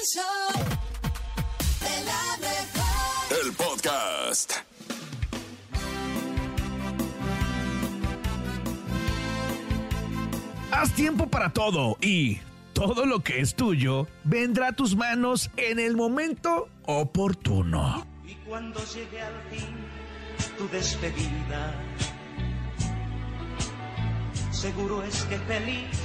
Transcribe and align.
El 0.00 0.06
show 0.06 0.64
de 1.80 2.04
la 2.04 2.38
mejor. 2.40 3.44
El 3.44 3.52
podcast. 3.52 4.52
Haz 10.70 10.94
tiempo 10.94 11.26
para 11.26 11.52
todo 11.52 11.98
y 12.00 12.38
todo 12.72 13.04
lo 13.04 13.20
que 13.20 13.40
es 13.40 13.54
tuyo 13.54 14.06
vendrá 14.24 14.68
a 14.68 14.72
tus 14.72 14.96
manos 14.96 15.50
en 15.58 15.78
el 15.78 15.96
momento 15.96 16.70
oportuno. 16.86 18.06
Y 18.26 18.36
cuando 18.48 18.80
llegue 18.94 19.20
al 19.20 19.42
fin 19.50 19.86
tu 20.56 20.66
despedida, 20.68 21.74
seguro 24.50 25.02
es 25.02 25.24
que 25.24 25.38
feliz 25.40 25.98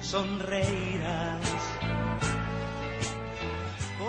sonreirás 0.00 1.40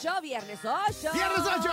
8, 0.00 0.22
viernes 0.22 0.58
8. 0.62 1.10
¡Viernes 1.12 1.40
8! 1.40 1.70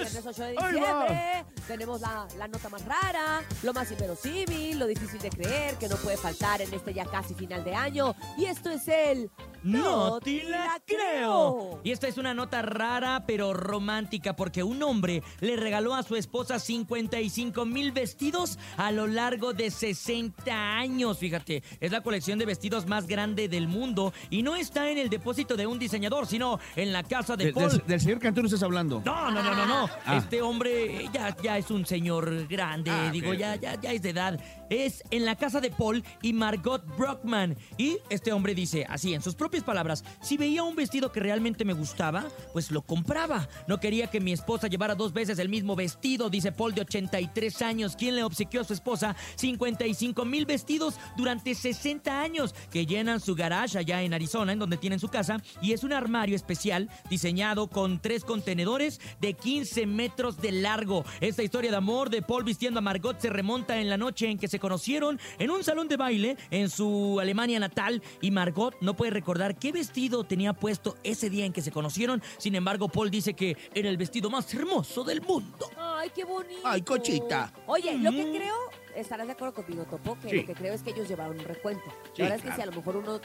Viernes 0.00 0.26
8 0.26 0.42
de 0.42 0.50
diciembre. 0.50 1.44
Tenemos 1.68 2.00
la, 2.00 2.26
la 2.36 2.48
nota 2.48 2.68
más 2.68 2.84
rara, 2.84 3.42
lo 3.62 3.72
más 3.72 3.88
inverosímil, 3.92 4.76
lo 4.76 4.86
difícil 4.88 5.20
de 5.20 5.30
creer, 5.30 5.76
que 5.76 5.88
no 5.88 5.94
puede 5.96 6.16
faltar 6.16 6.60
en 6.60 6.74
este 6.74 6.92
ya 6.92 7.04
casi 7.04 7.34
final 7.34 7.62
de 7.62 7.72
año. 7.72 8.16
Y 8.36 8.46
esto 8.46 8.70
es 8.70 8.88
el. 8.88 9.30
No 9.62 10.20
te 10.20 10.44
la 10.44 10.80
creo. 10.86 11.80
Y 11.84 11.90
esta 11.90 12.08
es 12.08 12.16
una 12.18 12.34
nota 12.34 12.62
rara 12.62 13.24
pero 13.26 13.52
romántica 13.52 14.34
porque 14.36 14.62
un 14.62 14.82
hombre 14.82 15.22
le 15.40 15.56
regaló 15.56 15.94
a 15.94 16.02
su 16.02 16.16
esposa 16.16 16.58
55 16.58 17.64
mil 17.66 17.92
vestidos 17.92 18.58
a 18.76 18.90
lo 18.92 19.06
largo 19.06 19.52
de 19.52 19.70
60 19.70 20.52
años. 20.78 21.18
Fíjate, 21.18 21.62
es 21.80 21.92
la 21.92 22.00
colección 22.02 22.38
de 22.38 22.46
vestidos 22.46 22.86
más 22.86 23.06
grande 23.06 23.48
del 23.48 23.68
mundo 23.68 24.12
y 24.30 24.42
no 24.42 24.56
está 24.56 24.90
en 24.90 24.98
el 24.98 25.08
depósito 25.10 25.56
de 25.56 25.66
un 25.66 25.78
diseñador, 25.78 26.26
sino 26.26 26.58
en 26.76 26.92
la 26.92 27.02
casa 27.02 27.36
de 27.36 27.46
De- 27.46 27.52
Paul. 27.52 27.70
del, 27.70 27.86
del 27.86 28.00
señor 28.00 28.18
Cantú 28.18 28.40
no 28.40 28.46
estás 28.46 28.62
hablando. 28.62 29.02
No, 29.04 29.30
no, 29.30 29.42
no, 29.42 29.54
no, 29.54 29.66
no. 29.66 29.88
Ah. 30.06 30.16
Este 30.16 30.40
hombre 30.42 31.08
ya, 31.12 31.36
ya 31.42 31.58
es 31.58 31.70
un 31.70 31.84
señor 31.86 32.46
grande, 32.48 32.90
Ah, 32.90 33.10
digo, 33.12 33.34
ya, 33.34 33.56
ya, 33.56 33.80
ya 33.80 33.92
es 33.92 34.02
de 34.02 34.10
edad. 34.10 34.40
Es 34.70 35.02
en 35.10 35.26
la 35.26 35.36
casa 35.36 35.60
de 35.60 35.70
Paul 35.70 36.04
y 36.22 36.32
Margot 36.32 36.82
Brockman. 36.96 37.56
Y 37.76 37.98
este 38.08 38.32
hombre 38.32 38.54
dice, 38.54 38.86
así, 38.88 39.12
en 39.12 39.20
sus 39.20 39.34
propias 39.34 39.64
palabras, 39.64 40.04
si 40.22 40.36
veía 40.36 40.62
un 40.62 40.76
vestido 40.76 41.12
que 41.12 41.20
realmente 41.20 41.64
me 41.64 41.72
gustaba, 41.72 42.24
pues 42.52 42.70
lo 42.70 42.82
compraba. 42.82 43.48
No 43.66 43.80
quería 43.80 44.06
que 44.06 44.20
mi 44.20 44.32
esposa 44.32 44.68
llevara 44.68 44.94
dos 44.94 45.12
veces 45.12 45.38
el 45.40 45.48
mismo 45.48 45.74
vestido, 45.74 46.30
dice 46.30 46.52
Paul 46.52 46.74
de 46.74 46.82
83 46.82 47.62
años, 47.62 47.96
quien 47.96 48.14
le 48.14 48.22
obsequió 48.22 48.60
a 48.60 48.64
su 48.64 48.72
esposa 48.72 49.16
55 49.36 50.24
mil 50.24 50.46
vestidos 50.46 50.94
durante 51.16 51.54
60 51.54 52.22
años, 52.22 52.54
que 52.70 52.86
llenan 52.86 53.18
su 53.18 53.34
garage 53.34 53.76
allá 53.76 54.02
en 54.02 54.14
Arizona, 54.14 54.52
en 54.52 54.60
donde 54.60 54.76
tienen 54.76 55.00
su 55.00 55.08
casa, 55.08 55.42
y 55.60 55.72
es 55.72 55.82
un 55.82 55.92
armario 55.92 56.36
especial 56.36 56.88
diseñado 57.08 57.68
con 57.68 58.00
tres 58.00 58.24
contenedores 58.24 59.00
de 59.20 59.34
15 59.34 59.86
metros 59.86 60.40
de 60.40 60.52
largo. 60.52 61.04
Esta 61.20 61.42
historia 61.42 61.72
de 61.72 61.76
amor 61.76 62.08
de 62.08 62.22
Paul 62.22 62.44
vistiendo 62.44 62.78
a 62.78 62.82
Margot 62.82 63.18
se 63.20 63.30
remonta 63.30 63.80
en 63.80 63.88
la 63.90 63.96
noche 63.96 64.30
en 64.30 64.38
que 64.38 64.46
se 64.46 64.59
conocieron 64.60 65.18
en 65.38 65.50
un 65.50 65.64
salón 65.64 65.88
de 65.88 65.96
baile 65.96 66.36
en 66.50 66.70
su 66.70 67.18
Alemania 67.20 67.58
natal 67.58 68.02
y 68.20 68.30
Margot 68.30 68.76
no 68.80 68.94
puede 68.94 69.10
recordar 69.10 69.58
qué 69.58 69.72
vestido 69.72 70.22
tenía 70.24 70.52
puesto 70.52 70.96
ese 71.02 71.28
día 71.30 71.44
en 71.44 71.52
que 71.52 71.62
se 71.62 71.72
conocieron. 71.72 72.22
Sin 72.38 72.54
embargo, 72.54 72.88
Paul 72.88 73.10
dice 73.10 73.34
que 73.34 73.56
era 73.74 73.88
el 73.88 73.96
vestido 73.96 74.30
más 74.30 74.52
hermoso 74.54 75.02
del 75.02 75.20
mundo. 75.22 75.68
Ay, 75.76 76.10
qué 76.14 76.24
bonito. 76.24 76.60
Ay, 76.64 76.82
cochita. 76.82 77.52
Oye, 77.66 77.96
lo 77.98 78.10
que 78.12 78.30
creo, 78.30 78.54
estarás 78.94 79.26
de 79.26 79.32
acuerdo 79.32 79.54
conmigo, 79.54 79.84
Topo, 79.84 80.16
que 80.20 80.28
Sí. 80.28 80.36
lo 80.36 80.46
que 80.46 80.54
creo 80.54 80.74
es 80.74 80.82
que 80.82 80.90
ellos 80.90 81.08
llevaron 81.08 81.38
un 81.38 81.44
recuento. 81.44 81.84
Sí, 82.14 82.22
la 82.22 82.28
verdad 82.30 82.36
es 82.36 82.42
que 82.42 82.46
claro. 82.48 82.56
si 82.56 82.62
a 82.62 82.66
lo 82.66 82.72
mejor 82.76 82.96
uno 82.96 83.20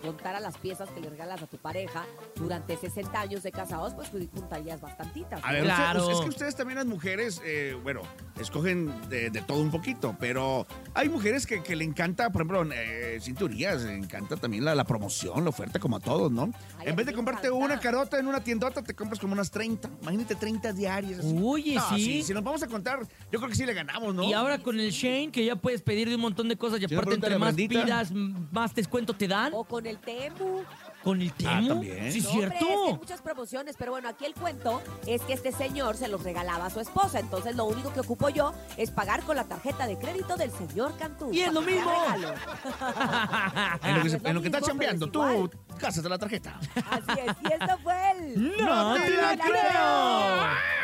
contara 0.00 0.40
las 0.40 0.56
piezas 0.58 0.88
que 0.90 1.00
le 1.00 1.10
regalas 1.10 1.42
a 1.42 1.46
tu 1.46 1.56
pareja 1.58 2.04
durante 2.36 2.76
60 2.76 3.20
años 3.20 3.42
de 3.42 3.52
casados, 3.52 3.94
pues 3.94 4.10
tú 4.10 4.18
juntarías 4.34 4.80
bastantitas. 4.80 5.40
A 5.44 5.52
ver, 5.52 5.64
Claro. 5.64 6.00
usted- 6.02 6.14
es 6.14 6.20
que 6.20 6.28
ustedes 6.28 6.56
también 6.56 6.76
las 6.78 6.86
mujeres, 6.86 7.40
eh, 7.44 7.76
bueno, 7.82 8.02
escogen 8.40 8.92
de, 9.08 9.30
de 9.30 9.42
todo 9.42 9.60
un 9.60 9.70
poquito, 9.70 10.16
pero 10.18 10.66
hay 10.94 11.08
mujeres 11.08 11.46
que, 11.46 11.62
que 11.62 11.74
le 11.76 11.84
encanta, 11.84 12.30
por 12.30 12.42
ejemplo, 12.42 12.64
eh, 12.74 13.18
cinturillas, 13.20 13.82
le 13.82 13.96
encanta 13.96 14.36
también 14.36 14.64
la, 14.64 14.74
la 14.74 14.84
promoción, 14.84 15.42
la 15.44 15.50
oferta, 15.50 15.78
como 15.78 15.96
a 15.96 16.00
todos, 16.00 16.30
¿no? 16.30 16.50
Ay, 16.78 16.86
a 16.86 16.90
en 16.90 16.96
vez 16.96 17.06
de 17.06 17.12
comprarte 17.14 17.48
encanta. 17.48 17.64
una 17.64 17.80
carota 17.80 18.18
en 18.18 18.26
una 18.26 18.42
tiendota, 18.42 18.82
te 18.82 18.94
compras 18.94 19.18
como 19.20 19.32
unas 19.32 19.50
30. 19.50 19.88
Imagínate 20.02 20.34
30 20.34 20.72
diarias. 20.72 21.18
así. 21.20 21.34
No, 21.34 21.88
sí. 21.96 22.22
Si 22.22 22.32
nos 22.34 22.44
vamos 22.44 22.62
a 22.62 22.66
contar, 22.68 23.00
yo 23.32 23.38
creo 23.38 23.48
que 23.48 23.54
sí 23.56 23.66
le 23.66 23.74
ganamos, 23.74 24.14
¿no? 24.14 24.24
Y 24.24 24.32
ahora 24.32 24.58
con 24.58 24.78
el 24.78 24.90
Shane, 24.90 25.30
que 25.32 25.44
ya 25.44 25.56
puedes 25.56 25.82
pedir 25.82 26.08
de 26.08 26.14
un 26.14 26.20
montón 26.20 26.48
de 26.48 26.56
cosas 26.56 26.80
y 26.80 26.84
aparte 26.84 27.14
entre 27.14 27.34
a 27.34 27.38
más 27.38 27.54
pidas, 27.54 28.12
más 28.12 28.74
descuento 28.74 29.14
te 29.14 29.26
dan. 29.28 29.52
O 29.54 29.64
con 29.64 29.86
el 29.88 29.98
Temu. 29.98 30.62
Con 31.02 31.22
el 31.22 31.30
Ah, 31.30 31.34
Temu. 31.38 31.68
también. 31.68 32.12
Sí, 32.12 32.20
No, 32.20 32.30
hombre, 32.30 32.48
cierto. 32.48 32.56
es 32.56 32.64
que 32.82 32.86
hay 32.92 32.98
muchas 32.98 33.22
promociones, 33.22 33.76
pero 33.78 33.92
bueno, 33.92 34.08
aquí 34.08 34.24
el 34.26 34.34
cuento 34.34 34.82
es 35.06 35.22
que 35.22 35.32
este 35.32 35.52
señor 35.52 35.96
se 35.96 36.08
los 36.08 36.22
regalaba 36.22 36.66
a 36.66 36.70
su 36.70 36.80
esposa, 36.80 37.20
entonces 37.20 37.54
lo 37.56 37.64
único 37.66 37.92
que 37.92 38.00
ocupo 38.00 38.28
yo 38.28 38.52
es 38.76 38.90
pagar 38.90 39.22
con 39.22 39.36
la 39.36 39.44
tarjeta 39.44 39.86
de 39.86 39.96
crédito 39.98 40.36
del 40.36 40.50
señor 40.50 40.96
Cantú. 40.98 41.30
Y 41.32 41.40
es 41.40 41.52
lo 41.52 41.62
mismo. 41.62 41.90
En 43.82 43.96
lo 43.96 44.02
que, 44.02 44.10
se- 44.10 44.18
lo 44.18 44.28
en 44.28 44.34
lo 44.34 44.40
que 44.40 44.48
estás 44.48 44.62
chambeando, 44.62 45.06
es 45.06 45.12
tú, 45.12 45.50
cásate 45.78 46.08
la 46.08 46.18
tarjeta. 46.18 46.58
Así 46.90 47.20
es, 47.20 47.36
y 47.48 47.52
esto 47.52 47.78
fue 47.82 48.10
el... 48.12 48.56
¡No 48.58 48.94
te 48.94 49.10
la 49.10 49.36
creo! 49.38 50.77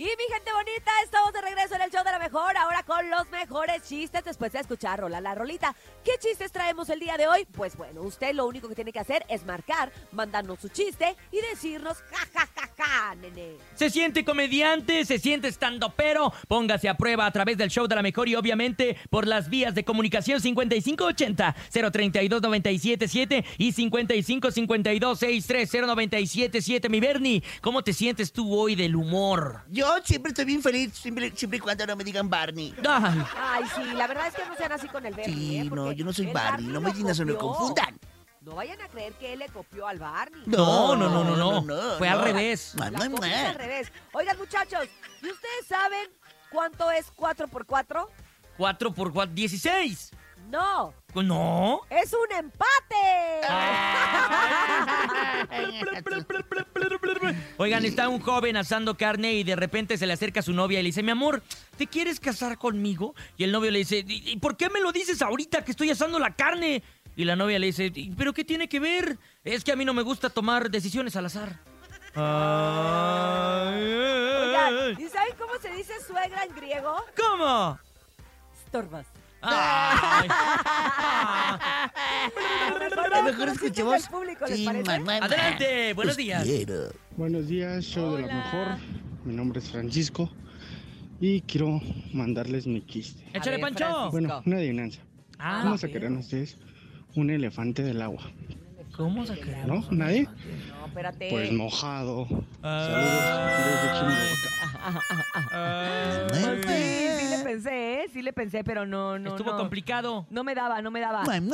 Y 0.00 0.04
mi 0.04 0.32
gente 0.32 0.50
bonita, 0.50 0.90
estamos 1.04 1.30
de 1.30 1.42
regreso 1.42 1.74
en 1.74 1.82
el 1.82 1.90
show 1.90 2.02
de 2.02 2.10
la 2.10 2.18
mejor, 2.18 2.56
ahora 2.56 2.82
con 2.84 3.10
los 3.10 3.28
mejores 3.28 3.82
chistes 3.82 4.24
después 4.24 4.50
de 4.50 4.60
escuchar 4.60 4.98
Rola 4.98 5.20
la 5.20 5.34
Rolita. 5.34 5.76
¿Qué 6.02 6.12
chistes 6.18 6.50
traemos 6.50 6.88
el 6.88 7.00
día 7.00 7.18
de 7.18 7.28
hoy? 7.28 7.44
Pues 7.44 7.76
bueno, 7.76 8.00
usted 8.00 8.32
lo 8.32 8.46
único 8.46 8.66
que 8.66 8.74
tiene 8.74 8.94
que 8.94 8.98
hacer 8.98 9.26
es 9.28 9.44
marcar, 9.44 9.92
mandarnos 10.12 10.58
su 10.58 10.70
chiste 10.70 11.18
y 11.30 11.42
decirnos 11.42 11.98
ja 11.98 12.26
ja 12.32 12.48
ja 12.56 12.69
nene. 13.20 13.56
Se 13.74 13.90
siente 13.90 14.24
comediante, 14.24 15.04
se 15.04 15.18
siente 15.18 15.48
estando 15.48 15.90
pero 15.96 16.32
póngase 16.48 16.88
a 16.88 16.96
prueba 16.96 17.26
a 17.26 17.30
través 17.30 17.56
del 17.58 17.70
show 17.70 17.86
de 17.86 17.94
la 17.94 18.02
mejor 18.02 18.28
y 18.28 18.34
obviamente 18.34 18.96
por 19.10 19.26
las 19.26 19.48
vías 19.48 19.74
de 19.74 19.84
comunicación 19.84 20.40
5580 20.40 21.54
032 21.92 22.42
977 22.42 23.44
y 23.58 23.72
5552 23.72 25.18
630 25.18 25.86
977 25.94 26.88
mi 26.88 27.00
Bernie, 27.00 27.42
¿cómo 27.60 27.82
te 27.82 27.92
sientes 27.92 28.32
tú 28.32 28.54
hoy 28.54 28.74
del 28.74 28.96
humor? 28.96 29.62
Yo 29.70 29.86
siempre 30.04 30.30
estoy 30.30 30.44
bien 30.44 30.62
feliz, 30.62 30.92
siempre, 30.94 31.32
siempre 31.34 31.58
y 31.58 31.60
cuando 31.60 31.86
no 31.86 31.96
me 31.96 32.04
digan 32.04 32.28
Barney. 32.28 32.74
Ay, 32.86 33.22
Ay, 33.36 33.64
sí, 33.74 33.82
la 33.96 34.06
verdad 34.06 34.28
es 34.28 34.34
que 34.34 34.42
no 34.46 34.56
sean 34.56 34.72
así 34.72 34.88
con 34.88 35.04
el 35.06 35.14
Bernie, 35.14 35.34
Sí, 35.34 35.56
¿eh? 35.58 35.64
no, 35.64 35.92
yo 35.92 36.04
no 36.04 36.12
soy 36.12 36.26
Barney, 36.26 36.66
no 36.66 36.80
me 36.80 36.90
lo 36.90 36.94
copió. 37.14 37.38
confundan. 37.38 37.98
No 38.50 38.56
vayan 38.56 38.80
a 38.80 38.88
creer 38.88 39.12
que 39.12 39.32
él 39.32 39.38
le 39.38 39.48
copió 39.48 39.86
al 39.86 40.00
Barney. 40.00 40.42
No, 40.46 40.96
no, 40.96 41.08
no, 41.08 41.22
no, 41.22 41.60
no. 41.62 41.98
Fue 41.98 42.08
al 42.08 42.18
no. 42.18 42.24
revés. 42.24 42.74
La 42.76 42.88
es 42.88 43.08
mua. 43.08 43.48
al 43.48 43.54
revés. 43.54 43.92
Oigan, 44.12 44.36
muchachos, 44.38 44.88
¿y 45.22 45.30
ustedes 45.30 45.66
saben 45.68 46.10
cuánto 46.50 46.90
es 46.90 47.12
4 47.14 47.46
por 47.46 47.64
4? 47.64 48.10
4 48.56 48.92
por 48.92 49.12
4, 49.12 49.32
16. 49.36 50.10
No, 50.48 50.92
No. 51.14 51.82
es 51.90 52.12
un 52.12 52.36
empate. 52.36 53.40
Oigan, 57.58 57.84
está 57.84 58.08
un 58.08 58.20
joven 58.20 58.56
asando 58.56 58.96
carne 58.96 59.34
y 59.34 59.44
de 59.44 59.54
repente 59.54 59.96
se 59.96 60.08
le 60.08 60.14
acerca 60.14 60.40
a 60.40 60.42
su 60.42 60.52
novia 60.52 60.80
y 60.80 60.82
le 60.82 60.88
dice, 60.88 61.04
mi 61.04 61.12
amor, 61.12 61.40
¿te 61.76 61.86
quieres 61.86 62.18
casar 62.18 62.58
conmigo? 62.58 63.14
Y 63.36 63.44
el 63.44 63.52
novio 63.52 63.70
le 63.70 63.78
dice, 63.78 64.04
¿y 64.04 64.30
y 64.32 64.36
por 64.38 64.56
qué 64.56 64.68
me 64.70 64.80
lo 64.80 64.90
dices 64.90 65.22
ahorita 65.22 65.64
que 65.64 65.70
estoy 65.70 65.90
asando 65.90 66.18
la 66.18 66.34
carne? 66.34 66.82
Y 67.20 67.24
la 67.26 67.36
novia 67.36 67.58
le 67.58 67.66
dice, 67.66 67.92
"¿Y- 67.94 68.12
¿pero 68.16 68.32
qué 68.32 68.46
tiene 68.46 68.66
que 68.66 68.80
ver? 68.80 69.18
Es 69.44 69.62
que 69.62 69.72
a 69.72 69.76
mí 69.76 69.84
no 69.84 69.92
me 69.92 70.00
gusta 70.00 70.30
tomar 70.30 70.70
decisiones 70.70 71.16
al 71.16 71.26
azar. 71.26 71.58
Oigan, 73.66 74.98
¿y 74.98 75.06
saben 75.06 75.34
cómo 75.38 75.52
se 75.60 75.68
dice 75.76 75.92
suegra 76.06 76.44
en 76.44 76.54
griego? 76.56 76.96
¿Cómo? 77.20 77.78
Storbas. 78.68 79.04
Ay. 79.42 80.28
Mejor 83.24 83.48
escuchemos. 83.50 84.02
al 84.06 84.10
público, 84.10 84.46
¿les 84.46 84.56
Sí, 84.56 84.64
parece? 84.64 84.98
mamá, 84.98 85.16
Adelante, 85.18 85.92
buenos 85.92 86.16
días. 86.16 86.42
quiero. 86.44 86.92
Buenos 87.18 87.48
días, 87.48 87.84
show 87.84 88.16
de 88.16 88.22
la 88.26 88.34
mejor. 88.34 88.78
Mi 89.26 89.34
nombre 89.34 89.58
es 89.60 89.70
Francisco 89.70 90.30
y 91.20 91.42
quiero 91.42 91.82
mandarles 92.14 92.66
mi 92.66 92.80
chiste. 92.86 93.22
Échale, 93.34 93.56
ver, 93.56 93.60
Pancho. 93.60 93.84
Francisco. 93.84 94.10
Bueno, 94.10 94.42
una 94.46 94.56
adivinanza. 94.56 95.00
Ah, 95.38 95.60
¿Cómo 95.64 95.76
sacarán 95.76 96.16
ustedes 96.16 96.56
un 97.14 97.30
elefante 97.30 97.82
del 97.82 98.02
agua? 98.02 98.22
¿Cómo 98.96 99.24
sacar? 99.24 99.66
¿No? 99.66 99.84
¿Nadie? 99.90 100.28
No, 100.68 100.86
espérate. 100.86 101.28
Pues 101.30 101.50
mojado. 101.52 102.26
Ah. 102.62 102.88
Saludos 102.90 103.66
desde 103.66 103.88
Chimalhuacán. 103.98 104.50
Sí, 106.66 107.08
sí 107.18 107.26
le 107.30 107.38
pensé, 107.44 108.02
¿eh? 108.02 108.06
Sí 108.12 108.22
le 108.22 108.32
pensé, 108.32 108.64
pero 108.64 108.86
no, 108.86 109.18
no, 109.18 109.30
Estuvo 109.30 109.50
no. 109.52 109.56
complicado. 109.56 110.26
No 110.30 110.44
me 110.44 110.54
daba, 110.54 110.82
no 110.82 110.90
me 110.90 111.00
daba. 111.00 111.22
¿En 111.34 111.48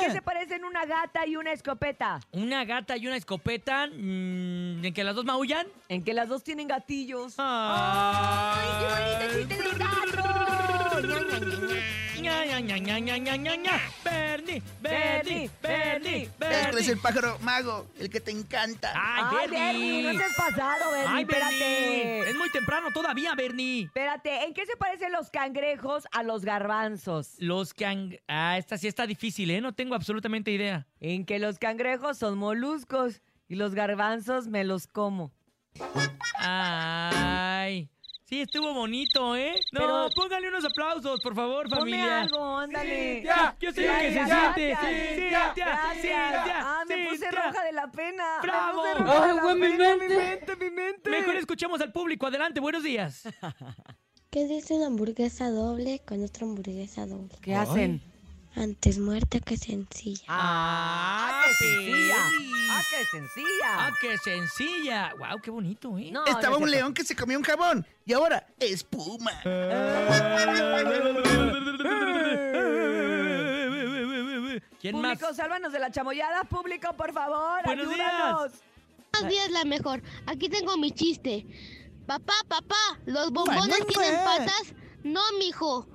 qué 0.00 0.10
se 0.10 0.22
parecen 0.22 0.64
una 0.64 0.84
gata 0.86 1.26
y 1.26 1.36
una 1.36 1.52
escopeta? 1.52 2.20
Una 2.32 2.64
gata 2.64 2.96
y 2.96 3.06
una 3.06 3.16
escopeta, 3.16 3.86
mm, 3.88 4.84
¿en 4.84 4.94
que 4.94 5.04
las 5.04 5.14
dos 5.14 5.24
maullan? 5.24 5.66
En 5.88 6.02
que 6.02 6.14
las 6.14 6.28
dos 6.28 6.42
tienen 6.44 6.66
gatillos. 6.68 7.34
¡Ay, 7.38 8.66
qué 8.78 8.86
bonito 8.88 9.18
chiste 9.38 9.62
del 9.62 9.78
gato! 9.78 10.22
ña, 10.96 11.02
ña, 11.02 11.20
ña, 11.40 11.66
ña, 11.66 12.05
ña, 12.20 12.44
ña, 12.60 13.36
ña, 13.36 13.56
ña. 13.56 13.80
Bernie, 14.04 14.62
Bernie, 14.80 15.50
Bernie, 15.62 16.22
Es 16.24 16.30
que 16.30 16.38
Bernie. 16.38 16.80
es 16.80 16.88
el 16.88 16.98
pájaro 16.98 17.38
mago, 17.40 17.86
el 17.98 18.10
que 18.10 18.20
te 18.20 18.30
encanta. 18.30 18.92
¡Ay, 18.94 19.24
Ay, 19.40 19.48
Bernie, 19.50 20.02
no 20.12 20.18
seas 20.18 20.34
pasado, 20.36 20.90
Bernie, 20.92 21.08
¡Ay, 21.16 21.24
Bernie! 21.24 21.42
espérate. 21.44 22.30
Es 22.30 22.36
muy 22.36 22.50
temprano 22.50 22.88
todavía, 22.92 23.34
Bernie. 23.34 23.84
Espérate, 23.84 24.44
¿en 24.44 24.54
qué 24.54 24.66
se 24.66 24.76
parecen 24.76 25.12
los 25.12 25.30
cangrejos 25.30 26.04
a 26.12 26.22
los 26.22 26.44
garbanzos? 26.44 27.34
Los 27.38 27.74
can... 27.74 28.16
Ah, 28.28 28.56
esta 28.58 28.78
sí 28.78 28.86
está 28.88 29.06
difícil, 29.06 29.50
¿eh? 29.50 29.60
No 29.60 29.74
tengo 29.74 29.94
absolutamente 29.94 30.50
idea. 30.50 30.86
En 31.00 31.24
que 31.24 31.38
los 31.38 31.58
cangrejos 31.58 32.18
son 32.18 32.38
moluscos 32.38 33.20
y 33.48 33.56
los 33.56 33.74
garbanzos 33.74 34.46
me 34.48 34.64
los 34.64 34.86
como. 34.86 35.32
Ay. 36.38 37.88
Sí, 38.28 38.40
estuvo 38.40 38.74
bonito, 38.74 39.36
¿eh? 39.36 39.54
No, 39.70 39.78
Pero- 39.80 40.08
póngale 40.16 40.48
unos 40.48 40.64
aplausos, 40.64 41.20
por 41.20 41.32
favor, 41.36 41.68
Ponme 41.68 41.78
familia. 41.78 42.22
algo, 42.22 42.56
ándale. 42.58 43.22
Ya, 43.22 43.56
yo 43.60 43.70
sé 43.72 43.86
lo 43.86 43.92
que 44.00 44.12
se 44.12 44.24
siente. 44.26 44.76
Cintia. 44.80 45.54
Cintia, 45.94 46.60
Ah, 46.60 46.82
me 46.88 47.04
puse 47.06 47.18
Cintia. 47.18 47.30
roja 47.30 47.64
de 47.64 47.72
la 47.72 47.90
pena. 47.92 48.24
Me 48.42 48.48
¡Bravo! 48.48 48.82
puse 48.82 48.94
roja 48.94 49.14
de 49.26 49.30
Ay, 49.30 49.36
la 49.36 49.42
güey, 49.42 49.54
mi 49.54 49.68
pena, 49.68 49.96
mente. 49.96 50.08
mi 50.08 50.16
mente, 50.16 50.56
mi 50.56 50.70
mente. 50.70 51.10
Mejor 51.10 51.36
escuchemos 51.36 51.80
al 51.80 51.92
público. 51.92 52.26
Adelante, 52.26 52.58
buenos 52.58 52.82
días. 52.82 53.22
¿Qué 54.30 54.44
dice 54.48 54.74
una 54.74 54.86
hamburguesa 54.88 55.48
doble 55.50 56.00
con 56.04 56.24
otra 56.24 56.46
hamburguesa 56.46 57.06
doble? 57.06 57.36
¿Qué 57.40 57.54
hacen? 57.54 58.02
Antes 58.56 58.98
muerta 58.98 59.38
que 59.38 59.58
sencilla. 59.58 60.24
Ah, 60.28 61.42
qué 61.46 61.52
sencilla. 61.66 62.16
Ah, 62.70 62.82
qué 62.90 63.04
sencilla. 63.04 63.66
¡Ah, 63.74 63.90
qué 64.00 64.18
sencilla! 64.18 65.14
¡Wow, 65.18 65.40
qué 65.42 65.50
bonito, 65.50 65.98
eh! 65.98 66.10
No, 66.10 66.24
Estaba 66.24 66.56
no 66.56 66.64
un 66.64 66.70
león 66.70 66.94
que 66.94 67.04
se 67.04 67.14
comió 67.14 67.36
un 67.36 67.44
jabón 67.44 67.86
y 68.06 68.14
ahora 68.14 68.46
espuma. 68.58 69.30
¿Quién 74.80 75.00
más? 75.00 75.18
Público, 75.18 75.34
sálvanos 75.34 75.72
de 75.72 75.78
la 75.78 75.90
chamoyada. 75.90 76.44
Público, 76.44 76.92
por 76.96 77.12
favor, 77.12 77.62
Buenos 77.64 77.88
días. 77.88 78.00
ayúdanos. 78.08 78.52
Buenos 79.12 79.30
días, 79.30 79.50
la 79.50 79.64
mejor. 79.64 80.02
Aquí 80.26 80.48
tengo 80.48 80.76
mi 80.78 80.92
chiste. 80.92 81.46
Papá, 82.06 82.34
papá, 82.48 83.00
¿los 83.04 83.30
bombones 83.32 83.86
tienen 83.86 84.14
patas? 84.24 84.74
No, 85.02 85.20
mijo. 85.38 85.86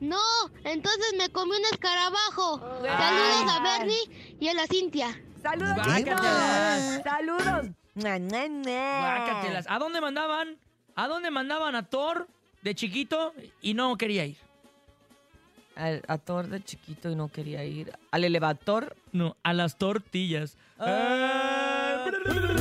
No, 0.00 0.20
entonces 0.64 1.14
me 1.16 1.28
comí 1.30 1.52
un 1.56 1.64
escarabajo. 1.72 2.60
Saludos 2.82 3.52
a 3.52 3.60
Bernie 3.62 4.36
y 4.38 4.48
a 4.48 4.54
la 4.54 4.66
Cintia. 4.66 5.20
Saludos, 5.42 5.74
Guácatelas. 5.74 6.96
chicos. 6.98 7.12
Saludos. 7.12 7.66
Guácatelas. 7.94 9.66
¿A 9.68 9.78
dónde 9.78 10.00
mandaban? 10.00 10.56
¿A 10.94 11.08
dónde 11.08 11.30
mandaban 11.30 11.74
a 11.74 11.84
Thor 11.84 12.28
de 12.62 12.74
chiquito 12.74 13.32
y 13.60 13.74
no 13.74 13.96
quería 13.96 14.24
ir? 14.26 14.36
Al 15.76 16.02
a 16.08 16.18
Thor 16.18 16.48
de 16.48 16.62
chiquito 16.62 17.10
y 17.10 17.14
no 17.16 17.28
quería 17.28 17.64
ir. 17.64 17.92
Al 18.10 18.24
elevador. 18.24 18.96
No, 19.12 19.36
a 19.42 19.52
las 19.52 19.76
tortillas. 19.78 20.56
Ah, 20.78 22.04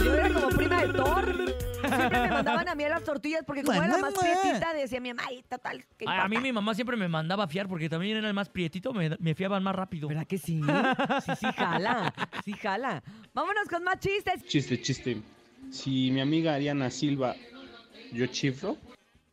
Yo 0.03 0.13
era 0.13 0.33
como 0.33 0.49
prima 0.49 0.81
de 0.85 0.93
Thor. 0.93 1.56
Siempre 1.97 2.19
me 2.21 2.29
mandaban 2.29 2.67
a 2.69 2.75
mí 2.75 2.83
a 2.83 2.89
las 2.89 3.03
tortillas 3.03 3.43
porque 3.45 3.63
como 3.63 3.81
era 3.81 3.87
la 3.87 3.97
más 3.97 4.13
prietita, 4.13 4.73
decía 4.73 4.99
mi 4.99 5.09
mamá, 5.13 5.23
ay, 5.27 5.43
total, 5.49 5.83
¿qué 5.97 6.05
Ay, 6.07 6.19
a 6.19 6.27
mí 6.27 6.35
importa?". 6.35 6.41
mi 6.41 6.51
mamá 6.53 6.73
siempre 6.75 6.97
me 6.97 7.07
mandaba 7.07 7.43
a 7.43 7.47
fiar 7.47 7.67
porque 7.67 7.89
también 7.89 8.17
era 8.17 8.27
el 8.27 8.33
más 8.33 8.49
prietito, 8.49 8.93
me, 8.93 9.09
me 9.19 9.35
fiaban 9.35 9.63
más 9.63 9.75
rápido. 9.75 10.07
¿Verdad 10.07 10.25
que 10.27 10.37
sí? 10.37 10.61
Sí, 11.25 11.31
sí, 11.39 11.47
jala. 11.55 12.13
Sí, 12.45 12.53
jala. 12.53 13.03
Vámonos 13.33 13.67
con 13.67 13.83
más 13.83 13.99
chistes. 13.99 14.43
Chiste, 14.45 14.81
chiste. 14.81 15.21
Si 15.71 16.11
mi 16.11 16.21
amiga 16.21 16.53
Ariana 16.53 16.89
Silva, 16.89 17.35
yo 18.11 18.25
chiflo. 18.27 18.77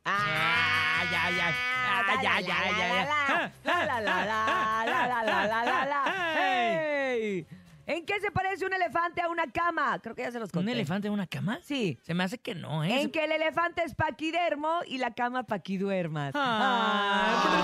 Ah, 0.04 1.02
ya, 1.10 1.30
ya. 1.36 1.48
Ah, 1.86 2.22
ya, 2.22 2.40
ya, 2.40 2.70
ya, 2.70 2.88
ya. 2.88 3.52
La, 3.64 3.84
la, 3.86 4.00
la, 4.00 4.24
la, 4.24 4.84
la, 4.86 5.06
la, 5.06 5.22
la, 5.24 5.46
la, 5.46 5.64
la, 5.64 5.86
la. 5.86 7.12
¡Ey! 7.14 7.46
¿En 7.86 8.06
qué 8.06 8.18
se 8.20 8.30
parece 8.30 8.64
un 8.64 8.72
elefante 8.72 9.20
a 9.20 9.28
una 9.28 9.50
cama? 9.50 9.98
Creo 10.02 10.14
que 10.14 10.22
ya 10.22 10.30
se 10.32 10.38
los 10.40 10.48
¿Un 10.48 10.52
conté. 10.60 10.72
elefante 10.72 11.08
en 11.08 11.12
una 11.14 11.26
cama? 11.26 11.58
Sí. 11.62 11.98
Se 12.02 12.14
me 12.14 12.24
hace 12.24 12.38
que 12.38 12.54
no, 12.54 12.82
¿eh? 12.84 13.02
En 13.02 13.10
que 13.10 13.24
el 13.24 13.32
elefante 13.32 13.82
es 13.84 13.94
paquidermo 13.94 14.80
y 14.86 14.96
la 14.98 15.12
cama 15.14 15.42
paquiduermas. 15.44 16.32
Ah. 16.34 17.60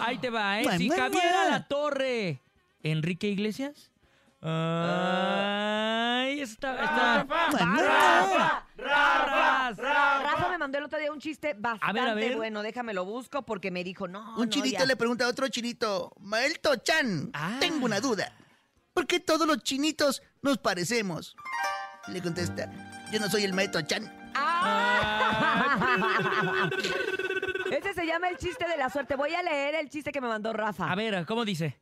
Ahí 0.00 0.18
te 0.18 0.30
va, 0.30 0.60
¿eh? 0.60 0.64
Si 0.78 0.86
mua, 0.88 0.96
Javier 0.96 1.32
mua. 1.32 1.42
a 1.42 1.50
la 1.50 1.66
torre. 1.68 2.40
¿Enrique 2.82 3.28
Iglesias? 3.28 3.90
Ay, 4.40 4.48
está. 6.40 6.74
está. 6.84 7.24
Rafa, 7.24 8.64
Rafa, 8.76 9.72
Rafa 10.22 10.48
me 10.50 10.58
mandó 10.58 10.78
el 10.78 10.84
otro 10.84 10.98
día 10.98 11.12
un 11.12 11.20
chiste 11.20 11.54
bastante 11.58 11.86
A 11.86 11.92
ver, 11.92 12.08
a 12.10 12.14
ver. 12.14 12.36
bueno. 12.36 12.62
Déjame 12.62 12.94
lo 12.94 13.04
busco 13.04 13.42
porque 13.42 13.70
me 13.70 13.84
dijo, 13.84 14.08
no, 14.08 14.34
Un 14.36 14.44
no, 14.44 14.50
chinito 14.50 14.78
ya. 14.80 14.86
le 14.86 14.96
pregunta 14.96 15.24
a 15.24 15.28
otro 15.28 15.48
chinito, 15.48 16.12
Maelto 16.20 16.76
Chan, 16.76 17.30
Ah. 17.34 17.56
tengo 17.60 17.84
una 17.84 18.00
duda. 18.00 18.32
¿Por 18.98 19.06
qué 19.06 19.20
todos 19.20 19.46
los 19.46 19.62
chinitos 19.62 20.24
nos 20.42 20.58
parecemos? 20.58 21.36
Le 22.08 22.20
contesta, 22.20 22.68
yo 23.12 23.20
no 23.20 23.30
soy 23.30 23.44
el 23.44 23.52
Maelto 23.52 23.80
Chan. 23.82 24.12
Ah. 24.34 25.78
Ese 27.70 27.94
se 27.94 28.04
llama 28.04 28.28
el 28.28 28.36
chiste 28.38 28.66
de 28.66 28.76
la 28.76 28.90
suerte. 28.90 29.14
Voy 29.14 29.32
a 29.34 29.42
leer 29.44 29.76
el 29.76 29.88
chiste 29.88 30.10
que 30.10 30.20
me 30.20 30.26
mandó 30.26 30.52
Rafa. 30.52 30.90
A 30.90 30.96
ver, 30.96 31.24
¿cómo 31.26 31.44
dice? 31.44 31.80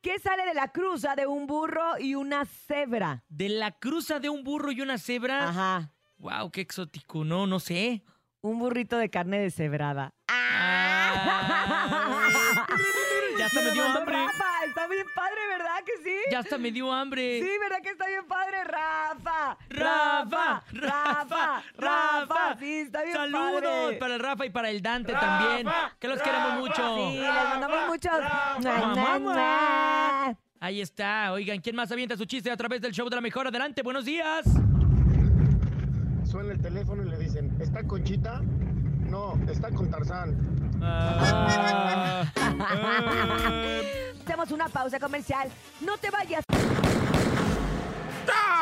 ¿Qué 0.00 0.18
sale 0.18 0.44
de 0.46 0.54
la 0.54 0.72
cruza 0.72 1.14
de 1.14 1.28
un 1.28 1.46
burro 1.46 1.96
y 1.96 2.16
una 2.16 2.44
cebra? 2.44 3.22
De 3.28 3.48
la 3.48 3.78
cruza 3.78 4.18
de 4.18 4.28
un 4.28 4.42
burro 4.42 4.72
y 4.72 4.80
una 4.80 4.98
cebra. 4.98 5.50
Ajá. 5.50 5.92
Wow, 6.16 6.50
qué 6.50 6.62
exótico. 6.62 7.24
No, 7.24 7.46
no 7.46 7.60
sé. 7.60 8.02
Un 8.40 8.58
burrito 8.58 8.98
de 8.98 9.10
carne 9.10 9.38
deshebrada. 9.38 10.12
Ah. 10.26 12.18
ya 13.38 13.46
hasta 13.46 13.60
me 13.60 13.70
dio 13.70 13.84
mandó 13.84 14.00
hambre. 14.00 14.16
Rafa, 14.16 14.37
está 14.78 14.94
bien 14.94 15.06
padre, 15.12 15.40
¿verdad 15.50 15.84
que 15.84 15.92
sí? 16.04 16.16
Ya 16.30 16.38
hasta 16.38 16.56
me 16.56 16.70
dio 16.70 16.92
hambre. 16.92 17.40
Sí, 17.40 17.48
¿verdad 17.60 17.82
que 17.82 17.90
está 17.90 18.06
bien 18.06 18.24
padre? 18.28 18.62
Rafa, 18.62 19.58
Rafa, 19.70 20.62
Rafa, 20.72 21.62
Rafa. 21.76 22.56
Sí, 22.60 22.80
está 22.80 23.02
bien 23.02 23.14
Saludos 23.16 23.62
padre. 23.62 23.96
para 23.98 24.14
el 24.14 24.20
Rafa 24.20 24.46
y 24.46 24.50
para 24.50 24.70
el 24.70 24.80
Dante 24.80 25.12
también. 25.12 25.66
Que 25.98 26.06
los 26.06 26.22
queremos 26.22 26.60
mucho. 26.60 26.96
Sí, 26.96 27.18
les 27.18 27.48
mandamos 27.48 27.78
muchos. 27.88 28.12
Mua, 28.60 28.94
mua, 28.94 29.18
mua. 29.18 30.36
Ahí 30.60 30.80
está. 30.80 31.32
Oigan, 31.32 31.60
¿quién 31.60 31.74
más 31.74 31.90
avienta 31.90 32.16
su 32.16 32.24
chiste 32.24 32.48
a 32.50 32.56
través 32.56 32.80
del 32.80 32.92
show 32.92 33.08
de 33.08 33.16
la 33.16 33.22
mejor? 33.22 33.48
Adelante, 33.48 33.82
buenos 33.82 34.04
días. 34.04 34.46
Suena 36.24 36.52
el 36.52 36.62
teléfono 36.62 37.02
y 37.02 37.10
le 37.10 37.18
dicen, 37.18 37.56
¿está 37.60 37.82
Conchita? 37.84 38.42
No, 39.08 39.34
está 39.50 39.70
con 39.70 39.90
Tarzán. 39.90 40.36
Ah. 40.80 42.24
Hacemos 44.28 44.50
una 44.50 44.68
pausa 44.68 45.00
comercial. 45.00 45.50
No 45.80 45.96
te 45.96 46.10
vayas. 46.10 46.44
cual, 48.26 48.57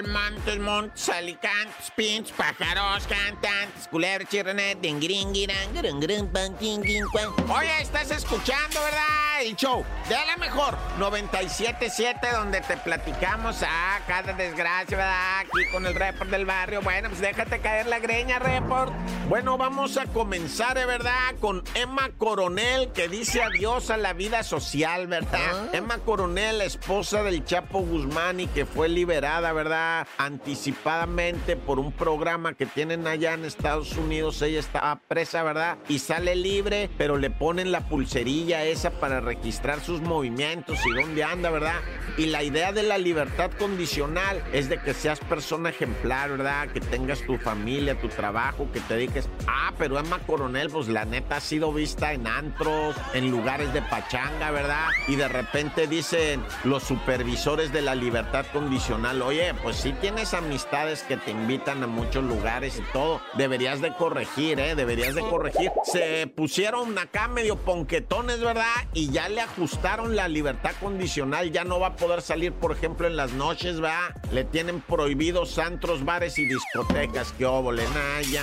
montes, 0.00 0.58
montes, 0.58 1.08
alicantes, 1.10 1.90
pintos, 1.94 2.32
pájaros, 2.32 3.06
cantantes, 3.06 3.86
culebras, 3.88 4.28
chirrenet, 4.30 4.80
dingiringiran, 4.80 5.74
grun, 5.74 6.00
grun, 6.00 6.28
pan, 6.28 6.56
tin, 6.56 6.80
tin, 6.80 7.04
cuan. 7.12 7.28
Oye, 7.50 7.82
estás 7.82 8.10
escuchando, 8.10 8.80
¿verdad? 8.80 9.42
El 9.42 9.56
show 9.56 9.84
de 10.08 10.14
la 10.14 10.36
mejor 10.36 10.78
97.7 10.98 12.32
donde 12.32 12.60
te 12.60 12.76
platicamos 12.76 13.62
a 13.62 14.00
cada 14.06 14.32
desgracia, 14.32 14.96
¿verdad? 14.96 15.40
Aquí 15.40 15.70
con 15.72 15.84
el 15.84 15.94
report 15.94 16.30
del 16.30 16.46
barrio. 16.46 16.80
Bueno, 16.80 17.08
pues 17.08 17.20
déjate 17.20 17.60
caer 17.60 17.86
la 17.86 17.98
greña, 17.98 18.38
report. 18.38 18.92
Bueno, 19.28 19.58
vamos 19.58 19.96
a 19.96 20.06
comenzar, 20.06 20.78
¿eh, 20.78 20.86
¿verdad? 20.86 21.34
Con 21.40 21.64
Emma 21.74 22.10
Coronel 22.16 22.92
que 22.92 23.08
dice 23.08 23.42
adiós 23.42 23.90
a 23.90 23.96
la 23.96 24.12
vida 24.12 24.42
social, 24.42 25.06
¿verdad? 25.08 25.74
Emma 25.74 25.98
Coronel, 25.98 26.60
esposa 26.60 27.22
del 27.22 27.44
Chapo 27.44 27.80
Guzmán 27.80 28.40
y 28.40 28.46
que 28.46 28.64
fue 28.64 28.88
liberada, 28.88 29.52
¿verdad? 29.52 29.81
Anticipadamente 30.18 31.56
por 31.56 31.78
un 31.78 31.92
programa 31.92 32.54
que 32.54 32.66
tienen 32.66 33.06
allá 33.06 33.34
en 33.34 33.44
Estados 33.44 33.96
Unidos. 33.96 34.40
Ella 34.42 34.60
estaba 34.60 34.96
presa, 34.96 35.42
¿verdad? 35.42 35.78
Y 35.88 35.98
sale 35.98 36.34
libre, 36.34 36.90
pero 36.98 37.16
le 37.16 37.30
ponen 37.30 37.72
la 37.72 37.88
pulserilla 37.88 38.64
esa 38.64 38.90
para 38.90 39.20
registrar 39.20 39.80
sus 39.80 40.00
movimientos 40.00 40.78
y 40.86 40.90
dónde 40.92 41.24
anda, 41.24 41.50
¿verdad? 41.50 41.80
Y 42.16 42.26
la 42.26 42.42
idea 42.42 42.72
de 42.72 42.82
la 42.82 42.98
libertad 42.98 43.50
condicional 43.58 44.42
es 44.52 44.68
de 44.68 44.78
que 44.78 44.94
seas 44.94 45.20
persona 45.20 45.70
ejemplar, 45.70 46.30
¿verdad? 46.30 46.68
Que 46.68 46.80
tengas 46.80 47.20
tu 47.22 47.38
familia, 47.38 48.00
tu 48.00 48.08
trabajo, 48.08 48.68
que 48.72 48.80
te 48.80 48.94
dediques. 48.94 49.28
Ah, 49.46 49.72
pero 49.78 49.98
Emma 49.98 50.18
Coronel, 50.20 50.70
pues 50.70 50.88
la 50.88 51.04
neta 51.04 51.36
ha 51.36 51.40
sido 51.40 51.72
vista 51.72 52.12
en 52.12 52.26
antros, 52.26 52.96
en 53.14 53.30
lugares 53.30 53.72
de 53.72 53.82
pachanga, 53.82 54.50
¿verdad? 54.50 54.88
Y 55.08 55.16
de 55.16 55.28
repente 55.28 55.86
dicen 55.86 56.42
los 56.64 56.82
supervisores 56.82 57.72
de 57.72 57.82
la 57.82 57.94
libertad 57.94 58.44
condicional, 58.52 59.22
oye, 59.22 59.54
pues 59.62 59.71
si 59.72 59.92
tienes 59.94 60.34
amistades 60.34 61.02
que 61.02 61.16
te 61.16 61.30
invitan 61.30 61.82
a 61.82 61.86
muchos 61.86 62.24
lugares 62.24 62.78
y 62.78 62.92
todo, 62.92 63.20
deberías 63.36 63.80
de 63.80 63.94
corregir, 63.94 64.60
¿eh? 64.60 64.74
Deberías 64.74 65.14
de 65.14 65.22
corregir. 65.22 65.70
Se 65.84 66.26
pusieron 66.26 66.98
acá 66.98 67.28
medio 67.28 67.56
ponquetones, 67.56 68.40
¿verdad? 68.40 68.64
Y 68.92 69.10
ya 69.10 69.28
le 69.28 69.40
ajustaron 69.40 70.16
la 70.16 70.28
libertad 70.28 70.72
condicional, 70.80 71.50
ya 71.50 71.64
no 71.64 71.80
va 71.80 71.88
a 71.88 71.96
poder 71.96 72.22
salir, 72.22 72.52
por 72.52 72.72
ejemplo, 72.72 73.06
en 73.06 73.16
las 73.16 73.32
noches, 73.32 73.80
¿verdad? 73.80 74.14
Le 74.30 74.44
tienen 74.44 74.80
prohibidos 74.80 75.58
antros, 75.58 76.04
bares 76.04 76.38
y 76.38 76.44
discotecas, 76.44 77.32
que 77.32 77.46
óvole, 77.46 77.84
naya. 77.94 78.42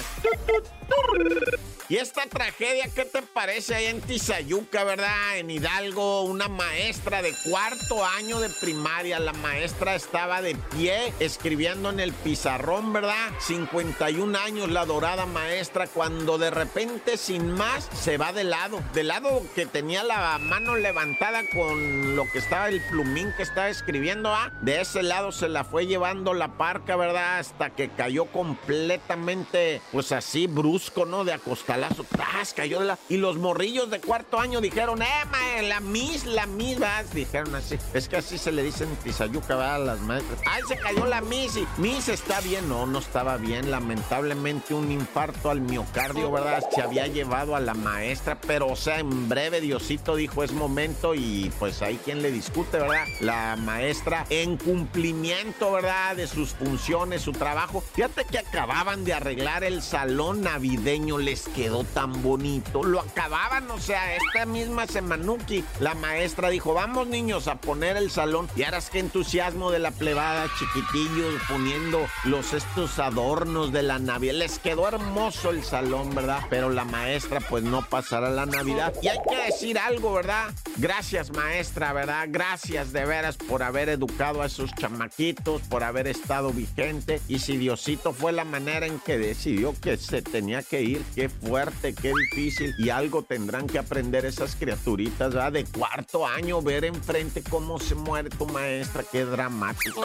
Y 1.92 1.98
esta 1.98 2.28
tragedia, 2.28 2.88
¿qué 2.94 3.04
te 3.04 3.24
parece 3.24 3.74
ahí 3.74 3.86
en 3.88 4.00
Tizayuca, 4.00 4.84
verdad? 4.84 5.38
En 5.38 5.50
Hidalgo, 5.50 6.22
una 6.22 6.48
maestra 6.48 7.24
de 7.24 7.34
cuarto 7.50 8.06
año 8.06 8.40
de 8.40 8.50
primaria. 8.50 9.20
La 9.20 9.34
maestra 9.34 9.96
estaba 9.96 10.44
de 10.44 10.54
pie 10.54 11.12
escribiendo 11.20 11.90
en 11.90 12.00
el 12.00 12.14
pizarrón, 12.14 12.94
¿verdad? 12.94 13.32
51 13.40 14.38
años 14.38 14.70
la 14.70 14.86
dorada 14.86 15.26
maestra, 15.26 15.88
cuando 15.88 16.38
de 16.38 16.52
repente, 16.52 17.18
sin 17.18 17.52
más, 17.54 17.90
se 17.92 18.20
va 18.20 18.34
de 18.34 18.44
lado. 18.44 18.84
De 18.94 19.04
lado 19.04 19.42
que 19.56 19.66
tenía 19.66 20.04
la 20.04 20.38
mano 20.38 20.76
levantada 20.76 21.42
con 21.56 22.16
lo 22.16 22.30
que 22.32 22.38
estaba, 22.38 22.70
el 22.70 22.82
plumín 22.88 23.34
que 23.36 23.42
estaba 23.42 23.68
escribiendo, 23.68 24.32
¿ah? 24.32 24.52
De 24.62 24.80
ese 24.80 25.02
lado 25.02 25.32
se 25.32 25.50
la 25.50 25.64
fue 25.64 25.88
llevando 25.88 26.36
la 26.36 26.50
parca, 26.50 26.96
¿verdad? 26.96 27.40
Hasta 27.40 27.72
que 27.72 27.90
cayó 27.90 28.26
completamente, 28.28 29.82
pues 29.92 30.12
así, 30.12 30.46
brusco, 30.46 30.79
¿no? 31.06 31.24
De 31.24 31.34
acostalazo. 31.34 32.06
¡Tras! 32.10 32.54
Cayó 32.54 32.80
de 32.80 32.86
la... 32.86 33.00
Y 33.10 33.18
los 33.18 33.38
morrillos 33.38 33.90
de 33.90 34.00
cuarto 34.00 34.40
año 34.40 34.62
dijeron, 34.62 35.02
¡eh, 35.02 35.26
ma, 35.32 35.62
la 35.62 35.80
mis, 35.80 36.26
la 36.26 36.46
mis! 36.46 36.80
¿verdad? 36.80 37.06
Dijeron 37.14 37.54
así. 37.56 37.78
Es 37.94 38.08
que 38.08 38.18
así 38.18 38.38
se 38.38 38.52
le 38.52 38.64
dicen 38.64 38.90
Tizayuca, 39.04 39.56
¿verdad? 39.56 39.76
A 39.76 39.80
las 39.80 40.00
maestras. 40.02 40.40
¡Ay, 40.46 40.62
se 40.68 40.78
cayó 40.78 41.06
la 41.06 41.22
mis! 41.22 41.56
Y 41.56 41.68
mis 41.78 42.10
está 42.10 42.40
bien. 42.42 42.68
No, 42.70 42.86
no 42.86 43.00
estaba 43.00 43.38
bien. 43.38 43.72
Lamentablemente 43.72 44.74
un 44.74 44.92
infarto 44.92 45.50
al 45.50 45.62
miocardio, 45.62 46.32
¿verdad? 46.32 46.64
Se 46.74 46.82
había 46.82 47.08
llevado 47.08 47.56
a 47.56 47.60
la 47.60 47.74
maestra, 47.74 48.40
pero, 48.40 48.68
o 48.68 48.76
sea, 48.76 49.00
en 49.00 49.30
breve 49.30 49.62
Diosito 49.62 50.16
dijo, 50.16 50.44
es 50.44 50.52
momento 50.52 51.16
y 51.16 51.52
pues 51.60 51.82
ahí 51.82 52.00
quien 52.04 52.22
le 52.22 52.32
discute, 52.32 52.80
¿verdad? 52.80 53.06
La 53.22 53.56
maestra 53.56 54.26
en 54.30 54.58
cumplimiento, 54.58 55.72
¿verdad? 55.72 56.16
De 56.16 56.28
sus 56.28 56.52
funciones, 56.52 57.22
su 57.22 57.32
trabajo. 57.32 57.84
Fíjate 57.94 58.26
que 58.26 58.40
acababan 58.40 59.04
de 59.06 59.14
arreglar 59.14 59.64
el 59.64 59.82
salón 59.82 60.42
navideño, 60.42 60.69
les 60.78 61.48
quedó 61.50 61.84
tan 61.84 62.22
bonito. 62.22 62.84
Lo 62.84 63.00
acababan, 63.00 63.70
o 63.72 63.80
sea, 63.80 64.16
esta 64.16 64.46
misma 64.46 64.88
semanuki, 64.88 65.64
la 65.80 65.94
maestra 65.96 66.50
dijo, 66.50 66.74
vamos 66.74 67.08
niños 67.08 67.48
a 67.48 67.56
poner 67.56 67.98
el 67.98 68.12
salón. 68.12 68.48
Y 68.56 68.64
es 68.64 68.90
que 68.90 69.00
entusiasmo 69.00 69.72
de 69.72 69.80
la 69.80 69.92
plebada, 69.92 70.48
chiquitillos, 70.58 71.42
poniendo 71.48 72.00
los 72.26 72.54
estos 72.54 73.00
adornos 73.00 73.72
de 73.72 73.84
la 73.84 74.00
Navidad. 74.00 74.36
Les 74.36 74.60
quedó 74.60 74.88
hermoso 74.88 75.50
el 75.50 75.64
salón, 75.64 76.14
¿verdad? 76.14 76.42
Pero 76.50 76.70
la 76.70 76.86
maestra 76.86 77.40
pues 77.40 77.64
no 77.64 77.82
pasará 77.88 78.30
la 78.30 78.46
Navidad. 78.46 78.94
Y 79.02 79.08
hay 79.08 79.20
que 79.28 79.36
decir 79.46 79.78
algo, 79.78 80.14
¿verdad? 80.14 80.54
Gracias 80.78 81.32
maestra, 81.32 81.94
¿verdad? 81.94 82.28
Gracias 82.30 82.94
de 82.94 83.06
veras 83.06 83.38
por 83.38 83.64
haber 83.64 83.90
educado 83.90 84.42
a 84.42 84.46
esos 84.46 84.74
chamaquitos, 84.76 85.62
por 85.64 85.84
haber 85.84 86.08
estado 86.08 86.52
vigente. 86.52 87.22
Y 87.28 87.40
si 87.40 87.58
Diosito 87.58 88.14
fue 88.14 88.32
la 88.32 88.46
manera 88.46 88.86
en 88.86 89.00
que 89.00 89.18
decidió 89.18 89.74
que 89.82 89.98
se 89.98 90.22
tenía 90.22 90.59
que 90.64 90.82
ir, 90.82 91.04
qué 91.16 91.30
fuerte, 91.30 91.94
qué 91.94 92.14
difícil. 92.14 92.74
Y 92.78 92.90
algo 92.90 93.24
tendrán 93.24 93.68
que 93.68 93.80
aprender 93.80 94.26
esas 94.26 94.56
criaturitas. 94.56 95.34
De 95.54 95.66
cuarto 95.66 96.26
año, 96.26 96.62
ver 96.62 96.86
enfrente 96.86 97.44
cómo 97.44 97.80
se 97.80 97.96
muere 97.96 98.30
tu 98.30 98.46
maestra, 98.48 99.04
qué 99.12 99.26
dramático. 99.26 100.02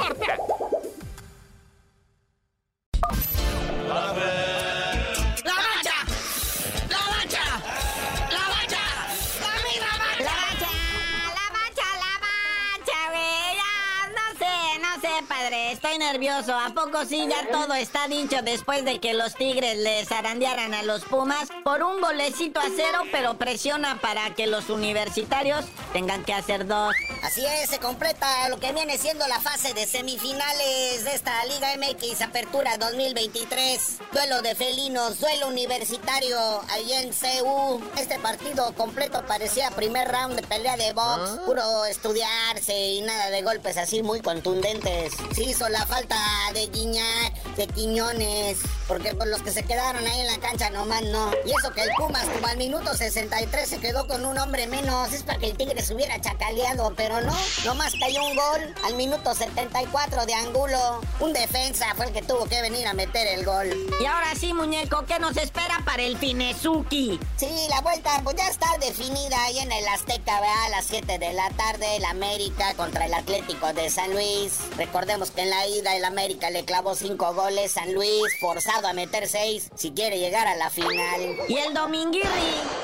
Estoy 15.75 15.99
nervioso. 15.99 16.55
¿A 16.57 16.73
poco 16.73 17.05
sí 17.05 17.27
ya 17.29 17.51
todo 17.51 17.75
está 17.75 18.07
dicho 18.07 18.37
después 18.43 18.85
de 18.85 19.01
que 19.01 19.13
los 19.13 19.35
Tigres 19.35 19.77
les 19.79 20.07
zarandearan 20.07 20.73
a 20.73 20.85
los 20.85 21.05
Pumas 21.05 21.49
por 21.65 21.83
un 21.83 22.01
golecito 22.01 22.61
a 22.61 22.67
cero, 22.77 23.01
pero 23.11 23.39
presiona 23.39 24.01
para 24.01 24.33
que 24.37 24.47
los 24.47 24.71
universitarios 24.71 25.65
tengan 25.93 26.25
que 26.25 26.33
hacer 26.33 26.69
dos? 26.69 26.95
Así 27.25 27.45
es, 27.45 27.71
se 27.71 27.81
completa 27.81 28.49
lo 28.51 28.61
que 28.61 28.73
viene 28.73 28.99
siendo 28.99 29.27
la 29.27 29.41
fase 29.41 29.75
de 29.75 29.85
semifinales 29.87 31.05
de 31.05 31.13
esta 31.13 31.45
Liga 31.47 31.75
MX 31.77 32.21
Apertura 32.23 32.79
2023. 32.79 33.99
Duelo 34.13 34.43
de 34.43 34.55
felinos, 34.55 35.19
duelo 35.19 35.49
universitario 35.49 36.39
ahí 36.71 36.93
en 36.93 37.11
CU. 37.13 37.83
Este 37.99 38.21
partido 38.21 38.73
completo 38.75 39.25
parecía 39.27 39.73
primer 39.73 40.07
round 40.07 40.37
de 40.37 40.43
pelea 40.47 40.77
de 40.77 40.93
box, 40.93 41.41
puro 41.45 41.85
estudiarse 41.87 42.79
y 42.79 43.01
nada 43.03 43.31
de 43.31 43.43
golpes 43.43 43.77
así 43.77 44.05
muy 44.05 44.21
contundentes. 44.21 45.15
Sí 45.35 45.53
la 45.69 45.87
falta 45.87 46.17
de 46.53 46.67
Guiñac, 46.69 47.43
de 47.57 47.67
Quiñones, 47.67 48.59
porque 48.89 49.15
por 49.15 49.27
los 49.27 49.43
que 49.43 49.51
se 49.51 49.63
quedaron 49.63 50.07
ahí 50.07 50.21
en 50.21 50.27
la 50.27 50.39
cancha 50.39 50.71
nomás 50.71 51.03
no. 51.03 51.31
Y 51.45 51.51
eso 51.51 51.73
que 51.73 51.83
el 51.83 51.91
Pumas 51.97 52.27
como 52.27 52.47
al 52.47 52.57
minuto 52.57 52.95
63 52.95 53.69
se 53.69 53.79
quedó 53.79 54.07
con 54.07 54.25
un 54.25 54.39
hombre 54.39 54.67
menos, 54.67 55.13
es 55.13 55.23
para 55.23 55.39
que 55.39 55.47
el 55.47 55.57
Tigre 55.57 55.81
se 55.83 55.95
hubiera 55.95 56.21
chacaleado, 56.21 56.93
pero 56.97 57.21
no, 57.21 57.37
nomás 57.65 57.95
cayó 57.99 58.25
un 58.25 58.37
gol 58.37 58.75
al 58.85 58.95
minuto 58.95 59.35
74 59.35 60.27
de 60.27 60.35
Angulo. 60.35 61.01
Un 61.21 61.33
defensa 61.33 61.87
fue 61.97 62.07
el 62.07 62.13
que 62.13 62.23
tuvo 62.23 62.47
que 62.47 62.61
venir 62.61 62.87
a 62.87 62.95
meter 62.95 63.27
el 63.27 63.45
gol. 63.45 63.69
Y 64.01 64.07
ahora 64.07 64.35
sí, 64.35 64.53
muñeco, 64.53 65.05
¿qué 65.07 65.19
nos 65.19 65.37
espera 65.37 65.81
para 65.85 66.03
el 66.03 66.19
Finezuki? 66.19 67.19
Sí, 67.37 67.51
la 67.71 67.81
vuelta 67.81 68.21
pues 68.23 68.37
ya 68.37 68.49
está 68.49 68.67
definida 68.79 69.43
ahí 69.45 69.59
en 69.59 69.73
el 69.73 69.87
Azteca, 69.89 70.41
¿verdad? 70.41 70.65
A 70.67 70.69
las 70.71 70.87
7 70.87 71.19
de 71.19 71.33
la 71.33 71.51
tarde, 71.51 71.97
el 71.97 72.05
América 72.05 72.75
contra 72.75 73.07
el 73.07 73.15
Atlético 73.15 73.73
de 73.73 73.91
San 73.91 74.13
Luis. 74.13 74.59
Recordemos 74.77 75.31
que 75.31 75.43
en 75.43 75.51
la 75.51 75.54
ida 75.67 75.97
el 75.97 76.05
América 76.05 76.51
le 76.51 76.65
clavó 76.65 76.95
5 76.95 77.35
goles, 77.35 77.73
San 77.73 77.93
Luis 77.95 78.23
forzado 78.41 78.89
a 78.89 78.93
meter 78.93 79.29
6 79.29 79.71
si 79.75 79.93
quiere 79.93 80.19
llegar 80.19 80.47
a 80.47 80.57
la 80.57 80.71
final. 80.71 81.37
Y 81.49 81.57
el 81.59 81.75
Dominguirri, 81.75 82.29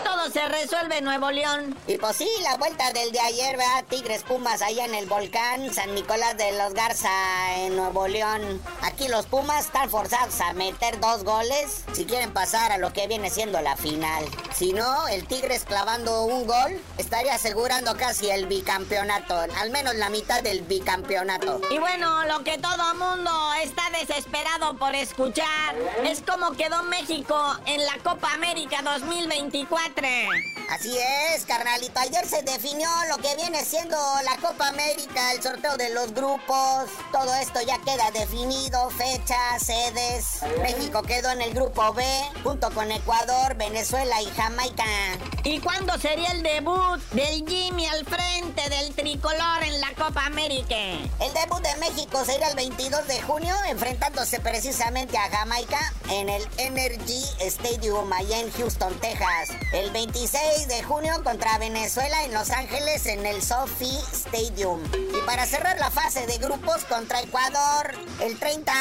todo 0.05 0.20
se 0.33 0.49
resuelve 0.49 0.99
en 0.99 1.05
Nuevo 1.05 1.31
León. 1.31 1.77
Y 1.87 1.97
pues 1.99 2.17
sí, 2.17 2.29
la 2.43 2.57
vuelta 2.57 2.93
del 2.93 3.13
de 3.13 3.21
ayer, 3.21 3.57
¿verdad? 3.57 3.85
Tigres 3.89 4.23
Pumas 4.23 4.63
allá 4.63 4.85
en 4.85 4.95
el 4.95 5.07
volcán, 5.07 5.73
San 5.73 5.95
Nicolás 5.95 6.37
de 6.37 6.53
los 6.53 6.75
Garza 6.75 7.11
en 7.57 7.77
Nuevo 7.77 8.09
León. 8.09 8.61
Aquí 8.83 9.09
los 9.09 9.27
Pumas 9.27 9.67
están 9.67 9.91
forzados 9.91 10.41
a 10.41 10.53
meter 10.53 11.01
dos 11.01 11.25
goles 11.25 11.85
si 11.93 12.05
quieren 12.05 12.33
pasar 12.33 12.73
a 12.73 12.79
lo 12.79 12.93
que 12.93 13.07
viene 13.07 13.31
siendo 13.31 13.61
la 13.61 13.77
final. 13.77 14.25
Si 14.55 14.73
no, 14.73 15.09
el 15.09 15.27
Tigres 15.27 15.65
clavando 15.65 16.25
un 16.25 16.47
gol 16.47 16.81
estaría 16.99 17.35
asegurando 17.35 17.97
casi 17.97 18.31
el 18.31 18.47
bicampeonato, 18.47 19.35
al 19.39 19.71
menos 19.71 19.95
la 19.97 20.11
mitad 20.11 20.43
del 20.43 20.63
bicampeonato. 20.63 21.61
Y 21.71 21.79
bueno, 21.79 22.25
lo 22.25 22.45
que 22.45 22.59
todo 22.59 22.95
mundo 22.95 23.31
está 23.63 23.91
desesperado 23.91 24.21
esperado 24.31 24.77
por 24.77 24.95
escuchar. 24.95 25.75
Es 26.05 26.23
como 26.23 26.53
quedó 26.53 26.83
México 26.85 27.37
en 27.67 27.85
la 27.85 27.99
Copa 28.03 28.33
América 28.35 28.81
2024. 28.83 30.10
Así 30.71 30.97
es, 30.97 31.45
carnalito. 31.47 31.99
Ayer 31.99 32.27
se 32.27 32.43
definió 32.43 32.89
lo 33.09 33.19
que 33.19 33.35
viene 33.35 33.65
siendo 33.65 33.97
la 34.25 34.37
Copa 34.37 34.69
América, 34.69 35.33
el 35.33 35.43
sorteo 35.43 35.77
de 35.77 35.93
los 35.93 36.15
grupos. 36.15 36.89
Todo 37.11 37.35
esto 37.35 37.61
ya 37.61 37.77
queda 37.79 38.11
definido, 38.13 38.89
fechas, 38.91 39.63
sedes. 39.63 40.41
México 40.63 41.03
quedó 41.03 41.31
en 41.33 41.43
el 41.43 41.53
grupo 41.55 41.93
B, 41.93 42.05
junto 42.45 42.71
con 42.71 42.91
Ecuador, 42.93 43.57
Venezuela 43.57 44.23
y 44.23 44.27
Jamaica. 44.27 44.85
¿Y 45.43 45.59
cuándo 45.59 45.99
sería 45.99 46.31
el 46.31 46.43
debut 46.43 47.01
del 47.13 47.45
Jimmy 47.49 47.87
al 47.87 48.05
frente 48.07 48.69
del 48.71 48.95
tricolor 48.95 49.65
en 49.65 49.81
la 49.81 49.93
Copa 49.95 50.27
América? 50.27 50.77
El 50.77 51.35
debut 51.35 51.63
de 51.63 51.77
México 51.77 52.25
será 52.25 52.49
el 52.49 52.57
22 52.57 53.09
de 53.09 53.21
junio, 53.23 53.55
enfrentándose 53.69 54.39
precisamente 54.39 55.19
a 55.19 55.29
Jamaica 55.31 55.93
en 56.11 56.29
el 56.29 56.47
Energy 56.59 57.25
Stadium 57.41 58.13
allá 58.13 58.39
en 58.41 58.53
Houston, 58.53 58.95
Texas. 59.01 59.51
El 59.73 59.91
26 60.01 60.69
de 60.69 60.83
junio 60.83 61.13
contra 61.23 61.59
Venezuela 61.59 62.25
en 62.25 62.33
Los 62.33 62.49
Ángeles 62.49 63.05
en 63.05 63.27
el 63.27 63.43
Sophie 63.43 64.01
Stadium. 64.15 64.81
Y 64.95 65.27
para 65.27 65.45
cerrar 65.45 65.79
la 65.79 65.91
fase 65.91 66.27
de 66.27 66.39
grupos 66.39 66.87
contra 66.87 67.21
Ecuador, 67.21 67.93
el 68.23 68.39
30, 68.39 68.73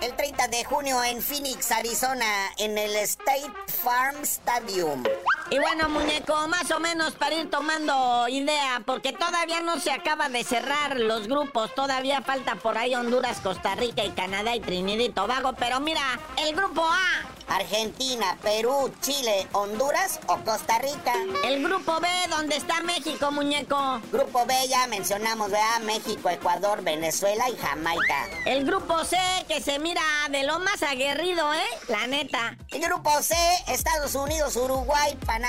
el 0.00 0.14
30 0.14 0.46
de 0.46 0.62
junio 0.62 1.02
en 1.02 1.20
Phoenix, 1.22 1.72
Arizona, 1.72 2.52
en 2.58 2.78
el 2.78 2.94
State 2.98 3.52
Farm 3.82 4.22
Stadium. 4.22 5.02
Y 5.52 5.58
bueno, 5.58 5.88
muñeco, 5.88 6.46
más 6.46 6.70
o 6.70 6.78
menos 6.78 7.14
para 7.14 7.34
ir 7.34 7.50
tomando 7.50 8.28
idea, 8.28 8.82
porque 8.86 9.12
todavía 9.12 9.60
no 9.60 9.80
se 9.80 9.90
acaba 9.90 10.28
de 10.28 10.44
cerrar 10.44 10.96
los 10.96 11.26
grupos, 11.26 11.74
todavía 11.74 12.22
falta 12.22 12.54
por 12.54 12.78
ahí 12.78 12.94
Honduras, 12.94 13.40
Costa 13.40 13.74
Rica 13.74 14.04
y 14.04 14.10
Canadá 14.10 14.54
y 14.54 14.60
Trinidad 14.60 15.02
y 15.02 15.08
Tobago, 15.08 15.54
pero 15.54 15.80
mira, 15.80 16.02
el 16.36 16.54
grupo 16.54 16.82
A. 16.82 17.26
Argentina, 17.48 18.38
Perú, 18.42 18.92
Chile, 19.00 19.48
Honduras 19.50 20.20
o 20.28 20.36
Costa 20.44 20.78
Rica. 20.78 21.12
El 21.42 21.64
grupo 21.64 21.98
B, 21.98 22.06
donde 22.28 22.54
está 22.54 22.80
México, 22.82 23.32
muñeco. 23.32 24.00
Grupo 24.12 24.46
B 24.46 24.54
ya 24.68 24.86
mencionamos, 24.86 25.50
¿verdad? 25.50 25.80
México, 25.80 26.30
Ecuador, 26.30 26.80
Venezuela 26.84 27.50
y 27.50 27.56
Jamaica. 27.56 28.28
El 28.46 28.64
grupo 28.64 29.04
C, 29.04 29.16
que 29.48 29.60
se 29.60 29.80
mira 29.80 30.00
de 30.30 30.44
lo 30.44 30.60
más 30.60 30.84
aguerrido, 30.84 31.52
¿eh? 31.52 31.66
La 31.88 32.06
neta. 32.06 32.56
El 32.68 32.82
grupo 32.82 33.10
C, 33.20 33.34
Estados 33.66 34.14
Unidos, 34.14 34.54
Uruguay, 34.54 35.18
Panamá 35.26 35.39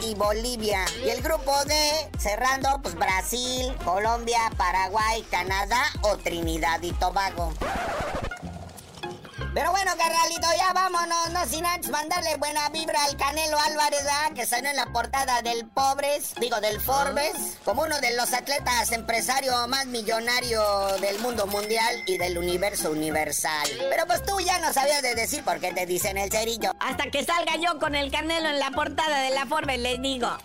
y 0.00 0.14
Bolivia. 0.14 0.84
Y 1.04 1.10
el 1.10 1.22
grupo 1.22 1.52
D, 1.66 1.74
cerrando, 2.18 2.80
pues 2.82 2.94
Brasil, 2.96 3.72
Colombia, 3.84 4.40
Paraguay, 4.56 5.22
Canadá 5.30 5.82
o 6.02 6.16
Trinidad 6.16 6.82
y 6.82 6.92
Tobago. 6.92 7.52
Pero 9.56 9.70
bueno, 9.70 9.92
carnalito, 9.96 10.48
ya 10.58 10.74
vámonos, 10.74 11.30
no 11.30 11.46
sin 11.46 11.64
antes 11.64 11.90
mandarle 11.90 12.36
buena 12.36 12.68
vibra 12.68 13.02
al 13.04 13.16
Canelo 13.16 13.58
Álvarez, 13.58 14.04
¿verdad? 14.04 14.34
que 14.34 14.44
salió 14.44 14.68
en 14.68 14.76
la 14.76 14.84
portada 14.92 15.40
del 15.40 15.66
Pobres, 15.66 16.34
digo, 16.38 16.60
del 16.60 16.78
Forbes, 16.78 17.56
como 17.64 17.84
uno 17.84 17.98
de 18.00 18.14
los 18.16 18.34
atletas 18.34 18.92
empresario 18.92 19.66
más 19.68 19.86
millonario 19.86 20.60
del 21.00 21.18
mundo 21.20 21.46
mundial 21.46 22.02
y 22.06 22.18
del 22.18 22.36
universo 22.36 22.90
universal. 22.90 23.66
Pero 23.88 24.06
pues 24.06 24.22
tú 24.24 24.38
ya 24.40 24.58
no 24.58 24.74
sabías 24.74 25.00
de 25.00 25.14
decir 25.14 25.42
por 25.42 25.58
qué 25.58 25.72
te 25.72 25.86
dicen 25.86 26.18
el 26.18 26.30
cerillo. 26.30 26.72
Hasta 26.78 27.10
que 27.10 27.24
salga 27.24 27.56
yo 27.56 27.78
con 27.78 27.94
el 27.94 28.10
Canelo 28.10 28.50
en 28.50 28.58
la 28.58 28.72
portada 28.72 29.22
de 29.22 29.30
la 29.30 29.46
Forbes, 29.46 29.78
les 29.78 30.02
digo. 30.02 30.36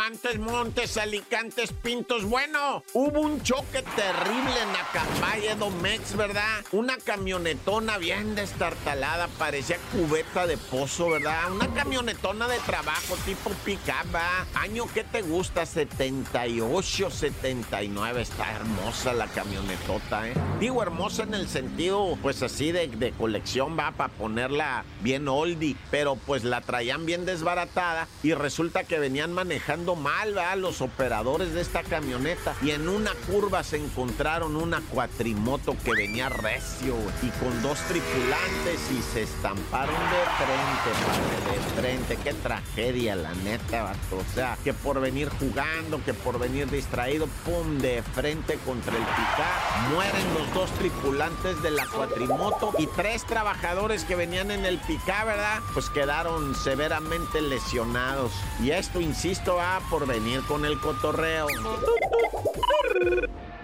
Montes, 0.00 0.38
Montes, 0.38 0.96
Alicantes, 0.96 1.74
Pintos. 1.74 2.24
Bueno, 2.24 2.82
hubo 2.94 3.20
un 3.20 3.42
choque 3.42 3.84
terrible 3.94 4.54
en 4.62 4.74
Acambaya, 4.74 5.54
Domex, 5.56 6.16
¿verdad? 6.16 6.64
Una 6.72 6.96
camionetona 6.96 7.98
bien 7.98 8.34
destartalada, 8.34 9.28
parecía 9.38 9.76
cubeta 9.92 10.46
de 10.46 10.56
pozo, 10.56 11.10
¿verdad? 11.10 11.52
Una 11.52 11.68
camionetona 11.74 12.48
de 12.48 12.58
trabajo 12.60 13.14
tipo 13.26 13.50
¿verdad? 13.66 14.46
Año, 14.54 14.86
¿qué 14.94 15.04
te 15.04 15.20
gusta? 15.20 15.66
78, 15.66 17.10
79. 17.10 18.22
Está 18.22 18.52
hermosa 18.52 19.12
la 19.12 19.26
camionetota, 19.26 20.28
¿eh? 20.28 20.34
Digo 20.58 20.82
hermosa 20.82 21.24
en 21.24 21.34
el 21.34 21.46
sentido, 21.46 22.16
pues 22.22 22.42
así 22.42 22.72
de, 22.72 22.88
de 22.88 23.12
colección, 23.12 23.78
va, 23.78 23.92
para 23.92 24.12
ponerla 24.14 24.84
bien 25.02 25.28
oldie. 25.28 25.76
Pero 25.90 26.16
pues 26.16 26.42
la 26.42 26.62
traían 26.62 27.04
bien 27.04 27.26
desbaratada 27.26 28.08
y 28.22 28.32
resulta 28.32 28.84
que 28.84 28.98
venían 28.98 29.34
manejando 29.34 29.89
mal, 29.96 30.34
¿verdad? 30.34 30.56
Los 30.56 30.80
operadores 30.80 31.52
de 31.52 31.60
esta 31.60 31.82
camioneta. 31.82 32.54
Y 32.62 32.70
en 32.70 32.88
una 32.88 33.12
curva 33.26 33.62
se 33.62 33.76
encontraron 33.76 34.56
una 34.56 34.80
cuatrimoto 34.80 35.76
que 35.84 35.92
venía 35.92 36.28
recio 36.28 36.94
y 37.22 37.28
con 37.42 37.62
dos 37.62 37.78
tripulantes 37.88 38.90
y 38.90 39.02
se 39.02 39.22
estamparon 39.22 39.94
de 39.94 40.20
frente, 40.44 41.50
de 41.50 41.80
frente. 41.80 42.16
Qué 42.22 42.34
tragedia, 42.34 43.16
la 43.16 43.34
neta, 43.34 43.82
vato. 43.84 44.18
O 44.18 44.34
sea, 44.34 44.56
que 44.62 44.72
por 44.74 45.00
venir 45.00 45.30
jugando, 45.38 46.02
que 46.04 46.14
por 46.14 46.38
venir 46.38 46.70
distraído, 46.70 47.26
pum, 47.44 47.78
de 47.78 48.02
frente 48.02 48.58
contra 48.64 48.96
el 48.96 49.02
picá. 49.02 49.90
Mueren 49.92 50.34
los 50.34 50.54
dos 50.54 50.70
tripulantes 50.78 51.62
de 51.62 51.70
la 51.70 51.86
cuatrimoto 51.86 52.72
y 52.78 52.86
tres 52.88 53.24
trabajadores 53.24 54.04
que 54.04 54.16
venían 54.16 54.50
en 54.50 54.64
el 54.64 54.78
picá, 54.78 55.24
¿verdad? 55.24 55.60
Pues 55.74 55.88
quedaron 55.90 56.54
severamente 56.54 57.40
lesionados. 57.40 58.32
Y 58.62 58.70
esto, 58.70 59.00
insisto, 59.00 59.56
va 59.56 59.79
por 59.88 60.06
venir 60.06 60.42
con 60.46 60.64
el 60.64 60.78
cotorreo. 60.80 61.46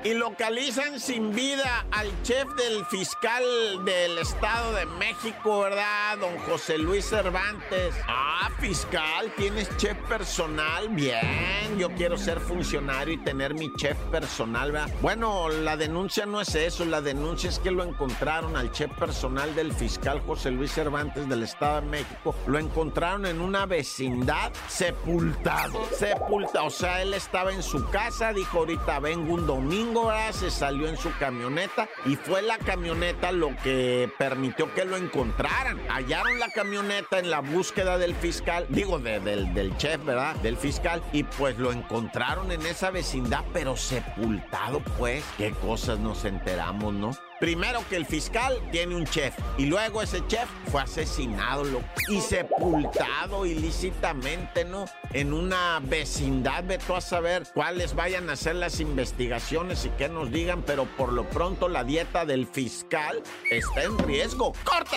Y 0.07 0.14
localizan 0.14 1.01
sin 1.01 1.35
vida 1.35 1.85
al 1.90 2.07
chef 2.23 2.47
del 2.55 2.87
fiscal 2.87 3.42
del 3.85 4.19
Estado 4.19 4.75
de 4.75 4.87
México, 4.87 5.62
¿verdad? 5.62 6.19
Don 6.19 6.38
José 6.49 6.79
Luis 6.79 7.07
Cervantes. 7.07 7.92
Ah, 8.07 8.49
fiscal, 8.61 9.33
tienes 9.37 9.69
chef 9.79 9.97
personal. 10.09 10.90
Bien, 10.90 11.77
yo 11.77 11.90
quiero 11.90 12.16
ser 12.16 12.38
funcionario 12.38 13.14
y 13.14 13.19
tener 13.19 13.55
mi 13.55 13.69
chef 13.75 13.97
personal, 14.12 14.71
¿verdad? 14.71 14.95
Bueno, 15.03 15.49
la 15.49 15.77
denuncia 15.77 16.25
no 16.25 16.40
es 16.40 16.55
eso, 16.55 16.85
la 16.85 17.01
denuncia 17.01 17.51
es 17.51 17.59
que 17.59 17.73
lo 17.73 17.83
encontraron 17.83 18.57
al 18.57 18.71
chef 18.71 18.92
personal 18.92 19.57
del 19.57 19.73
fiscal 19.73 20.21
José 20.21 20.53
Luis 20.53 20.71
Cervantes 20.71 21.29
del 21.29 21.42
Estado 21.42 21.81
de 21.81 21.88
México. 21.88 22.33
Lo 22.47 22.61
encontraron 22.61 23.27
en 23.27 23.40
una 23.40 23.66
vecindad 23.66 24.53
sepultado. 24.69 25.85
Sepultado, 25.90 26.66
o 26.66 26.71
sea, 26.71 27.03
él 27.03 27.12
estaba 27.12 27.53
en 27.53 27.64
su 27.64 27.85
casa, 27.90 28.33
dijo 28.33 28.59
ahorita 28.59 29.01
vengo 29.01 29.35
un 29.35 29.49
domingo 29.49 29.95
se 30.32 30.50
salió 30.50 30.88
en 30.88 30.96
su 30.98 31.11
camioneta 31.18 31.88
y 32.04 32.16
fue 32.16 32.42
la 32.42 32.59
camioneta 32.59 33.32
lo 33.32 33.56
que 33.62 34.11
permitió 34.18 34.72
que 34.74 34.85
lo 34.85 34.96
encontraran. 34.96 35.80
Hallaron 35.88 36.38
la 36.38 36.50
camioneta 36.50 37.18
en 37.18 37.30
la 37.30 37.40
búsqueda 37.40 37.96
del 37.96 38.14
fiscal, 38.14 38.66
digo, 38.68 38.98
del, 38.98 39.54
del 39.54 39.76
chef, 39.78 40.04
¿verdad? 40.04 40.37
Del 40.37 40.59
fiscal, 40.59 41.02
y 41.12 41.22
pues 41.22 41.59
lo 41.59 41.72
encontraron 41.72 42.52
en 42.52 42.66
esa 42.66 42.90
vecindad, 42.90 43.44
pero 43.54 43.76
sepultado, 43.76 44.80
pues. 44.98 45.24
Qué 45.38 45.52
cosas 45.52 45.98
nos 45.98 46.26
enteramos, 46.26 46.92
¿no? 46.92 47.12
Primero 47.40 47.85
que 47.90 47.96
el 47.96 48.07
fiscal 48.07 48.59
tiene 48.72 48.96
un 48.96 49.05
chef 49.05 49.35
y 49.59 49.66
luego 49.66 50.01
ese 50.01 50.27
chef 50.27 50.49
fue 50.70 50.81
asesinado 50.81 51.64
y 52.09 52.20
sepultado 52.20 53.44
ilícitamente, 53.44 54.64
¿no? 54.64 54.87
En 55.12 55.35
una 55.35 55.81
vecindad, 55.83 56.64
veto 56.64 56.96
a 56.96 57.03
saber 57.03 57.46
cuáles 57.53 57.94
vayan 57.94 58.31
a 58.31 58.37
ser 58.37 58.57
las 58.57 58.81
investigaciones 58.81 59.85
y 59.85 59.90
qué 59.90 60.09
nos 60.09 60.31
digan, 60.31 60.62
pero 60.62 60.87
por 60.96 61.12
lo 61.12 61.29
pronto 61.29 61.68
la 61.68 61.85
dieta 61.85 62.25
del 62.25 62.46
fiscal 62.46 63.22
está 63.51 63.83
en 63.83 63.99
riesgo. 63.99 64.55
¡Corta! 64.64 64.96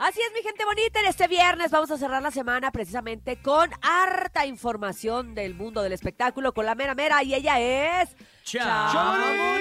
Así 0.00 0.18
es, 0.22 0.32
mi 0.32 0.42
gente 0.42 0.64
bonita. 0.64 0.98
En 1.00 1.06
este 1.08 1.28
viernes 1.28 1.70
vamos 1.70 1.90
a 1.90 1.98
cerrar 1.98 2.22
la 2.22 2.30
semana 2.30 2.72
precisamente 2.72 3.36
con 3.42 3.70
harta 3.82 4.46
información 4.46 5.34
del 5.34 5.54
mundo 5.54 5.82
del 5.82 5.92
espectáculo 5.92 6.54
con 6.54 6.64
la 6.64 6.74
mera 6.74 6.94
mera 6.94 7.22
y 7.22 7.34
ella 7.34 7.60
es 7.60 8.08
Chamonix. 8.42 9.60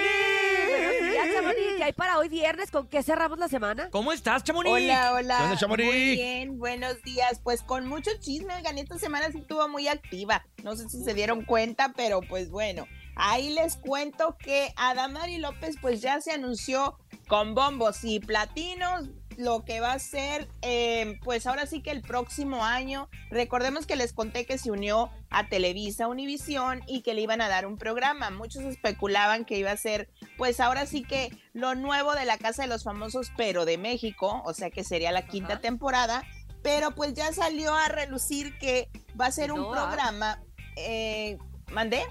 Buenos 0.69 1.11
días, 1.11 1.27
Chamonix. 1.33 1.75
¿Qué 1.75 1.83
hay 1.83 1.91
para 1.91 2.17
hoy 2.17 2.29
viernes? 2.29 2.71
¿Con 2.71 2.87
qué 2.87 3.03
cerramos 3.03 3.37
la 3.37 3.49
semana? 3.49 3.89
¿Cómo 3.89 4.13
estás, 4.13 4.45
Chamonix? 4.45 4.71
Hola, 4.71 5.11
hola. 5.11 5.37
¿Qué 5.39 5.43
onda, 5.43 5.57
Chamonix? 5.57 5.89
Muy 5.89 6.11
bien, 6.11 6.57
buenos 6.57 7.01
días. 7.01 7.41
Pues 7.43 7.61
con 7.61 7.85
mucho 7.85 8.09
chisme, 8.21 8.55
oigan, 8.55 8.77
esta 8.77 8.97
semana 8.97 9.29
sí 9.33 9.39
estuvo 9.39 9.67
muy 9.67 9.89
activa. 9.89 10.45
No 10.63 10.73
sé 10.77 10.87
si 10.87 11.03
se 11.03 11.13
dieron 11.13 11.43
cuenta, 11.43 11.91
pero 11.97 12.21
pues 12.21 12.49
bueno. 12.49 12.87
Ahí 13.17 13.49
les 13.49 13.75
cuento 13.75 14.37
que 14.37 14.71
Adamari 14.77 15.37
López 15.37 15.75
pues 15.81 15.99
ya 15.99 16.21
se 16.21 16.31
anunció 16.31 16.97
con 17.27 17.55
bombos 17.55 18.05
y 18.05 18.21
platinos 18.21 19.09
lo 19.39 19.63
que 19.63 19.79
va 19.79 19.93
a 19.93 19.99
ser, 19.99 20.49
eh, 20.61 21.17
pues 21.23 21.47
ahora 21.47 21.65
sí 21.65 21.81
que 21.81 21.91
el 21.91 22.01
próximo 22.01 22.65
año, 22.65 23.07
recordemos 23.31 23.85
que 23.85 23.95
les 23.95 24.11
conté 24.11 24.45
que 24.45 24.57
se 24.57 24.69
unió 24.69 25.09
a 25.29 25.47
Televisa 25.47 26.09
Univisión 26.09 26.81
y 26.87 27.03
que 27.03 27.13
le 27.13 27.21
iban 27.21 27.39
a 27.39 27.47
dar 27.47 27.65
un 27.65 27.77
programa. 27.77 28.31
Muchos 28.31 28.63
especulaban 28.65 29.45
que 29.45 29.57
iba 29.57 29.71
a 29.71 29.77
ser, 29.77 30.09
pues 30.37 30.59
ahora 30.59 30.85
sí 30.85 31.03
que 31.03 31.29
lo 31.53 31.73
nuevo 31.73 32.15
de 32.15 32.25
la 32.25 32.37
Casa 32.37 32.63
de 32.63 32.67
los 32.67 32.83
Famosos, 32.83 33.31
pero 33.37 33.63
de 33.63 33.77
México, 33.77 34.41
o 34.43 34.53
sea 34.53 34.71
que 34.71 34.83
sería 34.83 35.13
la 35.13 35.25
quinta 35.25 35.61
temporada, 35.61 36.23
pero 36.61 36.91
pues 36.91 37.13
ya 37.13 37.31
salió 37.31 37.73
a 37.73 37.87
relucir 37.87 38.57
que 38.57 38.89
va 39.19 39.27
a 39.27 39.31
ser 39.31 39.53
un 39.53 39.61
No, 39.61 39.73
ah. 39.73 39.87
programa... 39.87 40.43
eh, 40.75 41.37
¿Mandé? 41.71 42.03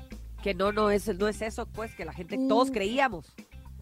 Que 0.43 0.55
no, 0.55 0.73
no 0.73 0.91
es, 0.91 1.07
no 1.19 1.29
es 1.29 1.43
eso, 1.43 1.67
pues, 1.67 1.95
que 1.95 2.05
la 2.07 2.13
gente, 2.15 2.39
todos 2.49 2.71
Mm. 2.71 2.73
creíamos. 2.73 3.35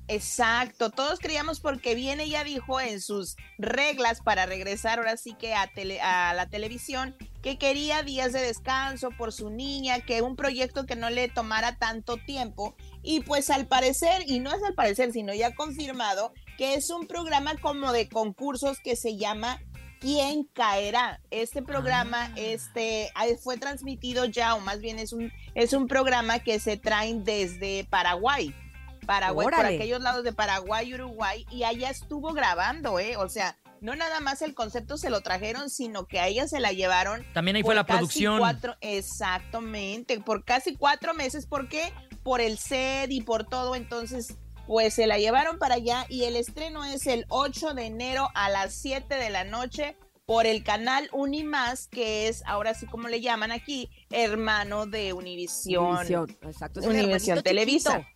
Exacto, 0.08 0.90
todos 0.90 1.18
creíamos 1.18 1.58
porque 1.58 1.96
bien 1.96 2.20
ella 2.20 2.44
dijo 2.44 2.80
en 2.80 3.00
sus 3.00 3.34
reglas 3.58 4.20
para 4.20 4.46
regresar 4.46 4.98
ahora 4.98 5.16
sí 5.16 5.34
que 5.34 5.52
a, 5.54 5.66
tele- 5.72 6.00
a 6.00 6.32
la 6.32 6.48
televisión 6.48 7.16
que 7.42 7.58
quería 7.58 8.04
días 8.04 8.32
de 8.32 8.40
descanso 8.40 9.10
por 9.10 9.32
su 9.32 9.50
niña, 9.50 10.00
que 10.00 10.22
un 10.22 10.36
proyecto 10.36 10.86
que 10.86 10.94
no 10.94 11.10
le 11.10 11.28
tomara 11.28 11.76
tanto 11.78 12.18
tiempo 12.18 12.76
y 13.02 13.20
pues 13.20 13.50
al 13.50 13.66
parecer, 13.66 14.22
y 14.28 14.38
no 14.38 14.52
es 14.54 14.62
al 14.62 14.74
parecer, 14.74 15.12
sino 15.12 15.34
ya 15.34 15.54
confirmado, 15.54 16.32
que 16.56 16.74
es 16.74 16.90
un 16.90 17.08
programa 17.08 17.56
como 17.56 17.92
de 17.92 18.08
concursos 18.08 18.78
que 18.78 18.94
se 18.94 19.16
llama 19.16 19.60
¿Quién 20.00 20.44
caerá? 20.52 21.20
Este 21.30 21.62
programa 21.62 22.30
este, 22.36 23.10
ah, 23.14 23.24
fue 23.42 23.58
transmitido 23.58 24.24
ya, 24.26 24.54
o 24.54 24.60
más 24.60 24.80
bien 24.80 24.98
es 24.98 25.12
un, 25.12 25.32
es 25.54 25.72
un 25.72 25.88
programa 25.88 26.38
que 26.40 26.60
se 26.60 26.76
traen 26.76 27.24
desde 27.24 27.84
Paraguay. 27.90 28.54
Paraguay, 29.06 29.44
por 29.44 29.54
aquellos 29.66 30.00
lados 30.00 30.24
de 30.24 30.32
Paraguay, 30.32 30.92
Uruguay, 30.94 31.46
y 31.50 31.62
allá 31.64 31.90
estuvo 31.90 32.32
grabando, 32.32 32.98
¿eh? 32.98 33.16
O 33.16 33.28
sea, 33.28 33.56
no 33.80 33.94
nada 33.94 34.20
más 34.20 34.42
el 34.42 34.54
concepto 34.54 34.96
se 34.98 35.10
lo 35.10 35.20
trajeron, 35.20 35.70
sino 35.70 36.06
que 36.06 36.18
a 36.20 36.26
ella 36.28 36.48
se 36.48 36.60
la 36.60 36.72
llevaron. 36.72 37.24
También 37.32 37.56
ahí 37.56 37.62
fue 37.62 37.74
la 37.74 37.84
casi 37.84 37.98
producción. 37.98 38.38
cuatro- 38.38 38.76
exactamente, 38.80 40.20
por 40.20 40.44
casi 40.44 40.76
cuatro 40.76 41.14
meses. 41.14 41.46
¿Por 41.46 41.68
qué? 41.68 41.92
Por 42.22 42.40
el 42.40 42.58
set 42.58 43.10
y 43.10 43.20
por 43.22 43.44
todo. 43.46 43.74
Entonces, 43.74 44.36
pues 44.66 44.94
se 44.94 45.06
la 45.06 45.18
llevaron 45.18 45.58
para 45.58 45.76
allá 45.76 46.06
y 46.08 46.24
el 46.24 46.36
estreno 46.36 46.84
es 46.84 47.06
el 47.06 47.24
8 47.28 47.74
de 47.74 47.86
enero 47.86 48.28
a 48.34 48.48
las 48.50 48.74
7 48.74 49.14
de 49.14 49.30
la 49.30 49.44
noche 49.44 49.96
por 50.24 50.44
el 50.46 50.64
canal 50.64 51.08
Unimás, 51.12 51.86
que 51.86 52.26
es 52.26 52.42
ahora 52.46 52.74
sí 52.74 52.86
como 52.86 53.06
le 53.08 53.20
llaman 53.20 53.52
aquí, 53.52 53.90
hermano 54.10 54.86
de 54.86 55.12
Univisión. 55.12 55.84
Univisión, 55.94 56.36
exacto. 56.42 56.80
Univisión 56.80 57.42
Televisa. 57.42 57.98
chiquito. 57.98 58.15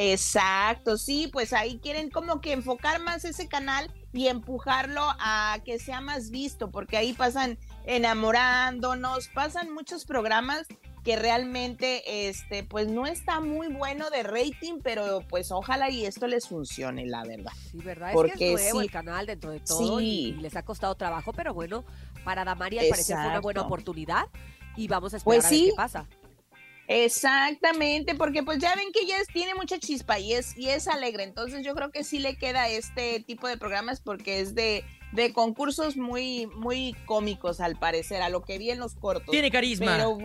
Exacto, 0.00 0.96
sí, 0.96 1.28
pues 1.32 1.52
ahí 1.52 1.80
quieren 1.80 2.08
como 2.08 2.40
que 2.40 2.52
enfocar 2.52 3.00
más 3.00 3.24
ese 3.24 3.48
canal 3.48 3.92
y 4.12 4.28
empujarlo 4.28 5.02
a 5.18 5.58
que 5.64 5.80
sea 5.80 6.00
más 6.00 6.30
visto, 6.30 6.70
porque 6.70 6.96
ahí 6.96 7.12
pasan 7.14 7.58
enamorándonos, 7.84 9.28
pasan 9.34 9.72
muchos 9.74 10.04
programas 10.04 10.66
que 11.02 11.16
realmente 11.16 12.28
este 12.28 12.62
pues 12.62 12.86
no 12.86 13.06
está 13.06 13.40
muy 13.40 13.68
bueno 13.68 14.08
de 14.10 14.22
rating, 14.22 14.80
pero 14.84 15.20
pues 15.28 15.50
ojalá 15.50 15.90
y 15.90 16.06
esto 16.06 16.28
les 16.28 16.46
funcione, 16.46 17.06
la 17.06 17.24
verdad. 17.24 17.52
Sí, 17.72 17.78
¿verdad? 17.78 18.10
Porque 18.12 18.32
es 18.32 18.38
que 18.38 18.52
es 18.52 18.60
nuevo 18.60 18.80
sí. 18.80 18.86
el 18.86 18.92
canal 18.92 19.26
dentro 19.26 19.50
de 19.50 19.60
todo 19.60 20.00
y, 20.00 20.04
Sí. 20.04 20.34
y 20.38 20.40
les 20.40 20.54
ha 20.54 20.64
costado 20.64 20.94
trabajo, 20.94 21.32
pero 21.32 21.54
bueno, 21.54 21.84
para 22.24 22.44
Damaria 22.44 22.82
al 22.82 22.88
parecer 22.88 23.16
fue 23.16 23.26
una 23.26 23.40
buena 23.40 23.62
oportunidad 23.62 24.26
y 24.76 24.86
vamos 24.86 25.12
a 25.14 25.16
esperar 25.16 25.38
Pues 25.40 25.46
a 25.46 25.50
ver 25.50 25.58
sí. 25.58 25.66
qué 25.70 25.76
pasa. 25.76 26.06
Exactamente, 26.88 28.14
porque 28.14 28.42
pues 28.42 28.58
ya 28.58 28.74
ven 28.74 28.92
que 28.92 29.00
ella 29.00 29.16
tiene 29.30 29.54
mucha 29.54 29.78
chispa 29.78 30.18
y 30.18 30.32
es, 30.32 30.56
y 30.56 30.70
es 30.70 30.88
alegre, 30.88 31.22
entonces 31.22 31.62
yo 31.62 31.74
creo 31.74 31.90
que 31.90 32.02
sí 32.02 32.18
le 32.18 32.36
queda 32.36 32.68
este 32.68 33.20
tipo 33.20 33.46
de 33.46 33.58
programas 33.58 34.00
porque 34.00 34.40
es 34.40 34.54
de, 34.54 34.84
de 35.12 35.34
concursos 35.34 35.98
muy, 35.98 36.46
muy 36.46 36.96
cómicos 37.04 37.60
al 37.60 37.78
parecer, 37.78 38.22
a 38.22 38.30
lo 38.30 38.40
que 38.40 38.56
vi 38.56 38.70
en 38.70 38.78
los 38.78 38.94
cortos. 38.94 39.30
Tiene 39.30 39.50
carisma. 39.50 39.96
Pero 39.96 40.16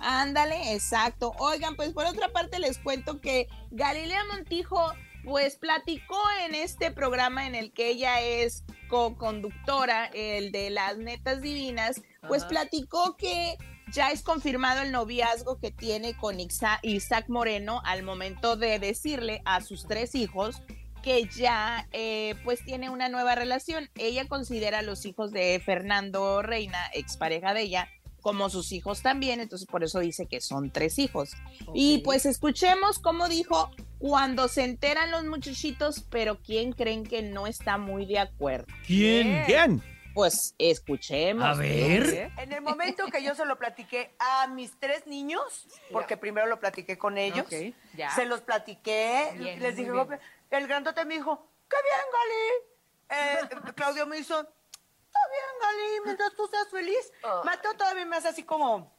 ándale, 0.00 0.74
exacto. 0.74 1.32
Oigan, 1.38 1.76
pues 1.76 1.92
por 1.92 2.06
otra 2.06 2.28
parte 2.30 2.58
les 2.58 2.78
cuento 2.78 3.20
que 3.20 3.46
Galilea 3.70 4.24
Montijo 4.32 4.92
pues 5.24 5.56
platicó 5.56 6.18
en 6.44 6.56
este 6.56 6.90
programa 6.90 7.46
en 7.46 7.54
el 7.54 7.72
que 7.72 7.88
ella 7.88 8.20
es 8.20 8.64
co-conductora, 8.88 10.06
el 10.06 10.50
de 10.50 10.70
las 10.70 10.96
netas 10.96 11.40
divinas, 11.40 12.02
pues 12.26 12.42
Ajá. 12.42 12.48
platicó 12.48 13.16
que 13.16 13.56
ya 13.92 14.10
es 14.10 14.22
confirmado 14.22 14.82
el 14.82 14.92
noviazgo 14.92 15.58
que 15.58 15.70
tiene 15.70 16.16
con 16.16 16.38
Isaac 16.40 17.24
Moreno 17.28 17.82
al 17.84 18.02
momento 18.02 18.56
de 18.56 18.78
decirle 18.78 19.42
a 19.44 19.60
sus 19.60 19.86
tres 19.86 20.14
hijos 20.14 20.62
que 21.02 21.26
ya 21.34 21.88
eh, 21.92 22.34
pues 22.44 22.64
tiene 22.64 22.90
una 22.90 23.08
nueva 23.08 23.34
relación. 23.34 23.88
Ella 23.96 24.26
considera 24.28 24.80
a 24.80 24.82
los 24.82 25.06
hijos 25.06 25.32
de 25.32 25.60
Fernando 25.64 26.42
Reina, 26.42 26.78
expareja 26.92 27.54
de 27.54 27.62
ella, 27.62 27.88
como 28.20 28.50
sus 28.50 28.72
hijos 28.72 29.02
también, 29.02 29.40
entonces 29.40 29.66
por 29.66 29.82
eso 29.82 29.98
dice 29.98 30.26
que 30.26 30.40
son 30.40 30.70
tres 30.70 30.98
hijos. 30.98 31.30
Y 31.74 31.98
pues 31.98 32.26
escuchemos 32.26 32.98
cómo 32.98 33.28
dijo 33.28 33.70
cuando 33.98 34.48
se 34.48 34.64
enteran 34.64 35.10
los 35.10 35.24
muchachitos, 35.24 36.04
pero 36.10 36.38
¿quién 36.42 36.72
creen 36.72 37.04
que 37.04 37.22
no 37.22 37.46
está 37.46 37.78
muy 37.78 38.06
de 38.06 38.18
acuerdo? 38.18 38.66
¿Quién? 38.86 39.42
¿Quién? 39.46 39.82
Pues 40.14 40.54
escuchemos. 40.58 41.44
A 41.44 41.54
ver. 41.54 42.30
En 42.36 42.52
el 42.52 42.60
momento 42.62 43.06
que 43.06 43.22
yo 43.22 43.34
se 43.34 43.44
lo 43.44 43.58
platiqué 43.58 44.14
a 44.18 44.46
mis 44.48 44.78
tres 44.78 45.06
niños, 45.06 45.66
porque 45.92 46.16
primero 46.16 46.46
lo 46.46 46.58
platiqué 46.58 46.98
con 46.98 47.16
ellos, 47.18 47.46
Ok, 47.46 47.74
ya. 47.94 48.10
se 48.10 48.26
los 48.26 48.40
platiqué, 48.40 49.30
Bien, 49.36 49.60
les 49.60 49.76
dije, 49.76 49.90
bien. 49.92 50.20
el 50.50 50.66
grandote 50.66 51.04
me 51.04 51.14
dijo, 51.14 51.46
¡qué 51.68 51.76
bien, 51.82 53.20
Gali! 53.48 53.58
Eh, 53.68 53.72
Claudio 53.74 54.06
me 54.06 54.18
hizo, 54.18 54.40
¡está 54.40 55.20
bien, 55.28 55.60
Gali! 55.60 56.00
Mientras 56.04 56.34
tú 56.34 56.46
seas 56.48 56.68
feliz. 56.70 57.12
Mateo 57.44 57.74
todavía 57.74 58.04
me 58.06 58.16
hace 58.16 58.28
así 58.28 58.42
como... 58.42 58.92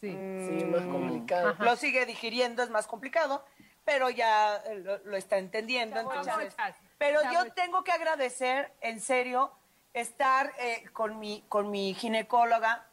Sí. 0.00 0.10
Sí, 0.10 0.64
más 0.64 0.82
complicado. 0.82 1.54
Lo 1.60 1.76
sigue 1.76 2.04
digiriendo, 2.06 2.62
es 2.64 2.70
más 2.70 2.88
complicado, 2.88 3.44
pero 3.84 4.10
ya 4.10 4.56
eh, 4.66 4.74
lo, 4.80 4.98
lo 4.98 5.16
está 5.16 5.38
entendiendo. 5.38 6.00
entonces, 6.00 6.54
pero 6.98 7.20
yo 7.32 7.52
tengo 7.52 7.84
que 7.84 7.92
agradecer, 7.92 8.72
en 8.80 9.00
serio, 9.00 9.52
estar 9.92 10.52
eh, 10.58 10.84
con, 10.92 11.18
mi, 11.18 11.44
con 11.48 11.70
mi 11.70 11.94
ginecóloga. 11.94 12.86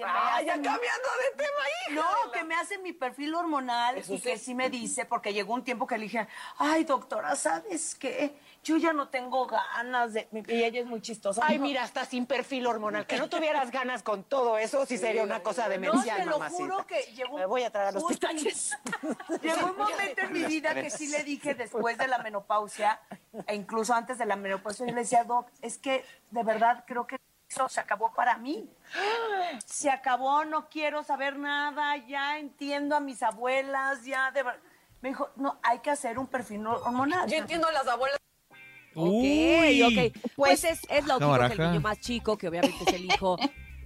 Que 0.00 0.06
me 0.06 0.18
Ah, 0.18 0.36
hace 0.36 0.46
ya 0.46 0.56
mi- 0.56 0.64
cambiando 0.64 1.08
de 1.22 1.36
tema, 1.36 1.50
hija 1.88 1.94
No, 2.24 2.32
que 2.32 2.44
me 2.44 2.54
hace 2.54 2.78
mi 2.78 2.92
perfil 2.92 3.34
hormonal 3.34 3.98
Eso 3.98 4.14
y 4.14 4.20
que 4.20 4.38
sí. 4.38 4.44
sí 4.46 4.54
me 4.54 4.70
dice, 4.70 5.04
porque 5.04 5.32
llegó 5.32 5.54
un 5.54 5.64
tiempo 5.64 5.86
que 5.86 5.96
le 5.98 6.04
dije, 6.04 6.26
ay, 6.58 6.84
doctora, 6.84 7.36
¿sabes 7.36 7.94
qué? 7.94 8.34
Yo 8.62 8.76
ya 8.76 8.92
no 8.92 9.08
tengo 9.08 9.46
ganas 9.46 10.12
de... 10.12 10.28
Y 10.48 10.62
ella 10.64 10.80
es 10.80 10.86
muy 10.86 11.00
chistosa. 11.00 11.40
Ay, 11.44 11.54
Dijo, 11.54 11.64
mira, 11.64 11.82
hasta 11.82 12.04
sin 12.04 12.26
perfil 12.26 12.66
hormonal. 12.66 13.06
Que 13.06 13.16
no 13.18 13.28
tuvieras 13.30 13.70
ganas 13.70 14.02
con 14.02 14.22
todo 14.24 14.58
eso, 14.58 14.84
sí 14.86 14.98
sería 14.98 15.22
una 15.22 15.42
cosa 15.42 15.68
demencial, 15.68 16.18
No, 16.18 16.24
te 16.24 16.30
lo 16.30 16.38
mamacita. 16.38 16.62
juro 16.62 16.86
que 16.86 17.02
llegó... 17.14 17.38
Me 17.38 17.46
voy 17.46 17.62
a 17.62 17.70
tragar 17.70 17.94
los 17.94 18.04
pitaches. 18.04 18.76
Llegó 19.42 19.66
un 19.70 19.76
momento 19.78 20.20
en 20.22 20.32
mi 20.32 20.44
vida 20.46 20.74
que 20.74 20.90
sí 20.90 21.06
le 21.08 21.22
dije 21.24 21.54
después 21.54 21.96
de 21.96 22.06
la 22.08 22.18
menopausia, 22.18 23.00
e 23.46 23.54
incluso 23.54 23.94
antes 23.94 24.18
de 24.18 24.26
la 24.26 24.36
menopausia, 24.36 24.86
yo 24.86 24.92
le 24.94 25.00
decía, 25.00 25.24
Doc, 25.24 25.48
es 25.62 25.78
que 25.78 26.04
de 26.30 26.42
verdad 26.42 26.84
creo 26.86 27.06
que 27.06 27.16
eso 27.50 27.68
se 27.68 27.80
acabó 27.80 28.12
para 28.14 28.36
mí. 28.38 28.68
Se 29.66 29.90
acabó, 29.90 30.44
no 30.44 30.68
quiero 30.68 31.02
saber 31.02 31.36
nada, 31.38 31.96
ya 32.06 32.38
entiendo 32.38 32.94
a 32.96 33.00
mis 33.00 33.22
abuelas, 33.22 34.04
ya 34.04 34.30
de 34.30 34.42
verdad. 34.42 34.60
Me 35.00 35.08
dijo, 35.10 35.30
no, 35.36 35.58
hay 35.62 35.78
que 35.80 35.90
hacer 35.90 36.18
un 36.18 36.26
perfil 36.26 36.66
hormonal. 36.66 37.28
Yo 37.28 37.36
entiendo 37.38 37.66
a 37.68 37.72
las 37.72 37.86
abuelas. 37.88 38.18
Ok, 38.94 39.06
Uy. 39.06 39.82
ok. 39.82 40.16
Pues 40.36 40.64
es, 40.64 40.80
es 40.90 41.06
lógico 41.06 41.18
que 41.18 41.24
el 41.24 41.30
baraja. 41.30 41.68
niño 41.70 41.80
más 41.80 41.98
chico, 42.00 42.36
que 42.36 42.48
obviamente 42.48 42.76
es 42.86 42.92
el 42.94 43.04
hijo 43.06 43.36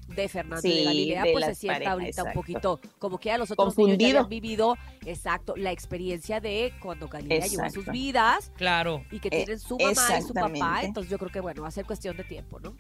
de 0.08 0.28
Fernando 0.28 0.60
Sí, 0.62 0.70
de 0.78 0.84
Galilea, 0.84 1.22
de 1.22 1.32
pues 1.32 1.44
se 1.46 1.54
sienta 1.54 1.74
parejas, 1.74 1.92
ahorita 1.92 2.22
un 2.22 2.28
exacto. 2.28 2.40
poquito 2.40 2.80
como 2.98 3.18
que 3.18 3.30
a 3.32 3.38
los 3.38 3.50
otros 3.50 3.76
niños 3.78 3.98
ya 3.98 4.06
habían 4.08 4.28
vivido, 4.28 4.76
exacto, 5.06 5.54
la 5.56 5.70
experiencia 5.72 6.40
de 6.40 6.72
cuando 6.82 7.08
Galilea 7.08 7.46
llevó 7.46 7.64
sus 7.64 7.76
Exacto. 7.78 7.92
vidas 7.92 8.52
Claro. 8.56 9.04
y 9.10 9.20
que 9.20 9.30
tienen 9.30 9.58
su 9.58 9.78
mamá 9.78 10.18
y 10.18 10.22
su 10.22 10.34
papá, 10.34 10.80
entonces 10.82 11.10
yo 11.10 11.18
creo 11.18 11.30
que 11.30 11.40
bueno, 11.40 11.62
va 11.62 11.68
a 11.68 11.70
ser 11.70 11.86
cuestión 11.86 12.16
de 12.16 12.24
tiempo, 12.24 12.58
¿no? 12.60 12.74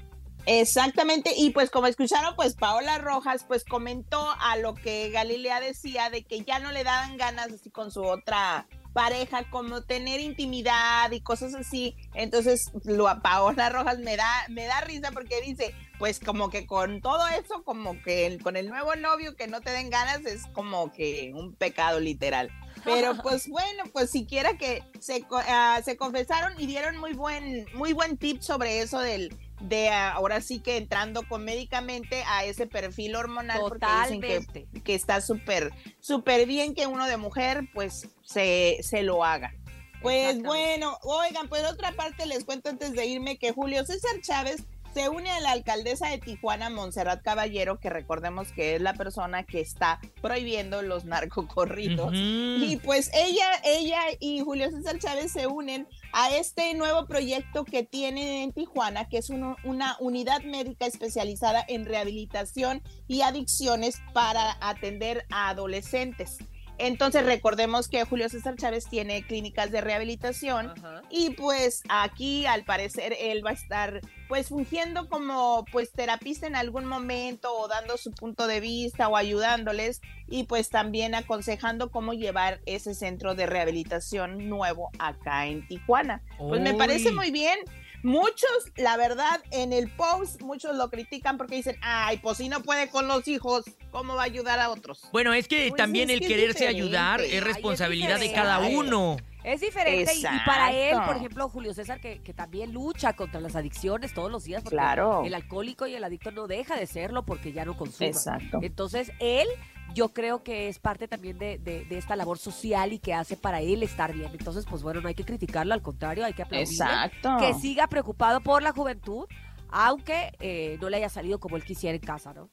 Exactamente, 0.46 1.32
y 1.36 1.50
pues 1.50 1.70
como 1.70 1.86
escucharon, 1.86 2.34
pues 2.36 2.54
Paola 2.54 2.98
Rojas 2.98 3.44
pues 3.48 3.64
comentó 3.64 4.28
a 4.40 4.56
lo 4.56 4.74
que 4.74 5.10
Galilea 5.10 5.60
decía 5.60 6.10
de 6.10 6.22
que 6.22 6.42
ya 6.44 6.58
no 6.58 6.70
le 6.70 6.84
daban 6.84 7.16
ganas 7.16 7.50
así 7.52 7.70
con 7.70 7.90
su 7.90 8.02
otra 8.04 8.66
pareja, 8.92 9.50
como 9.50 9.82
tener 9.82 10.20
intimidad 10.20 11.10
y 11.10 11.20
cosas 11.20 11.54
así. 11.54 11.96
Entonces, 12.14 12.70
lo 12.84 13.08
a 13.08 13.20
Paola 13.22 13.68
Rojas 13.68 13.98
me 13.98 14.16
da, 14.16 14.30
me 14.48 14.66
da 14.66 14.80
risa 14.82 15.10
porque 15.12 15.40
dice, 15.40 15.74
pues 15.98 16.20
como 16.20 16.48
que 16.48 16.64
con 16.66 17.00
todo 17.00 17.26
eso, 17.28 17.64
como 17.64 18.00
que 18.02 18.26
el- 18.26 18.40
con 18.40 18.56
el 18.56 18.68
nuevo 18.68 18.94
novio 18.94 19.34
que 19.34 19.48
no 19.48 19.60
te 19.62 19.70
den 19.70 19.90
ganas 19.90 20.20
es 20.26 20.46
como 20.52 20.92
que 20.92 21.32
un 21.34 21.54
pecado 21.56 21.98
literal. 21.98 22.50
Pero 22.84 23.14
pues 23.22 23.48
bueno, 23.48 23.82
pues 23.92 24.10
siquiera 24.10 24.56
que 24.58 24.84
se, 25.00 25.24
ah, 25.48 25.80
se 25.84 25.96
confesaron 25.96 26.52
y 26.60 26.66
dieron 26.66 26.96
muy 26.98 27.14
buen, 27.14 27.66
muy 27.74 27.92
buen 27.94 28.16
tip 28.16 28.42
sobre 28.42 28.78
eso 28.80 29.00
del, 29.00 29.36
de 29.68 29.88
ah, 29.88 30.12
ahora 30.12 30.40
sí 30.40 30.60
que 30.60 30.76
entrando 30.76 31.26
comédicamente 31.26 32.22
a 32.26 32.44
ese 32.44 32.66
perfil 32.66 33.16
hormonal 33.16 33.60
porque 33.60 33.86
dicen 34.02 34.20
que, 34.20 34.66
que 34.82 34.94
está 34.94 35.20
súper, 35.20 35.72
súper 36.00 36.46
bien 36.46 36.74
que 36.74 36.86
uno 36.86 37.06
de 37.06 37.16
mujer 37.16 37.68
pues 37.72 38.08
se, 38.22 38.78
se 38.82 39.02
lo 39.02 39.24
haga. 39.24 39.54
Pues 40.02 40.42
bueno, 40.42 40.98
oigan, 41.02 41.48
pues 41.48 41.64
otra 41.64 41.92
parte 41.92 42.26
les 42.26 42.44
cuento 42.44 42.68
antes 42.68 42.92
de 42.92 43.06
irme 43.06 43.38
que 43.38 43.52
Julio 43.52 43.86
César 43.86 44.20
Chávez 44.20 44.64
se 44.94 45.08
une 45.08 45.28
a 45.30 45.40
la 45.40 45.50
alcaldesa 45.50 46.08
de 46.08 46.18
Tijuana, 46.18 46.70
Montserrat 46.70 47.22
Caballero, 47.22 47.80
que 47.80 47.90
recordemos 47.90 48.52
que 48.52 48.76
es 48.76 48.80
la 48.80 48.94
persona 48.94 49.42
que 49.42 49.60
está 49.60 50.00
prohibiendo 50.22 50.82
los 50.82 51.04
narcocorridos. 51.04 52.12
Y 52.14 52.78
pues 52.82 53.10
ella, 53.12 53.46
ella 53.64 54.00
y 54.20 54.40
Julio 54.40 54.70
César 54.70 54.98
Chávez 54.98 55.32
se 55.32 55.48
unen 55.48 55.88
a 56.12 56.30
este 56.36 56.72
nuevo 56.74 57.06
proyecto 57.06 57.64
que 57.64 57.82
tienen 57.82 58.28
en 58.28 58.52
Tijuana, 58.52 59.08
que 59.08 59.18
es 59.18 59.30
una 59.30 59.96
unidad 59.98 60.42
médica 60.42 60.86
especializada 60.86 61.64
en 61.66 61.84
rehabilitación 61.84 62.82
y 63.08 63.22
adicciones 63.22 64.00
para 64.12 64.56
atender 64.60 65.26
a 65.30 65.48
adolescentes. 65.48 66.38
Entonces 66.78 67.24
recordemos 67.24 67.88
que 67.88 68.04
Julio 68.04 68.28
César 68.28 68.56
Chávez 68.56 68.86
tiene 68.88 69.22
clínicas 69.22 69.70
de 69.70 69.80
rehabilitación 69.80 70.72
y 71.10 71.30
pues 71.30 71.82
aquí 71.88 72.46
al 72.46 72.64
parecer 72.64 73.16
él 73.18 73.44
va 73.44 73.50
a 73.50 73.54
estar 73.54 74.00
pues 74.28 74.48
fungiendo 74.48 75.08
como 75.08 75.64
pues 75.70 75.92
terapista 75.92 76.46
en 76.46 76.56
algún 76.56 76.86
momento 76.86 77.54
o 77.56 77.68
dando 77.68 77.96
su 77.96 78.10
punto 78.10 78.46
de 78.46 78.60
vista 78.60 79.08
o 79.08 79.16
ayudándoles 79.16 80.00
y 80.26 80.44
pues 80.44 80.70
también 80.70 81.14
aconsejando 81.14 81.90
cómo 81.90 82.12
llevar 82.12 82.60
ese 82.66 82.94
centro 82.94 83.34
de 83.34 83.46
rehabilitación 83.46 84.48
nuevo 84.48 84.90
acá 84.98 85.46
en 85.46 85.66
Tijuana. 85.68 86.22
Pues 86.38 86.60
me 86.60 86.74
parece 86.74 87.10
Uy. 87.10 87.14
muy 87.14 87.30
bien. 87.30 87.58
Muchos, 88.04 88.48
la 88.76 88.96
verdad, 88.98 89.40
en 89.50 89.72
el 89.72 89.90
post, 89.90 90.42
muchos 90.42 90.76
lo 90.76 90.90
critican 90.90 91.38
porque 91.38 91.56
dicen, 91.56 91.76
ay, 91.80 92.18
pues 92.18 92.36
si 92.36 92.48
no 92.50 92.62
puede 92.62 92.88
con 92.90 93.08
los 93.08 93.26
hijos, 93.28 93.64
¿cómo 93.90 94.14
va 94.14 94.22
a 94.22 94.24
ayudar 94.26 94.60
a 94.60 94.68
otros? 94.70 95.00
Bueno, 95.10 95.32
es 95.32 95.48
que 95.48 95.68
Pues 95.70 95.78
también 95.78 96.10
es 96.10 96.14
el 96.14 96.20
que 96.20 96.28
quererse 96.28 96.60
diferente. 96.66 96.82
ayudar 96.82 97.20
Ay, 97.20 97.28
es 97.28 97.32
es 97.34 97.44
responsabilidad 97.44 98.20
de 98.20 98.30
cada 98.32 98.58
uno. 98.60 99.16
Es 99.42 99.60
diferente 99.60 100.14
y, 100.14 100.20
y 100.20 100.38
para 100.46 100.72
él, 100.72 100.96
por 101.06 101.16
ejemplo, 101.16 101.48
Julio 101.48 101.74
César, 101.74 102.00
que, 102.00 102.20
que 102.22 102.32
también 102.32 102.72
lucha 102.72 103.14
contra 103.14 103.40
las 103.40 103.56
adicciones 103.56 104.12
todos 104.14 104.30
los 104.30 104.44
días, 104.44 104.62
porque 104.62 104.76
Claro. 104.76 105.22
el 105.24 105.34
alcohólico 105.34 105.86
y 105.86 105.94
el 105.94 106.04
adicto 106.04 106.30
no 106.30 106.46
deja 106.46 106.76
de 106.76 106.86
serlo 106.86 107.24
porque 107.26 107.52
ya 107.52 107.64
no 107.64 107.76
consume. 107.76 108.08
Exacto. 108.08 108.58
Entonces, 108.62 109.12
él, 109.18 109.46
yo 109.92 110.08
creo 110.12 110.42
que 110.42 110.68
es 110.68 110.78
parte 110.78 111.06
también 111.08 111.38
de, 111.38 111.58
de- 111.58 111.84
de 111.84 111.98
esta 111.98 112.16
labor 112.16 112.38
social 112.38 112.92
y 112.92 112.98
que 112.98 113.12
hace 113.14 113.36
para 113.36 113.60
él 113.60 113.82
estar 113.82 114.12
bien. 114.14 114.30
Entonces, 114.32 114.64
pues 114.68 114.82
bueno, 114.82 115.00
no 115.00 115.08
hay 115.08 115.14
que 115.14 115.24
criticarlo, 115.24 115.74
al 115.74 115.82
contrario, 115.82 116.24
hay 116.24 116.32
que 116.32 116.42
aplaudirle. 116.42 116.72
Exacto. 116.74 117.36
Que 117.38 117.54
siga 117.54 117.86
preocupado 117.86 118.40
por 118.40 118.62
la 118.62 118.72
juventud, 118.72 119.26
aunque 119.68 120.32
eh, 120.40 120.78
no 120.80 120.88
le 120.90 120.96
haya 120.96 121.08
salido 121.08 121.38
como 121.38 121.56
él 121.56 121.64
quisiera 121.64 121.94
en 121.96 122.02
casa, 122.02 122.32
¿no? 122.32 122.50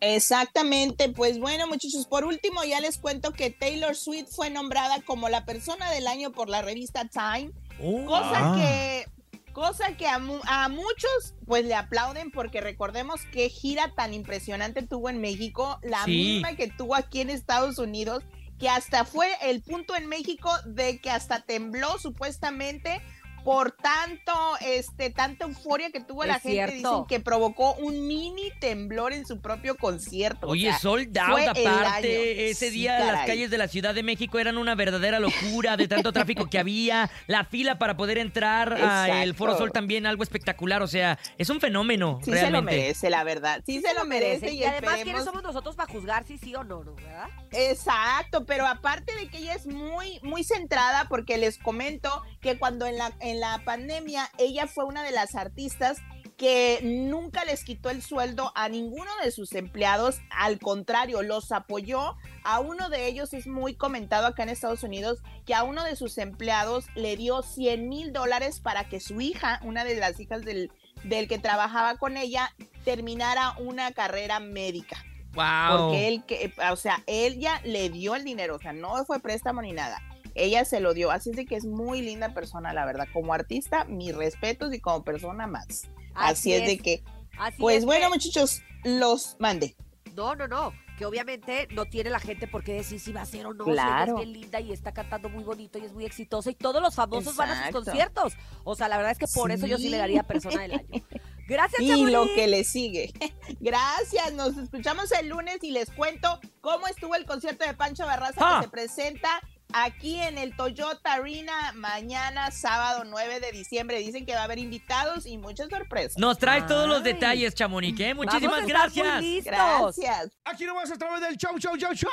Exactamente, 0.00 1.08
pues 1.08 1.38
bueno 1.38 1.66
muchachos, 1.66 2.06
por 2.06 2.24
último 2.26 2.62
ya 2.64 2.78
les 2.80 2.98
cuento 2.98 3.32
que 3.32 3.50
Taylor 3.50 3.96
Swift 3.96 4.28
fue 4.34 4.50
nombrada 4.50 5.00
como 5.02 5.28
la 5.30 5.44
persona 5.46 5.90
del 5.90 6.06
año 6.06 6.30
por 6.32 6.48
la 6.50 6.60
revista 6.62 7.06
Time, 7.08 7.52
Oh. 7.82 8.04
cosa 8.04 8.52
Ah. 8.52 8.56
que 8.56 9.06
cosa 9.54 9.96
que 9.96 10.06
a, 10.06 10.18
mu- 10.18 10.42
a 10.46 10.68
muchos 10.68 11.34
pues 11.46 11.64
le 11.64 11.74
aplauden 11.74 12.30
porque 12.30 12.60
recordemos 12.60 13.22
qué 13.32 13.48
gira 13.48 13.94
tan 13.96 14.12
impresionante 14.12 14.82
tuvo 14.82 15.08
en 15.08 15.22
México, 15.22 15.78
la 15.82 16.04
Sí. 16.04 16.10
misma 16.10 16.54
que 16.56 16.68
tuvo 16.68 16.94
aquí 16.94 17.22
en 17.22 17.30
Estados 17.30 17.78
Unidos, 17.78 18.22
que 18.58 18.68
hasta 18.68 19.06
fue 19.06 19.28
el 19.42 19.62
punto 19.62 19.96
en 19.96 20.06
México 20.08 20.50
de 20.66 21.00
que 21.00 21.10
hasta 21.10 21.40
tembló 21.40 21.98
supuestamente 21.98 23.00
por 23.44 23.72
tanto, 23.72 24.32
este, 24.62 25.10
tanta 25.10 25.44
euforia 25.44 25.90
que 25.90 26.00
tuvo 26.00 26.24
la 26.24 26.34
gente, 26.34 26.50
cierto. 26.50 26.74
dicen 26.74 27.04
que 27.06 27.20
provocó 27.20 27.74
un 27.74 28.06
mini 28.06 28.50
temblor 28.58 29.12
en 29.12 29.26
su 29.26 29.40
propio 29.40 29.76
concierto. 29.76 30.46
o 30.46 30.50
Oye, 30.50 30.70
sea, 30.70 30.78
sold 30.78 31.18
out 31.18 31.48
aparte. 31.48 32.50
Ese 32.50 32.70
Sí, 32.70 32.78
día 32.78 32.98
las 33.12 33.26
calles 33.26 33.50
de 33.50 33.58
la 33.58 33.68
Ciudad 33.68 33.94
de 33.94 34.02
México 34.02 34.38
eran 34.38 34.56
una 34.56 34.74
verdadera 34.74 35.20
locura 35.20 35.76
de 35.76 35.86
tanto 35.88 36.12
tráfico 36.12 36.48
que 36.48 36.58
había. 36.58 37.10
La 37.26 37.44
fila 37.44 37.78
para 37.78 37.96
poder 37.96 38.18
entrar 38.18 38.72
al. 38.72 39.34
Foro 39.34 39.58
Sol 39.58 39.72
también 39.72 40.06
algo 40.06 40.22
espectacular. 40.22 40.82
O 40.82 40.86
sea, 40.86 41.18
es 41.36 41.50
un 41.50 41.60
fenómeno 41.60 42.20
Sí 42.22 42.30
se 42.30 42.36
lo 42.36 42.40
realmente. 42.40 42.76
merece, 42.76 43.10
la 43.10 43.24
verdad. 43.24 43.62
Sí, 43.66 43.80
se, 43.80 43.92
lo 43.94 44.04
merece. 44.04 44.52
Y, 44.52 44.64
además, 44.64 45.00
¿quiénes 45.02 45.24
somos 45.24 45.42
nosotros 45.42 45.76
para 45.76 45.92
juzgar 45.92 46.24
si 46.24 46.38
sí 46.38 46.54
o 46.54 46.64
no, 46.64 46.82
no, 46.84 46.94
verdad? 46.94 47.28
Exacto, 47.52 48.44
pero 48.46 48.66
aparte 48.66 49.14
de 49.16 49.28
que 49.28 49.38
ella 49.38 49.54
es 49.54 49.66
muy, 49.66 50.18
muy 50.22 50.44
centrada, 50.44 51.06
porque 51.08 51.36
les 51.38 51.58
comento 51.58 52.22
que 52.40 52.58
cuando 52.58 52.86
en 52.86 52.96
la, 52.98 53.12
en 53.20 53.33
la 53.40 53.62
pandemia 53.64 54.30
ella 54.38 54.66
fue 54.66 54.84
una 54.84 55.02
de 55.02 55.12
las 55.12 55.34
artistas 55.34 55.98
que 56.36 56.80
nunca 56.82 57.44
les 57.44 57.64
quitó 57.64 57.90
el 57.90 58.02
sueldo 58.02 58.52
a 58.56 58.68
ninguno 58.68 59.10
de 59.22 59.30
sus 59.30 59.52
empleados, 59.52 60.20
al 60.30 60.58
contrario, 60.58 61.22
los 61.22 61.52
apoyó. 61.52 62.16
A 62.42 62.60
uno 62.60 62.90
de 62.90 63.06
ellos 63.06 63.32
es 63.32 63.46
muy 63.46 63.74
comentado 63.76 64.26
acá 64.26 64.42
en 64.42 64.48
Estados 64.48 64.82
Unidos 64.82 65.22
que 65.46 65.54
a 65.54 65.62
uno 65.62 65.84
de 65.84 65.96
sus 65.96 66.18
empleados 66.18 66.86
le 66.96 67.16
dio 67.16 67.42
100 67.42 67.88
mil 67.88 68.12
dólares 68.12 68.60
para 68.60 68.88
que 68.88 69.00
su 69.00 69.20
hija, 69.20 69.60
una 69.62 69.84
de 69.84 69.96
las 69.96 70.18
hijas 70.18 70.44
del, 70.44 70.72
del 71.04 71.28
que 71.28 71.38
trabajaba 71.38 71.96
con 71.98 72.16
ella, 72.16 72.52
terminara 72.84 73.54
una 73.58 73.92
carrera 73.92 74.40
médica. 74.40 74.96
Wow. 75.34 75.78
Porque 75.78 76.08
él, 76.08 76.24
que, 76.24 76.52
o 76.70 76.76
sea, 76.76 77.02
ella 77.06 77.60
le 77.64 77.90
dio 77.90 78.14
el 78.14 78.24
dinero, 78.24 78.56
o 78.56 78.58
sea, 78.58 78.72
no 78.72 79.04
fue 79.04 79.20
préstamo 79.20 79.62
ni 79.62 79.72
nada. 79.72 80.00
Ella 80.34 80.64
se 80.64 80.80
lo 80.80 80.94
dio, 80.94 81.10
así 81.10 81.30
es 81.30 81.36
de 81.36 81.46
que 81.46 81.56
es 81.56 81.64
muy 81.64 82.02
linda 82.02 82.34
persona, 82.34 82.72
la 82.72 82.84
verdad. 82.84 83.06
Como 83.12 83.32
artista, 83.34 83.84
mis 83.84 84.14
respetos 84.14 84.72
y 84.74 84.80
como 84.80 85.04
persona 85.04 85.46
más. 85.46 85.82
Así, 86.14 86.52
es, 86.52 86.66
de 86.66 86.78
que, 86.78 87.02
Así 87.38 87.56
pues 87.58 87.78
es 87.78 87.84
bueno, 87.84 88.06
que- 88.06 88.14
muchachos, 88.14 88.62
los 88.84 89.36
mande. 89.38 89.76
No, 90.14 90.34
no, 90.34 90.46
no. 90.48 90.72
Que 90.96 91.06
obviamente 91.06 91.66
no 91.72 91.86
tiene 91.86 92.08
la 92.10 92.20
gente 92.20 92.46
por 92.46 92.62
qué 92.62 92.72
decir 92.74 93.00
si 93.00 93.12
va 93.12 93.22
a 93.22 93.26
ser 93.26 93.46
o 93.46 93.52
no. 93.54 93.64
Claro. 93.64 94.12
es 94.20 94.24
bien 94.26 94.40
linda 94.42 94.60
y 94.60 94.70
está 94.70 94.92
cantando 94.92 95.28
muy 95.28 95.42
bonito 95.42 95.76
y 95.76 95.84
es 95.84 95.92
muy 95.92 96.04
exitosa. 96.04 96.50
Y 96.52 96.54
todos 96.54 96.80
los 96.80 96.94
famosos 96.94 97.34
van 97.34 97.50
a 97.50 97.64
sus 97.64 97.72
conciertos. 97.72 98.34
O 98.62 98.76
sea, 98.76 98.86
la 98.88 98.96
verdad 98.96 99.10
es 99.10 99.18
que 99.18 99.26
por 99.26 99.50
eso 99.50 99.66
yo 99.66 99.76
sí 99.76 99.88
le 99.88 99.96
daría 99.96 100.22
persona 100.22 100.62
del 100.62 100.72
año. 100.74 100.84
Gracias, 101.48 101.82
Y 101.82 102.06
lo 102.06 102.26
que 102.34 102.46
le 102.46 102.62
sigue. 102.62 103.12
Gracias, 103.60 104.32
nos 104.34 104.56
escuchamos 104.56 105.10
el 105.12 105.28
lunes 105.28 105.58
y 105.62 105.72
les 105.72 105.90
cuento 105.90 106.40
cómo 106.60 106.86
estuvo 106.86 107.14
el 107.16 107.26
concierto 107.26 107.66
de 107.66 107.74
Pancho 107.74 108.06
Barraza 108.06 108.40
Ah. 108.40 108.58
que 108.60 108.66
se 108.66 108.70
presenta 108.70 109.28
aquí 109.74 110.20
en 110.20 110.38
el 110.38 110.54
Toyota 110.54 111.14
Arena 111.14 111.72
mañana, 111.74 112.50
sábado 112.52 113.04
9 113.04 113.40
de 113.40 113.50
diciembre. 113.50 113.98
Dicen 113.98 114.24
que 114.24 114.32
va 114.32 114.42
a 114.42 114.44
haber 114.44 114.58
invitados 114.58 115.26
y 115.26 115.36
muchas 115.36 115.68
sorpresas. 115.68 116.16
Nos 116.16 116.38
traes 116.38 116.66
todos 116.66 116.88
los 116.88 117.02
detalles, 117.02 117.54
Chamonix, 117.54 117.98
¿eh? 118.00 118.14
Vamos 118.14 118.26
Muchísimas 118.26 118.66
gracias. 118.66 119.44
Gracias. 119.44 120.30
Aquí 120.44 120.64
nomás 120.64 120.90
a 120.92 120.96
través 120.96 121.20
del 121.20 121.36
show, 121.36 121.58
show, 121.58 121.76
show, 121.76 121.92
show 121.92 122.10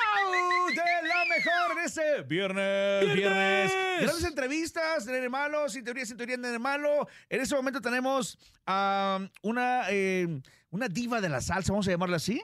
de 0.70 1.08
la 1.08 1.26
mejor 1.26 1.78
en 1.78 1.86
ese 1.86 2.22
viernes, 2.24 3.14
viernes. 3.14 3.72
Grandes 4.02 4.24
entrevistas, 4.24 5.06
Nene 5.06 5.30
Malo, 5.30 5.70
sin 5.70 5.84
teoría, 5.84 6.06
sin 6.06 6.18
teoría, 6.18 6.38
Nene 6.38 6.58
Malo. 6.58 7.08
En 7.30 7.42
ese 7.42 7.56
momento 7.56 7.80
tenemos 7.80 8.40
a 8.66 9.20
una, 9.44 9.84
eh, 9.90 10.28
una 10.72 10.88
diva 10.88 11.22
de 11.22 11.30
la 11.30 11.42
salsa, 11.42 11.72
vamos 11.72 11.88
a 11.88 11.92
llamarla 11.92 12.18
así. 12.18 12.42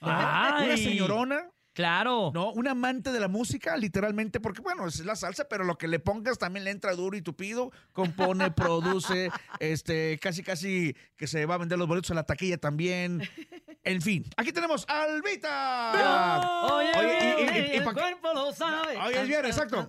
Ay. 0.00 0.66
Una 0.66 0.76
señorona. 0.76 1.50
Claro. 1.72 2.32
No, 2.34 2.52
un 2.52 2.66
amante 2.68 3.12
de 3.12 3.20
la 3.20 3.28
música, 3.28 3.76
literalmente, 3.76 4.40
porque 4.40 4.60
bueno, 4.60 4.86
es 4.88 5.04
la 5.04 5.14
salsa, 5.14 5.44
pero 5.48 5.64
lo 5.64 5.78
que 5.78 5.86
le 5.88 5.98
pongas 6.00 6.36
también 6.36 6.64
le 6.64 6.70
entra 6.72 6.94
duro 6.94 7.16
y 7.16 7.22
tupido. 7.22 7.70
Compone, 7.92 8.50
produce, 8.50 9.30
este, 9.60 10.18
casi, 10.18 10.42
casi 10.42 10.96
que 11.16 11.26
se 11.26 11.46
va 11.46 11.54
a 11.54 11.58
vender 11.58 11.78
los 11.78 11.86
boletos 11.88 12.10
en 12.10 12.16
la 12.16 12.24
taquilla 12.24 12.58
también. 12.58 13.22
En 13.84 14.02
fin, 14.02 14.24
aquí 14.36 14.52
tenemos 14.52 14.84
a 14.88 15.02
Albita. 15.04 16.66
Oye, 16.74 16.90
Oye, 16.98 17.18
y- 17.20 17.42
y- 17.42 17.44
y- 17.44 17.72
y 17.74 17.76
el 17.78 17.84
pa- 17.84 17.94
cuerpo 17.94 18.34
lo 18.34 18.52
sabe. 18.52 18.96
Hoy 18.98 19.14
es 19.14 19.26
viernes, 19.28 19.56
exacto. 19.56 19.88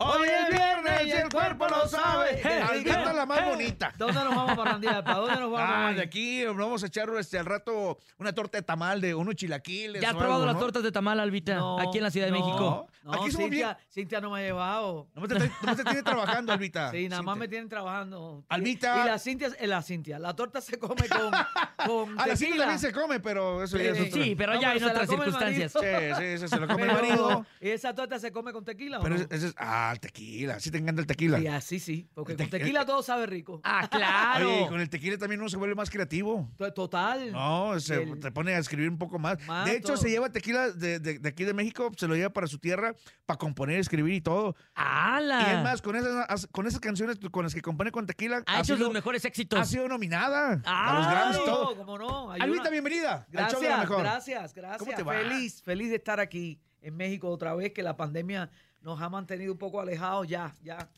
Hoy 0.00 0.28
es 0.28 0.56
viernes 0.56 1.06
y 1.06 1.10
el 1.10 1.28
cuerpo 1.28 1.66
lo 1.66 1.88
sabe. 1.88 2.40
Albita 2.42 3.02
hey, 3.04 3.12
la 3.16 3.26
más 3.26 3.44
bonita. 3.46 3.92
¿Dónde 3.98 4.14
nos 4.14 4.28
vamos 4.34 4.50
a 4.52 4.56
parrandear? 4.56 5.02
¿Para 5.02 5.16
dónde 5.18 5.40
nos 5.40 5.50
vamos? 5.50 5.68
Ah, 5.74 5.92
de 5.92 6.02
aquí 6.02 6.44
vamos 6.44 6.84
a 6.84 6.86
echar 6.86 7.08
este, 7.18 7.36
al 7.36 7.46
rato 7.46 7.98
una 8.18 8.32
torta 8.32 8.58
de 8.58 8.62
tamal 8.62 9.00
de 9.00 9.16
unos 9.16 9.34
chilaquiles. 9.34 10.00
¿Ya 10.00 10.10
has 10.10 10.14
probado 10.14 10.34
algo, 10.34 10.46
las 10.46 10.54
¿no? 10.54 10.60
tortas 10.60 10.84
de 10.84 10.92
tamal, 10.92 11.18
Albita? 11.18 11.56
No, 11.56 11.80
aquí 11.80 11.98
en 11.98 12.04
la 12.04 12.10
Ciudad 12.12 12.26
de 12.28 12.32
no, 12.32 12.38
México. 12.46 12.86
No, 13.02 13.12
Aquí 13.14 13.30
somos 13.32 13.48
Cintia, 13.48 13.78
Cintia 13.92 14.20
no 14.20 14.30
me 14.30 14.38
ha 14.38 14.42
llevado. 14.42 15.08
Nomás 15.14 15.28
te, 15.30 15.34
trae- 15.36 15.52
nomás 15.62 15.76
te 15.78 15.84
tiene 15.84 16.02
trabajando, 16.04 16.52
Albita. 16.52 16.90
Sí, 16.92 17.08
nada 17.08 17.22
más 17.22 17.32
Cintia. 17.34 17.40
me 17.40 17.48
tienen 17.48 17.68
trabajando. 17.68 18.44
Albita. 18.48 19.02
Y 19.02 19.08
la 19.08 19.18
Cintia, 19.18 19.48
eh, 19.58 19.66
la 19.66 19.82
Cintia, 19.82 20.18
la 20.20 20.36
torta 20.36 20.60
se 20.60 20.78
come 20.78 21.08
con, 21.08 21.30
con 21.86 22.20
A 22.20 22.26
la 22.28 22.36
Cintia 22.36 22.46
tequila. 22.46 22.56
también 22.66 22.78
se 22.78 22.92
come, 22.92 23.18
pero 23.18 23.64
eso 23.64 23.76
ya 23.78 23.90
es 23.90 23.96
Sí, 23.98 24.08
otra. 24.10 24.22
Sí, 24.22 24.34
pero 24.36 24.54
No, 24.54 24.60
ya 24.60 24.72
pero 24.74 24.84
en 24.86 24.90
otras 24.92 25.08
circunstancias. 25.08 25.72
Sí, 25.72 26.38
sí, 26.38 26.48
se 26.48 26.56
lo 26.60 26.68
come 26.68 26.82
el 26.84 26.92
marido. 26.92 27.46
¿Y 27.60 27.70
esa 27.70 27.92
torta 27.94 28.18
se 28.20 28.30
come 28.30 28.52
con 28.52 28.64
tequila 28.64 29.00
o 29.00 29.02
Pero 29.02 29.16
no? 29.16 29.22
ese 29.22 29.34
ese 29.34 29.46
es. 29.48 29.54
Ah, 29.88 29.92
el 29.92 30.00
tequila. 30.00 30.60
Sí 30.60 30.70
te 30.70 30.78
encanta 30.78 31.00
el 31.00 31.06
tequila. 31.06 31.38
Sí, 31.38 31.46
así 31.46 31.80
sí, 31.80 32.08
porque 32.14 32.32
El 32.32 32.38
con 32.38 32.46
tequi- 32.46 32.50
tequila 32.50 32.84
todo 32.84 33.02
sabe 33.02 33.26
rico. 33.26 33.60
Ah, 33.64 33.88
claro. 33.90 34.48
Oye, 34.50 34.62
y 34.64 34.68
con 34.68 34.80
el 34.80 34.90
tequila 34.90 35.16
también 35.18 35.40
uno 35.40 35.48
se 35.48 35.56
vuelve 35.56 35.74
más 35.74 35.90
creativo. 35.90 36.50
To- 36.56 36.72
Total. 36.72 37.32
No, 37.32 37.78
se, 37.80 38.02
El- 38.02 38.20
te 38.20 38.30
pone 38.30 38.54
a 38.54 38.58
escribir 38.58 38.88
un 38.90 38.98
poco 38.98 39.18
más. 39.18 39.38
Más 39.46 39.64
de 39.66 39.76
hecho, 39.76 39.88
todo. 39.94 39.96
se 39.96 40.10
lleva 40.10 40.30
tequila 40.30 40.70
de, 40.70 40.98
de- 41.00 41.18
de 41.18 41.28
aquí 41.28 41.44
de 41.44 41.54
México, 41.54 41.90
se 41.96 42.06
lo 42.06 42.14
lleva 42.14 42.30
para 42.30 42.46
su 42.46 42.58
tierra, 42.58 42.94
para 43.26 43.38
componer, 43.38 43.78
escribir 43.78 44.14
y 44.14 44.20
todo. 44.20 44.54
¡Hala! 44.74 45.40
Y 45.52 45.56
es 45.56 45.62
más, 45.62 45.82
con 45.82 45.96
esas, 45.96 46.46
con 46.52 46.66
esas 46.66 46.80
canciones 46.80 47.18
con 47.30 47.44
las 47.44 47.54
que 47.54 47.60
compone 47.62 47.90
con 47.90 48.06
tequila, 48.06 48.42
ha 48.46 48.56
hecho 48.60 48.74
sido, 48.74 48.78
los 48.86 48.92
mejores 48.92 49.24
éxitos. 49.24 49.58
ha 49.58 49.64
sido 49.64 49.88
nominada 49.88 50.52
a 50.64 50.94
los 50.94 51.06
Ah, 51.06 51.10
Grammys 51.10 51.36
y 51.36 51.40
No, 51.40 51.44
todo. 51.46 51.76
cómo 51.76 51.98
no. 51.98 52.30
Hay 52.32 52.40
Albita, 52.40 52.62
una- 52.62 52.70
bienvenida 52.70 53.14
al 53.14 53.26
Gracias, 53.30 53.52
show 53.52 53.62
de 53.62 53.68
la 53.68 53.76
mejor. 53.78 54.00
gracias, 54.00 54.54
gracias. 54.54 54.78
¿Cómo 54.78 54.92
te 54.94 55.02
va? 55.02 55.14
Feliz, 55.14 55.62
feliz 55.62 55.90
de 55.90 55.96
estar 55.96 56.20
aquí 56.20 56.60
en 56.80 56.96
México 56.96 57.28
otra 57.28 57.54
vez, 57.54 57.72
que 57.72 57.82
la 57.82 57.96
pandemia 57.96 58.50
nos 58.80 59.00
ha 59.00 59.08
mantenido 59.08 59.52
un 59.52 59.58
poco 59.58 59.80
alejados 59.80 60.28
ya, 60.28 60.56
ya. 60.62 60.90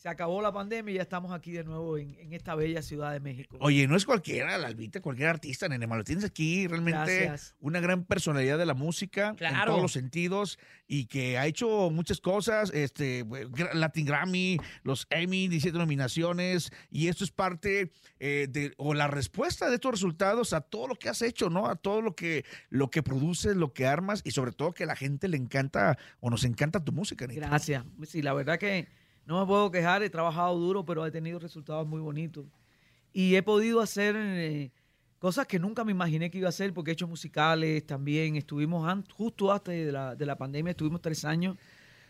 Se 0.00 0.08
acabó 0.08 0.40
la 0.40 0.50
pandemia 0.50 0.92
y 0.92 0.96
ya 0.96 1.02
estamos 1.02 1.30
aquí 1.30 1.52
de 1.52 1.62
nuevo 1.62 1.98
en, 1.98 2.16
en 2.18 2.32
esta 2.32 2.54
bella 2.54 2.80
ciudad 2.80 3.12
de 3.12 3.20
México. 3.20 3.58
Oye, 3.60 3.86
no 3.86 3.96
es 3.96 4.06
cualquiera, 4.06 4.56
la 4.56 4.68
Albita, 4.68 5.02
cualquier 5.02 5.28
artista, 5.28 5.68
nene, 5.68 5.86
lo 5.86 6.04
tienes 6.04 6.24
aquí 6.24 6.66
realmente 6.66 7.24
Gracias. 7.26 7.54
una 7.60 7.80
gran 7.80 8.06
personalidad 8.06 8.56
de 8.56 8.64
la 8.64 8.72
música 8.72 9.28
en 9.28 9.34
Claro. 9.34 9.72
todos 9.72 9.82
los 9.82 9.92
sentidos 9.92 10.58
y 10.86 11.04
que 11.04 11.36
ha 11.36 11.46
hecho 11.46 11.90
muchas 11.90 12.18
cosas, 12.22 12.70
este 12.72 13.26
gra- 13.26 13.74
Latin 13.74 14.06
Grammy, 14.06 14.56
los 14.84 15.06
Emmy, 15.10 15.48
17 15.48 15.76
nominaciones 15.76 16.72
y 16.90 17.08
esto 17.08 17.22
es 17.24 17.30
parte 17.30 17.92
eh, 18.20 18.46
de 18.48 18.72
o 18.78 18.94
la 18.94 19.06
respuesta 19.06 19.68
de 19.68 19.74
estos 19.74 19.90
resultados 19.92 20.54
a 20.54 20.62
todo 20.62 20.88
lo 20.88 20.94
que 20.96 21.10
has 21.10 21.20
hecho, 21.20 21.50
¿no? 21.50 21.66
A 21.66 21.76
todo 21.76 22.00
lo 22.00 22.14
que 22.16 22.46
lo 22.70 22.90
que 22.90 23.02
produces, 23.02 23.54
lo 23.54 23.74
que 23.74 23.86
armas 23.86 24.22
y 24.24 24.30
sobre 24.30 24.52
todo 24.52 24.72
que 24.72 24.84
a 24.84 24.86
la 24.86 24.96
gente 24.96 25.28
le 25.28 25.36
encanta 25.36 25.98
o 26.20 26.30
nos 26.30 26.44
encanta 26.44 26.82
tu 26.82 26.92
música, 26.92 27.26
Nito. 27.26 27.40
Gracias. 27.42 27.84
Sí, 28.06 28.22
la 28.22 28.32
verdad 28.32 28.58
que 28.58 28.88
no 29.26 29.40
me 29.40 29.46
puedo 29.46 29.70
quejar, 29.70 30.02
he 30.02 30.10
trabajado 30.10 30.58
duro, 30.58 30.84
pero 30.84 31.04
he 31.06 31.10
tenido 31.10 31.38
resultados 31.38 31.86
muy 31.86 32.00
bonitos. 32.00 32.46
Y 33.12 33.34
he 33.36 33.42
podido 33.42 33.80
hacer 33.80 34.14
eh, 34.18 34.72
cosas 35.18 35.46
que 35.46 35.58
nunca 35.58 35.84
me 35.84 35.92
imaginé 35.92 36.30
que 36.30 36.38
iba 36.38 36.48
a 36.48 36.50
hacer, 36.50 36.72
porque 36.72 36.90
he 36.90 36.94
hecho 36.94 37.06
musicales 37.08 37.84
también. 37.86 38.36
Estuvimos 38.36 38.88
an- 38.88 39.04
justo 39.12 39.52
antes 39.52 39.86
de 39.86 39.92
la, 39.92 40.14
de 40.16 40.26
la 40.26 40.36
pandemia, 40.36 40.70
estuvimos 40.72 41.00
tres 41.00 41.24
años 41.24 41.56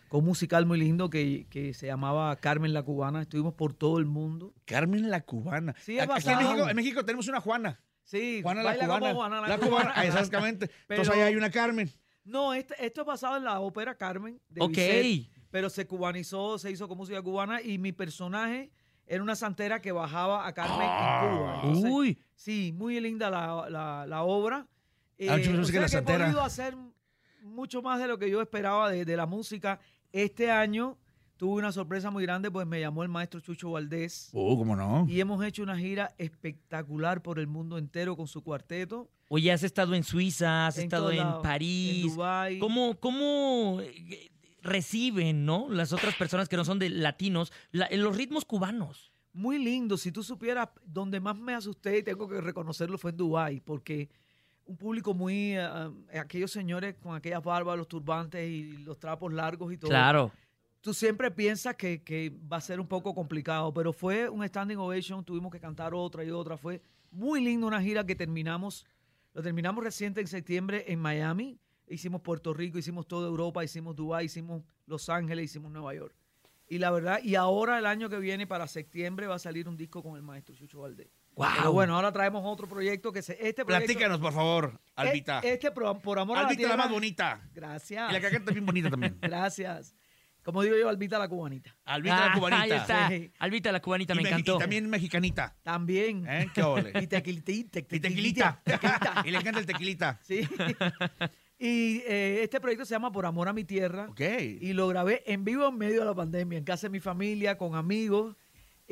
con 0.09 0.19
un 0.21 0.25
musical 0.27 0.65
muy 0.65 0.77
lindo 0.77 1.09
que, 1.09 1.47
que 1.49 1.73
se 1.73 1.87
llamaba 1.87 2.35
Carmen 2.35 2.73
la 2.73 2.83
Cubana. 2.83 3.21
Estuvimos 3.21 3.53
por 3.53 3.73
todo 3.73 3.97
el 3.97 4.05
mundo. 4.05 4.53
Carmen 4.65 5.09
la 5.09 5.21
cubana. 5.21 5.73
Sí, 5.79 5.97
ha 5.99 6.03
Aquí 6.03 6.11
en 6.11 6.15
pasado. 6.17 6.41
México, 6.49 6.69
en 6.69 6.75
México 6.75 7.05
tenemos 7.05 7.27
una 7.29 7.39
Juana. 7.39 7.79
Sí, 8.03 8.41
Juana 8.43 8.61
la 8.61 8.75
cubana. 8.77 9.13
Juana 9.13 9.41
la 9.41 9.47
la 9.47 9.57
cubana. 9.57 9.93
cubana, 9.93 10.05
exactamente. 10.05 10.65
Entonces 10.89 11.07
Pero- 11.09 11.13
ahí 11.13 11.21
hay 11.21 11.35
una 11.35 11.49
Carmen. 11.49 11.89
No, 12.25 12.53
este- 12.53 12.75
esto 12.85 13.01
ha 13.01 13.05
pasado 13.05 13.37
en 13.37 13.45
la 13.45 13.59
ópera 13.61 13.95
Carmen. 13.95 14.39
De 14.49 14.61
Ok. 14.61 14.69
Bizet, 14.71 15.27
pero 15.51 15.69
se 15.69 15.85
cubanizó, 15.85 16.57
se 16.57 16.71
hizo 16.71 16.87
con 16.87 16.97
música 16.97 17.21
cubana 17.21 17.61
y 17.61 17.77
mi 17.77 17.91
personaje 17.91 18.71
era 19.05 19.21
una 19.21 19.35
santera 19.35 19.81
que 19.81 19.91
bajaba 19.91 20.47
a 20.47 20.53
Carmen 20.53 20.81
en 20.81 21.37
Cuba. 21.37 21.61
Entonces, 21.63 21.91
Uy. 21.91 22.19
Sí, 22.35 22.73
muy 22.75 22.99
linda 22.99 23.29
la, 23.29 23.69
la- 23.69 24.05
la 24.07 24.23
obra. 24.23 24.65
Eh, 25.17 25.27
Ah, 25.29 25.37
yo 25.37 25.51
o 25.51 25.65
que 25.65 25.73
la 25.73 25.79
que 25.81 25.85
he 25.85 25.89
santera. 25.89 26.25
podido 26.25 26.41
hacer 26.41 26.75
mucho 27.43 27.81
más 27.81 27.99
de 27.99 28.07
lo 28.07 28.17
que 28.17 28.29
yo 28.29 28.41
esperaba 28.41 28.89
de, 28.89 29.05
de 29.05 29.17
la 29.17 29.25
música. 29.27 29.79
Este 30.11 30.49
año 30.49 30.97
tuve 31.37 31.59
una 31.59 31.71
sorpresa 31.71 32.09
muy 32.11 32.23
grande, 32.23 32.49
pues 32.51 32.65
me 32.67 32.79
llamó 32.79 33.03
el 33.03 33.09
maestro 33.09 33.39
Chucho 33.41 33.71
Valdés. 33.71 34.29
Oh, 34.33 34.57
¿cómo 34.57 34.75
no? 34.75 35.05
Y 35.09 35.19
hemos 35.19 35.43
hecho 35.43 35.63
una 35.63 35.77
gira 35.77 36.13
espectacular 36.17 37.21
por 37.21 37.39
el 37.39 37.47
mundo 37.47 37.77
entero 37.77 38.15
con 38.15 38.27
su 38.27 38.43
cuarteto. 38.43 39.09
Oye, 39.27 39.51
has 39.51 39.63
estado 39.63 39.93
en 39.95 40.03
Suiza, 40.03 40.67
has 40.67 40.77
En 40.77 40.85
estado 40.85 41.11
en 41.11 41.41
París. 41.41 42.05
en 42.05 42.09
Dubái. 42.11 42.59
¿Cómo, 42.59 42.99
cómo 42.99 43.79
eh, 43.81 44.29
reciben, 44.61 45.45
no? 45.45 45.67
Las 45.69 45.93
otras 45.93 46.15
personas 46.15 46.47
que 46.49 46.57
no 46.57 46.65
son 46.65 46.79
de 46.79 46.89
latinos, 46.89 47.51
la- 47.71 47.89
los 47.91 48.15
ritmos 48.15 48.45
cubanos. 48.45 49.11
Muy 49.33 49.57
lindo. 49.57 49.97
Si 49.97 50.11
tú 50.11 50.23
supieras, 50.23 50.69
donde 50.85 51.19
más 51.19 51.37
me 51.37 51.53
asusté, 51.53 51.99
y 51.99 52.03
tengo 52.03 52.27
que 52.27 52.41
reconocerlo, 52.41 52.97
fue 52.97 53.11
en 53.11 53.17
Dubái, 53.17 53.59
porque 53.61 54.09
un 54.65 54.77
público 54.77 55.13
muy... 55.13 55.53
eh, 55.57 55.89
aquellos 56.19 56.51
señores 56.51 56.95
con 57.01 57.15
aquellas 57.15 57.41
barbas, 57.43 57.77
los 57.77 57.87
turbantes 57.87 58.47
y 58.49 58.77
los 58.83 58.99
trapos 58.99 59.31
largos 59.33 59.71
y 59.73 59.77
todo. 59.77 59.89
Claro. 59.89 60.31
Tú 60.81 60.93
siempre 60.93 61.29
piensas 61.31 61.75
que, 61.75 62.01
que 62.03 62.33
va 62.51 62.57
a 62.57 62.61
ser 62.61 62.79
un 62.79 62.87
poco 62.87 63.13
complicado, 63.13 63.73
pero 63.73 63.93
fue 63.93 64.27
un 64.29 64.45
standing 64.47 64.77
ovation, 64.77 65.23
tuvimos 65.23 65.51
que 65.51 65.59
cantar 65.59 65.93
otra 65.93 66.23
y 66.25 66.31
otra. 66.31 66.57
Fue 66.57 66.81
muy 67.11 67.39
lindo 67.43 67.67
una 67.67 67.81
gira 67.81 68.05
que 68.05 68.15
terminamos, 68.15 68.85
lo 69.33 69.41
terminamos 69.43 69.83
reciente 69.83 70.21
en 70.21 70.27
septiembre 70.27 70.85
en 70.87 70.99
Miami. 70.99 71.57
Hicimos 71.91 72.21
Puerto 72.21 72.53
Rico, 72.53 72.77
hicimos 72.77 73.07
toda 73.07 73.27
Europa, 73.27 73.63
hicimos 73.63 73.95
Dubái, 73.95 74.25
hicimos 74.25 74.63
Los 74.85 75.09
Ángeles, 75.09 75.45
hicimos 75.45 75.71
Nueva 75.71 75.93
York. 75.93 76.15
Y 76.67 76.77
la 76.77 76.89
verdad, 76.89 77.19
y 77.21 77.35
ahora 77.35 77.77
el 77.77 77.85
año 77.85 78.09
que 78.09 78.17
viene, 78.17 78.47
para 78.47 78.65
septiembre, 78.67 79.27
va 79.27 79.35
a 79.35 79.39
salir 79.39 79.67
un 79.67 79.75
disco 79.75 80.01
con 80.01 80.15
el 80.15 80.21
maestro 80.21 80.55
Chucho 80.55 80.79
Valdés. 80.79 81.09
Guau. 81.35 81.51
Pero 81.57 81.71
bueno, 81.73 81.95
ahora 81.95 82.11
traemos 82.13 82.43
otro 82.45 82.67
proyecto 82.67 83.11
que 83.11 83.21
se, 83.21 83.33
este 83.33 83.65
proyecto, 83.65 83.87
Platícanos, 83.87 84.19
por 84.19 84.31
favor, 84.33 84.79
Albita. 84.95 85.39
Eh, 85.43 85.53
Este, 85.53 85.71
por, 85.71 85.99
por 86.01 86.17
amor 86.19 86.37
a 86.37 86.43
la 86.43 86.47
Albita 86.47 86.61
la 86.63 86.67
tierra. 86.69 86.83
más 86.83 86.91
bonita. 86.91 87.49
Gracias. 87.53 88.09
Y 88.09 88.13
la 88.13 88.21
que 88.21 88.29
canta 88.29 88.51
bien 88.51 88.65
bonita 88.65 88.89
también. 88.89 89.17
Gracias. 89.21 89.95
Como 90.43 90.63
digo 90.63 90.75
yo, 90.77 90.89
Albita 90.89 91.19
la 91.19 91.27
cubanita. 91.27 91.75
Albita 91.85 92.15
la 92.19 92.25
Ah, 92.31 92.33
cubanita. 92.35 92.61
ahí 92.63 92.71
está. 92.71 93.09
Sí. 93.09 93.31
Albita 93.37 93.71
la 93.71 93.79
cubanita, 93.81 94.13
Y 94.13 94.17
me 94.17 94.23
encantó. 94.29 94.55
Y 94.55 94.59
también 94.59 94.89
mexicanita. 94.89 95.55
También. 95.63 96.25
¿Eh? 96.27 96.49
¿Qué 96.53 96.63
ole? 96.63 96.91
Y 97.03 97.07
tequilita. 97.07 97.79
Y 97.79 97.99
tequilita. 97.99 98.61
y 99.25 99.29
le 99.31 99.37
encanta 99.37 99.59
el 99.59 99.65
tequilita. 99.67 100.19
Sí. 100.23 100.47
Y 101.63 102.01
eh, 102.07 102.39
este 102.41 102.59
proyecto 102.59 102.85
se 102.85 102.95
llama 102.95 103.11
Por 103.11 103.23
Amor 103.23 103.47
a 103.47 103.53
mi 103.53 103.63
Tierra. 103.63 104.07
Ok. 104.09 104.21
Y 104.61 104.73
lo 104.73 104.87
grabé 104.87 105.21
en 105.31 105.43
vivo 105.43 105.67
en 105.67 105.77
medio 105.77 105.99
de 105.99 106.05
la 106.07 106.15
pandemia, 106.15 106.57
en 106.57 106.63
casa 106.63 106.87
de 106.87 106.89
mi 106.89 106.99
familia, 106.99 107.55
con 107.55 107.75
amigos. 107.75 108.35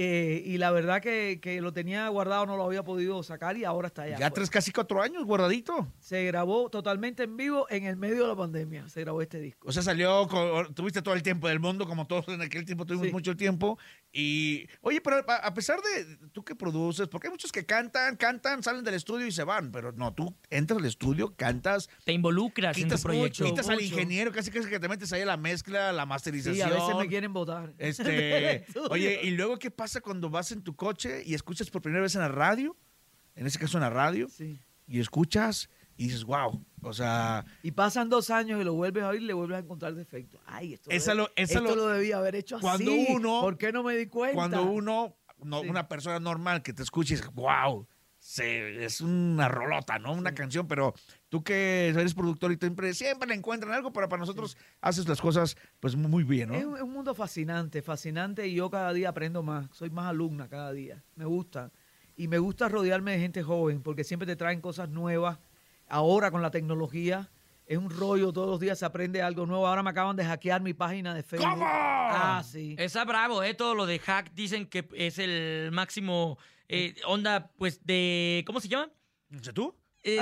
Eh, 0.02 0.42
y 0.46 0.58
la 0.60 0.72
verdad 0.72 1.02
que, 1.02 1.40
que 1.42 1.60
lo 1.60 1.74
tenía 1.74 2.08
guardado, 2.08 2.46
no 2.46 2.56
lo 2.56 2.64
había 2.64 2.84
podido 2.84 3.22
sacar 3.22 3.58
y 3.58 3.66
ahora 3.66 3.88
está 3.88 4.04
allá. 4.04 4.18
Ya 4.18 4.30
tres, 4.30 4.50
casi 4.50 4.72
cuatro 4.72 5.02
años 5.02 5.26
guardadito. 5.26 5.92
Se 6.00 6.24
grabó 6.24 6.70
totalmente 6.70 7.24
en 7.24 7.36
vivo 7.36 7.68
en 7.70 7.84
el 7.84 7.98
medio 7.98 8.22
de 8.22 8.28
la 8.30 8.36
pandemia. 8.38 8.88
Se 8.88 9.02
grabó 9.02 9.22
este 9.22 9.42
disco. 9.42 9.68
O 9.68 9.74
sea, 9.74 9.84
salió, 9.84 10.26
con- 10.30 10.74
tuviste 10.74 11.02
todo 11.02 11.16
el 11.16 11.22
tiempo 11.22 11.50
del 11.50 11.60
mundo, 11.60 11.86
como 11.86 12.08
todos 12.08 12.30
en 12.30 12.42
aquel 12.42 12.64
tiempo 12.64 12.86
tuvimos 12.86 13.08
Sí. 13.08 13.12
mucho 13.12 13.36
tiempo. 13.36 13.78
Y, 14.14 14.68
oye, 14.80 15.02
pero 15.02 15.18
a, 15.28 15.36
a 15.36 15.54
pesar 15.54 15.80
de 15.82 16.18
tú 16.32 16.46
que 16.46 16.56
produces, 16.56 17.10
porque 17.10 17.28
hay 17.28 17.32
muchos 17.32 17.52
que 17.52 17.66
cantan, 17.66 18.16
cantan, 18.16 18.64
salen 18.64 18.86
del 18.86 18.94
estudio 18.94 19.28
y 19.28 19.34
se 19.34 19.44
van, 19.44 19.70
pero 19.72 19.92
no, 19.92 20.14
tú 20.14 20.34
entras 20.50 20.80
al 20.80 20.86
estudio, 20.86 21.36
cantas, 21.36 21.90
Te 22.06 22.14
involucras 22.14 22.78
en 22.78 22.84
quitas, 22.86 23.02
tu 23.02 23.08
proyecto. 23.10 23.44
quitas 23.44 23.68
al 23.68 23.82
ingeniero, 23.82 24.32
casi 24.32 24.50
casi 24.50 24.70
que 24.70 24.80
te 24.80 24.88
metes 24.88 25.12
ahí 25.12 25.24
a 25.24 25.26
la 25.26 25.36
mezcla, 25.38 25.92
la 25.92 26.06
masterización. 26.06 26.56
Sí, 26.56 26.62
a 26.62 26.70
veces 26.70 26.96
me 26.96 27.08
quieren 27.08 27.34
votar. 27.34 27.74
Este, 27.78 28.66
oye, 28.90 29.20
y 29.24 29.32
luego, 29.32 29.60
¿qué 29.60 29.70
pasa 29.72 29.89
cuando 30.02 30.30
vas 30.30 30.52
en 30.52 30.62
tu 30.64 30.76
coche 30.76 31.24
y 31.26 31.34
escuchas 31.34 31.70
por 31.70 31.82
primera 31.82 32.02
vez 32.04 32.16
en 32.16 32.22
la 32.22 32.28
radio? 32.30 32.76
En 33.36 33.46
ese 33.48 33.58
caso 33.60 33.78
en 33.78 33.82
la 33.82 33.90
radio, 33.90 34.28
Sí. 34.30 34.60
y 34.88 35.00
escuchas 35.00 35.70
y 35.98 36.06
dices, 36.06 36.24
wow, 36.24 36.64
o 36.82 36.94
sea, 36.94 37.46
Y 37.64 37.72
pasan 37.72 38.10
dos 38.10 38.30
años 38.30 38.60
y 38.62 38.64
lo 38.64 38.74
vuelves 38.74 39.04
a 39.04 39.10
oír 39.10 39.22
y 39.22 39.26
le 39.26 39.34
vuelves 39.34 39.58
a 39.58 39.60
encontrar 39.60 39.94
defectos. 39.96 40.40
Ay, 40.46 40.74
esto, 40.74 40.90
Esa 40.92 41.14
lo, 41.14 41.30
esa 41.36 41.60
esto 41.60 41.62
lo- 41.62 41.76
lo 41.76 41.88
debía 41.88 42.18
haber 42.18 42.36
hecho 42.36 42.56
así. 42.58 42.62
Cuando 42.64 42.92
uno- 42.94 43.42
¿Por 43.42 43.58
qué 43.58 43.72
no 43.72 43.84
me 43.84 43.96
di 43.98 44.08
cuenta? 44.08 44.36
cuando 44.36 44.64
uno, 44.64 45.16
no, 45.44 45.62
Sí. 45.62 45.70
una 45.70 45.88
persona 45.88 46.20
normal 46.20 46.62
que 46.64 46.74
te 46.74 46.84
escuche 46.84 47.14
y 47.14 47.18
dice, 47.18 47.30
wow, 47.34 47.86
se, 48.30 48.86
es 48.86 49.02
una 49.02 49.50
rolota, 49.50 49.98
¿no? 49.98 50.14
Una 50.14 50.36
canción, 50.36 50.68
pero 50.68 50.94
tú 51.30 51.44
que 51.44 51.88
eres 51.88 52.14
productor 52.14 52.52
y 52.52 52.58
siempre, 52.58 52.94
siempre 52.94 53.28
le 53.28 53.34
encuentran 53.34 53.74
algo, 53.74 53.92
pero 53.92 54.08
para 54.08 54.20
nosotros 54.20 54.56
haces 54.82 55.08
las 55.08 55.20
cosas 55.20 55.58
pues 55.80 55.96
muy 55.96 56.24
bien, 56.24 56.50
¿no? 56.50 56.56
Es 56.56 56.64
un, 56.64 56.76
es 56.76 56.84
un 56.84 56.94
mundo 56.94 57.16
fascinante, 57.16 57.82
fascinante 57.82 58.46
y 58.46 58.54
yo 58.54 58.70
cada 58.70 58.94
día 58.94 59.10
aprendo 59.10 59.42
más. 59.42 59.68
Soy 59.72 59.90
más 59.90 60.06
alumna 60.06 60.48
cada 60.48 60.72
día. 60.72 61.04
Me 61.16 61.26
gusta. 61.26 61.72
Y 62.16 62.28
me 62.28 62.38
gusta 62.38 62.70
rodearme 62.70 63.14
de 63.14 63.20
gente 63.20 63.42
joven 63.42 63.82
porque 63.82 64.04
siempre 64.04 64.28
te 64.28 64.36
traen 64.36 64.62
cosas 64.62 64.90
nuevas. 64.90 65.40
Ahora 65.88 66.30
con 66.30 66.44
la 66.44 66.52
tecnología 66.52 67.32
es 67.70 67.78
un 67.78 67.92
rollo, 67.92 68.34
todos 68.34 68.50
los 68.50 68.60
días 68.60 68.80
se 68.80 68.86
aprende 68.86 69.22
algo 69.22 69.46
nuevo. 69.46 69.68
Ahora 69.68 69.84
me 69.84 69.92
acaban 69.92 70.16
de 70.16 70.26
hackear 70.26 70.60
mi 70.60 70.74
página 70.74 71.14
de 71.14 71.22
Facebook. 71.22 71.52
¿Cómo? 71.52 71.64
Ah, 71.68 72.42
sí. 72.44 72.76
Está 72.80 73.06
bravo, 73.06 73.44
¿eh? 73.44 73.54
Todo 73.54 73.76
lo 73.76 73.86
de 73.86 74.00
hack 74.00 74.34
dicen 74.34 74.66
que 74.66 74.90
es 74.94 75.20
el 75.20 75.70
máximo 75.72 76.40
eh, 76.68 76.96
onda, 77.06 77.52
pues, 77.60 77.86
de... 77.86 78.44
¿Cómo 78.48 78.60
se 78.60 78.70
llama? 78.70 78.90
No 79.30 79.44
sé 79.44 79.54
tú. 79.54 79.79
Eh, 80.04 80.18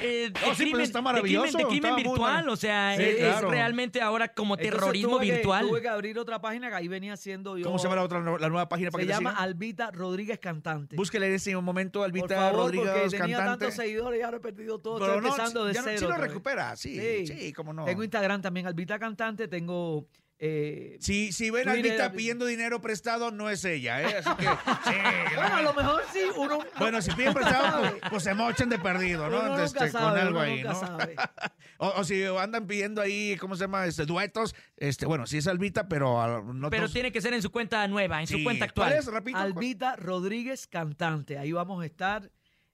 eh, 0.00 0.30
de 0.30 0.30
No, 0.30 0.38
sí, 0.38 0.44
pues 0.44 0.56
crimen, 0.58 0.80
está 0.82 0.98
de 0.98 1.02
maravilloso, 1.02 1.46
crimen, 1.58 1.62
de 1.64 1.68
crimen 1.68 1.90
está 1.90 1.92
muy 1.94 2.02
virtual, 2.04 2.48
o 2.48 2.56
sea, 2.56 2.94
Sí, 2.96 3.02
es, 3.02 3.08
es 3.08 3.16
claro. 3.18 3.50
realmente 3.50 4.00
ahora 4.00 4.28
como 4.28 4.56
terrorismo 4.56 5.16
tuve 5.16 5.26
que- 5.26 5.32
virtual. 5.32 5.66
tuve 5.68 5.82
que 5.82 5.88
abrir 5.88 6.16
otra 6.18 6.40
página 6.40 6.68
que 6.68 6.76
ahí 6.76 6.86
venía 6.86 7.14
haciendo 7.14 7.58
yo. 7.58 7.64
¿Cómo 7.66 7.78
se 7.78 7.84
llama 7.84 7.96
la 7.96 8.02
otra, 8.04 8.20
la 8.20 8.48
nueva 8.48 8.68
página 8.68 8.92
para 8.92 9.02
Se 9.02 9.06
que 9.08 9.12
te 9.12 9.18
llama 9.18 9.30
sigan? 9.30 9.42
Albita 9.44 9.90
Rodríguez 9.90 10.38
Cantante. 10.38 10.94
Búsquele 10.94 11.26
en 11.26 11.34
ese 11.34 11.56
momento, 11.56 12.04
Albita 12.04 12.36
favor, 12.36 12.66
Rodríguez, 12.66 12.88
porque 12.92 13.18
tenía 13.18 13.36
cantante. 13.38 13.64
tantos 13.64 13.74
seguidores 13.84 14.20
y 14.20 14.22
ahora 14.22 14.36
he 14.36 14.40
perdido 14.40 14.78
todo. 14.78 14.98
Pero 15.00 15.06
Estoy 15.14 15.22
no, 15.22 15.28
empezando 15.28 15.64
de 15.64 15.74
ya 15.74 15.80
no- 15.80 15.84
cero. 15.88 15.98
sí 15.98 16.06
lo 16.06 16.16
recupera, 16.16 16.76
sí, 16.76 17.26
sí, 17.26 17.52
cómo 17.52 17.72
no. 17.72 17.84
Tengo 17.84 18.04
Instagram 18.04 18.42
también, 18.42 18.66
Albita 18.68 18.96
Cantante. 18.98 19.48
Tengo. 19.48 20.06
Eh, 20.38 20.96
Si, 21.00 21.32
si 21.32 21.48
ven 21.50 21.68
a 21.68 21.72
Twitter, 21.72 21.90
Albita 21.92 22.04
Albita. 22.06 22.16
pidiendo 22.16 22.44
dinero 22.44 22.80
prestado, 22.80 23.30
no 23.30 23.48
es 23.50 23.64
ella, 23.64 24.02
¿eh? 24.02 24.16
Así 24.18 24.30
que, 24.36 24.42
sí. 24.84 25.34
bueno, 25.36 25.54
a 25.56 25.62
lo 25.62 25.72
mejor 25.74 26.02
sí, 26.12 26.18
uno. 26.36 26.58
Bueno, 26.78 27.00
si 27.00 27.12
piden 27.12 27.32
prestado, 27.32 27.80
pues, 27.80 27.94
pues 28.10 28.22
se 28.24 28.34
mochan 28.34 28.68
de 28.68 28.78
perdido, 28.78 29.28
¿no? 29.30 29.38
Uno 29.38 29.48
nunca 29.50 29.64
Este, 29.64 29.78
con 29.78 29.90
sabe, 29.92 30.20
algo 30.20 30.30
uno 30.32 30.40
ahí, 30.40 30.56
nunca 30.62 30.72
¿no? 30.72 30.80
sabe. 30.80 31.16
o, 31.78 31.88
o 31.96 32.04
si 32.04 32.24
andan 32.24 32.66
pidiendo 32.66 33.00
ahí, 33.00 33.36
¿cómo 33.38 33.54
se 33.54 33.62
llama? 33.62 33.86
Este, 33.86 34.04
duetos, 34.06 34.54
este, 34.76 35.06
bueno, 35.06 35.26
sí 35.26 35.38
es 35.38 35.46
Albita, 35.46 35.88
pero 35.88 36.42
no 36.52 36.68
Pero 36.68 36.82
todos- 36.82 36.92
tiene 36.92 37.12
que 37.12 37.20
ser 37.20 37.32
en 37.32 37.40
su 37.40 37.50
cuenta 37.52 37.86
nueva, 37.86 38.20
en 38.20 38.26
su 38.26 38.42
cuenta 38.42 38.64
actual. 38.64 38.88
¿Cuál 38.88 38.98
es, 38.98 39.06
repito? 39.06 39.38
Albita 39.38 39.94
Rodríguez 39.96 40.66
Cantante. 40.66 41.38
Ahí 41.38 41.52
vamos 41.52 41.80
a 41.82 41.86
estar. 41.86 42.30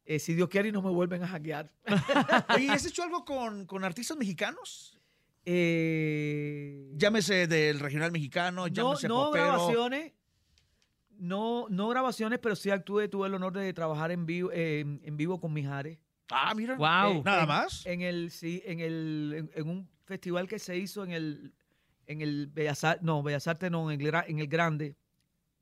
eh, 0.07 0.19
si 0.19 0.35
Dios 0.35 0.49
quiere 0.49 0.71
y 0.71 0.73
no 0.73 0.81
me 0.83 0.91
vuelven 0.91 1.23
a 1.23 1.29
hackear. 1.29 1.71
Oye, 2.55 2.71
¿has 2.71 2.85
hecho 2.87 3.03
algo 3.05 3.25
con, 3.25 3.67
con 3.67 3.85
artistas 3.85 4.17
mexicanos? 4.17 4.97
Eh, 5.45 6.91
Llámese 6.97 7.47
del 7.47 7.81
regional 7.81 8.13
mexicano, 8.13 8.63
no, 8.63 8.67
llámese 8.69 9.09
no 9.09 9.27
popero. 9.27 9.45
grabaciones. 9.47 10.13
No, 11.19 11.67
no 11.69 11.89
grabaciones, 11.89 12.39
pero 12.39 12.57
sí 12.57 12.71
actué, 12.71 13.09
tuve 13.09 13.27
el 13.29 13.35
honor 13.35 13.53
de 13.53 13.73
trabajar 13.75 14.11
en 14.11 14.25
vivo, 14.25 14.51
eh, 14.53 14.81
en, 14.81 15.01
en 15.05 15.17
vivo 15.17 15.39
con 15.39 15.53
Mijares. 15.53 15.99
Ah, 16.31 16.55
mira. 16.55 16.77
Wow. 16.77 17.23
¿Nada 17.25 17.43
en- 17.43 17.49
más? 17.49 17.85
En 17.87 18.01
el, 18.01 18.31
sí, 18.31 18.63
en 18.65 18.81
el, 18.81 19.35
en, 19.37 19.51
en 19.55 19.69
un 19.69 19.89
festival 20.05 20.49
que 20.49 20.59
se 20.59 20.77
hizo 20.79 21.05
en 21.05 21.11
el, 21.11 21.53
en 22.07 22.21
el 22.23 22.47
Bellas 22.47 22.85
Artes, 22.85 23.03
no, 23.03 23.23
Bellas 23.23 23.47
Artes 23.47 23.71
no, 23.71 23.91
en 23.91 24.01
el, 24.01 24.07
Gra- 24.07 24.25
en 24.29 24.39
el 24.39 24.47
Grande, 24.49 24.97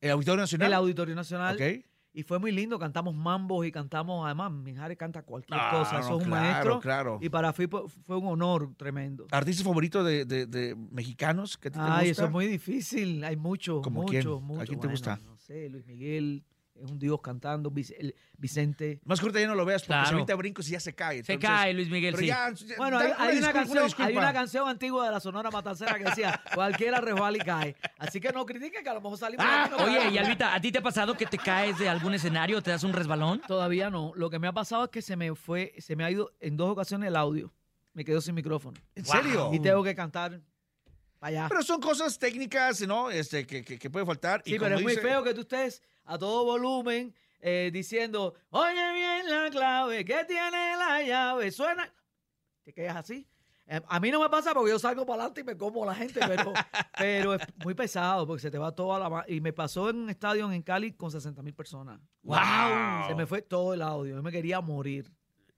¿El 0.01 0.13
Auditorio 0.13 0.43
Nacional? 0.43 0.69
El 0.69 0.75
Auditorio 0.75 1.15
Nacional. 1.17 1.57
Ok. 1.57 1.85
Y 2.19 2.25
fue 2.25 2.41
muy 2.41 2.51
lindo, 2.51 2.81
cantamos 2.81 3.15
mambos 3.15 3.65
y 3.65 3.71
cantamos, 3.71 4.27
además, 4.27 4.51
Mijares 4.51 4.99
canta 4.99 5.23
cualquier 5.23 5.61
Ah, 5.61 5.69
cosa, 5.71 6.01
eso 6.01 6.09
no, 6.09 6.17
es 6.17 6.23
un 6.25 6.29
claro, 6.33 6.43
maestro. 6.51 6.81
claro. 6.81 7.19
Y 7.23 7.29
para 7.29 7.53
mí 7.57 7.67
fue, 7.69 7.89
fue 8.03 8.17
un 8.17 8.27
honor 8.27 8.75
tremendo. 8.77 9.29
¿Artista 9.31 9.63
favorito 9.63 10.03
de, 10.03 10.25
de- 10.25 10.47
de 10.47 10.75
mexicanos 10.91 11.57
que 11.57 11.69
a 11.69 11.71
ti 11.71 11.79
te 11.79 11.85
Ay, 11.85 12.09
gusta? 12.09 12.23
eso 12.23 12.25
es 12.25 12.33
muy 12.33 12.49
difícil, 12.49 13.23
hay 13.23 13.37
mucho, 13.37 13.83
¿Como 13.83 14.01
mucho, 14.03 14.41
quién? 14.41 14.61
¿A 14.61 14.65
quién 14.65 14.81
te 14.81 14.89
Bueno, 14.89 14.91
gusta? 14.91 15.17
No 15.25 15.37
sé, 15.39 15.69
Luis 15.69 15.87
Miguel, 15.87 16.45
es 16.83 16.91
un 16.91 16.99
dios 16.99 17.21
cantando, 17.23 17.71
Vicente. 18.37 19.01
Más 19.05 19.21
corta 19.21 19.41
ya 19.41 19.47
no 19.47 19.55
lo 19.55 19.65
veas 19.65 19.83
porque 19.83 19.95
Claro. 19.95 20.09
si 20.09 20.15
ahorita 20.15 20.35
brincos 20.37 20.69
y 20.69 20.73
ya 20.73 20.81
se 20.81 20.95
cae. 20.95 21.25
Se 21.25 21.39
cae 21.39 21.75
Luis 21.75 21.91
Miguel, 21.91 22.15
pero 22.15 22.23
sí. 22.23 22.27
ya, 22.29 22.51
ya, 22.53 22.77
Bueno, 22.77 22.99
hay, 22.99 23.13
hay 23.19 23.39
una 23.39 23.53
disculpa, 23.53 23.53
canción, 23.81 24.07
hay 24.07 24.17
una 24.17 24.33
canción 24.33 24.69
antigua 24.69 25.07
de 25.07 25.13
la 25.13 25.21
Sonora 25.21 25.51
Matancera 25.51 25.99
que 25.99 26.05
decía, 26.05 26.41
cualquiera 26.55 27.01
resbala 27.01 27.37
y 27.37 27.41
cae. 27.41 27.77
Así 27.99 28.21
que 28.21 28.33
no 28.33 28.47
critiquen 28.47 28.83
que 28.83 28.91
a 28.91 28.95
lo 28.95 29.01
mejor 29.01 29.19
salimos 29.19 29.45
y 29.45 29.49
no 29.49 29.55
Ah, 29.55 29.85
Oye, 29.85 30.11
y 30.11 30.19
Albita, 30.19 30.55
¿a 30.55 30.61
ti 30.61 30.71
te 30.73 30.79
ha 30.79 30.83
pasado 30.83 31.15
que 31.17 31.27
te 31.27 31.39
caes 31.39 31.79
de 31.79 31.89
algún 31.89 32.15
escenario, 32.15 32.63
te 32.63 32.71
das 32.71 32.85
un 32.85 32.93
resbalón? 32.93 33.41
Todavía 33.47 33.91
no. 33.91 34.13
Lo 34.15 34.31
que 34.31 34.39
me 34.39 34.47
ha 34.47 34.53
pasado 34.53 34.85
es 34.85 34.91
que 34.91 35.03
se 35.03 35.17
me 35.17 35.35
fue, 35.35 35.75
se 35.79 35.97
me 35.97 36.05
ha 36.05 36.11
ido 36.11 36.33
en 36.41 36.57
dos 36.57 36.71
ocasiones 36.71 37.09
el 37.09 37.17
audio. 37.17 37.53
Me 37.95 38.05
quedo 38.05 38.21
sin 38.21 38.35
micrófono. 38.37 38.79
¿En 38.95 39.05
serio? 39.05 39.51
Y 39.53 39.59
tengo 39.61 39.83
que 39.83 39.95
cantar 39.95 40.41
allá. 41.21 41.47
Pero 41.49 41.63
son 41.63 41.81
cosas 41.81 42.19
técnicas, 42.19 42.81
¿no? 42.87 43.11
Este, 43.11 43.47
que, 43.47 43.65
que, 43.65 43.79
que 43.79 43.91
puede 43.91 44.07
faltar. 44.07 44.43
y 44.45 44.53
Sí, 44.53 44.59
pero 44.59 44.77
es 44.77 44.83
muy 44.83 44.97
feo 44.97 45.23
que 45.23 45.35
tú 45.35 45.43
estés 45.43 45.83
a 46.05 46.19
todo 46.19 46.45
volumen 46.45 47.15
eh, 47.41 47.71
diciendo, 47.73 48.35
oye 48.51 48.93
bien 48.95 49.31
la 49.31 49.49
clave, 49.51 50.05
que 50.05 50.25
tiene 50.25 50.77
la 50.77 51.03
llave, 51.03 51.51
suena. 51.51 51.93
Te 52.65 52.73
quedas 52.73 52.97
así. 52.97 53.27
Eh, 53.67 53.81
a 53.87 54.01
mí 54.01 54.11
no 54.11 54.21
me 54.21 54.31
pasa 54.31 54.55
porque 54.55 54.71
yo 54.71 54.79
salgo 54.79 55.05
para 55.05 55.23
adelante 55.23 55.43
y 55.43 55.45
me 55.45 55.57
como 55.57 55.85
a 55.85 55.87
la 55.87 55.95
gente, 55.95 56.21
pero, 56.27 56.53
pero 56.99 57.35
es 57.35 57.43
muy 57.63 57.75
pesado 57.75 58.27
porque 58.27 58.41
se 58.41 58.51
te 58.51 58.59
va 58.59 58.75
toda 58.75 58.99
la... 58.99 59.25
Y 59.29 59.41
me 59.41 59.53
pasó 59.53 59.91
en 59.91 59.97
un 59.97 60.11
estadio 60.11 60.51
en 60.51 60.63
Cali 60.63 60.93
con 60.93 61.11
60 61.11 61.43
mil 61.43 61.55
personas. 61.55 62.01
¡Wow! 62.23 62.37
Se 63.07 63.15
me 63.15 63.27
fue 63.27 63.43
todo 63.43 63.75
el 63.75 63.83
audio. 63.83 64.17
Yo 64.17 64.23
me 64.23 64.33
quería 64.33 64.61
morir. 64.61 65.13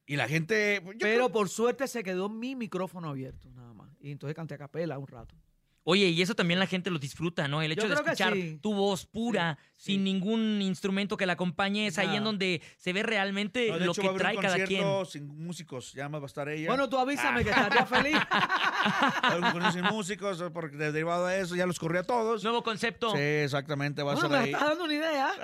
Y 0.06 0.16
la 0.16 0.26
gente... 0.26 0.82
yo 0.84 0.98
Pero 0.98 1.30
por 1.30 1.48
suerte 1.48 1.86
se 1.86 2.02
quedó 2.02 2.28
mi 2.28 2.56
micrófono 2.56 3.10
abierto, 3.10 3.48
nada 3.52 3.72
más. 3.72 3.90
Y 4.00 4.10
entonces 4.10 4.34
canté 4.34 4.54
a 4.54 4.58
capela 4.58 4.98
un 4.98 5.06
rato. 5.06 5.36
Oye, 5.84 6.08
y 6.08 6.22
eso 6.22 6.34
también 6.34 6.60
la 6.60 6.66
gente 6.66 6.90
lo 6.90 6.98
disfruta, 6.98 7.48
¿no? 7.48 7.62
El 7.62 7.74
Yo 7.74 7.82
hecho 7.82 7.88
de 7.88 7.94
escuchar 7.94 8.34
sí. 8.34 8.58
tu 8.60 8.74
voz 8.74 9.06
pura, 9.06 9.58
sin 9.80 10.04
ningún 10.04 10.60
instrumento 10.60 11.16
que 11.16 11.24
la 11.24 11.32
acompañe, 11.32 11.86
es 11.86 11.96
ahí 11.98 12.14
en 12.16 12.22
donde 12.22 12.60
se 12.76 12.92
ve 12.92 13.02
realmente 13.02 13.68
No, 13.70 13.78
lo 13.78 13.92
hecho, 13.92 14.02
que 14.02 14.08
va 14.08 14.08
a 14.08 14.10
haber 14.10 14.20
trae 14.22 14.36
un 14.36 14.42
cada 14.42 14.64
quien. 14.66 15.06
sin 15.06 15.26
músicos, 15.26 15.94
ya 15.94 16.06
más 16.10 16.20
va 16.20 16.24
a 16.24 16.26
estar 16.26 16.48
ella. 16.50 16.68
Bueno, 16.68 16.86
tú 16.90 16.98
avísame 16.98 17.42
que 17.42 17.48
estaría 17.48 17.86
feliz. 17.86 18.16
Con 19.52 19.72
sin 19.72 19.84
músicos, 19.84 20.44
porque 20.52 20.76
de- 20.76 20.92
derivado 20.92 21.26
de 21.26 21.40
eso 21.40 21.56
ya 21.56 21.64
los 21.66 21.78
corrió 21.78 22.00
a 22.00 22.04
todos. 22.04 22.42
Nuevo 22.44 22.62
concepto. 22.62 23.10
Sí, 23.12 23.18
exactamente, 23.18 24.02
va 24.02 24.12
a 24.12 24.14
Bueno, 24.16 24.28
estar 24.28 24.40
me 24.40 24.46
ahí. 24.48 24.52
estás 24.52 24.68
dando 24.68 24.84
una 24.84 24.94
idea. 24.94 25.30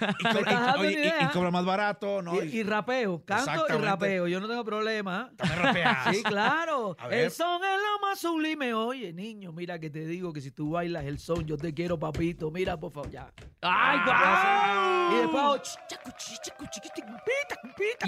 Y 0.00 0.24
me 0.24 0.30
cobra, 0.32 0.40
estás 0.40 0.66
dando 0.66 0.84
y- 0.84 0.86
oye, 0.88 0.96
una 0.96 1.04
y- 1.04 1.08
y 1.08 1.08
idea. 1.16 1.30
cobra 1.32 1.50
más 1.50 1.64
barato, 1.64 2.22
¿no? 2.22 2.42
Y, 2.42 2.48
y 2.58 2.62
rapeo, 2.62 3.22
canto 3.24 3.66
y 3.68 3.72
rapeo, 3.78 4.26
yo 4.28 4.40
no 4.40 4.48
tengo 4.48 4.64
problema. 4.64 5.30
También 5.36 5.58
rapeas. 5.60 5.98
Sí, 6.16 6.22
claro. 6.22 6.96
A 6.98 7.06
ver. 7.08 7.24
El 7.24 7.30
son 7.30 7.62
es 7.64 7.70
lo 7.78 8.06
más 8.06 8.18
sublime. 8.18 8.72
Oye, 8.74 9.12
niño, 9.12 9.52
mira 9.52 9.78
que 9.78 9.90
te 9.90 10.06
digo 10.06 10.32
que 10.32 10.40
si 10.40 10.50
tú 10.50 10.70
bailas 10.70 11.04
el 11.04 11.18
son, 11.18 11.44
yo 11.46 11.56
te 11.56 11.74
quiero, 11.74 11.98
papito. 11.98 12.50
Mira, 12.50 12.78
por 12.78 12.92
favor, 12.92 13.09
ya. 13.10 13.32
¡Ay, 13.62 13.98
guau! 14.04 15.12
Y 15.12 15.16
después 15.22 15.42
hago 15.42 15.58
chacu, 15.58 16.10
chacu, 16.16 16.64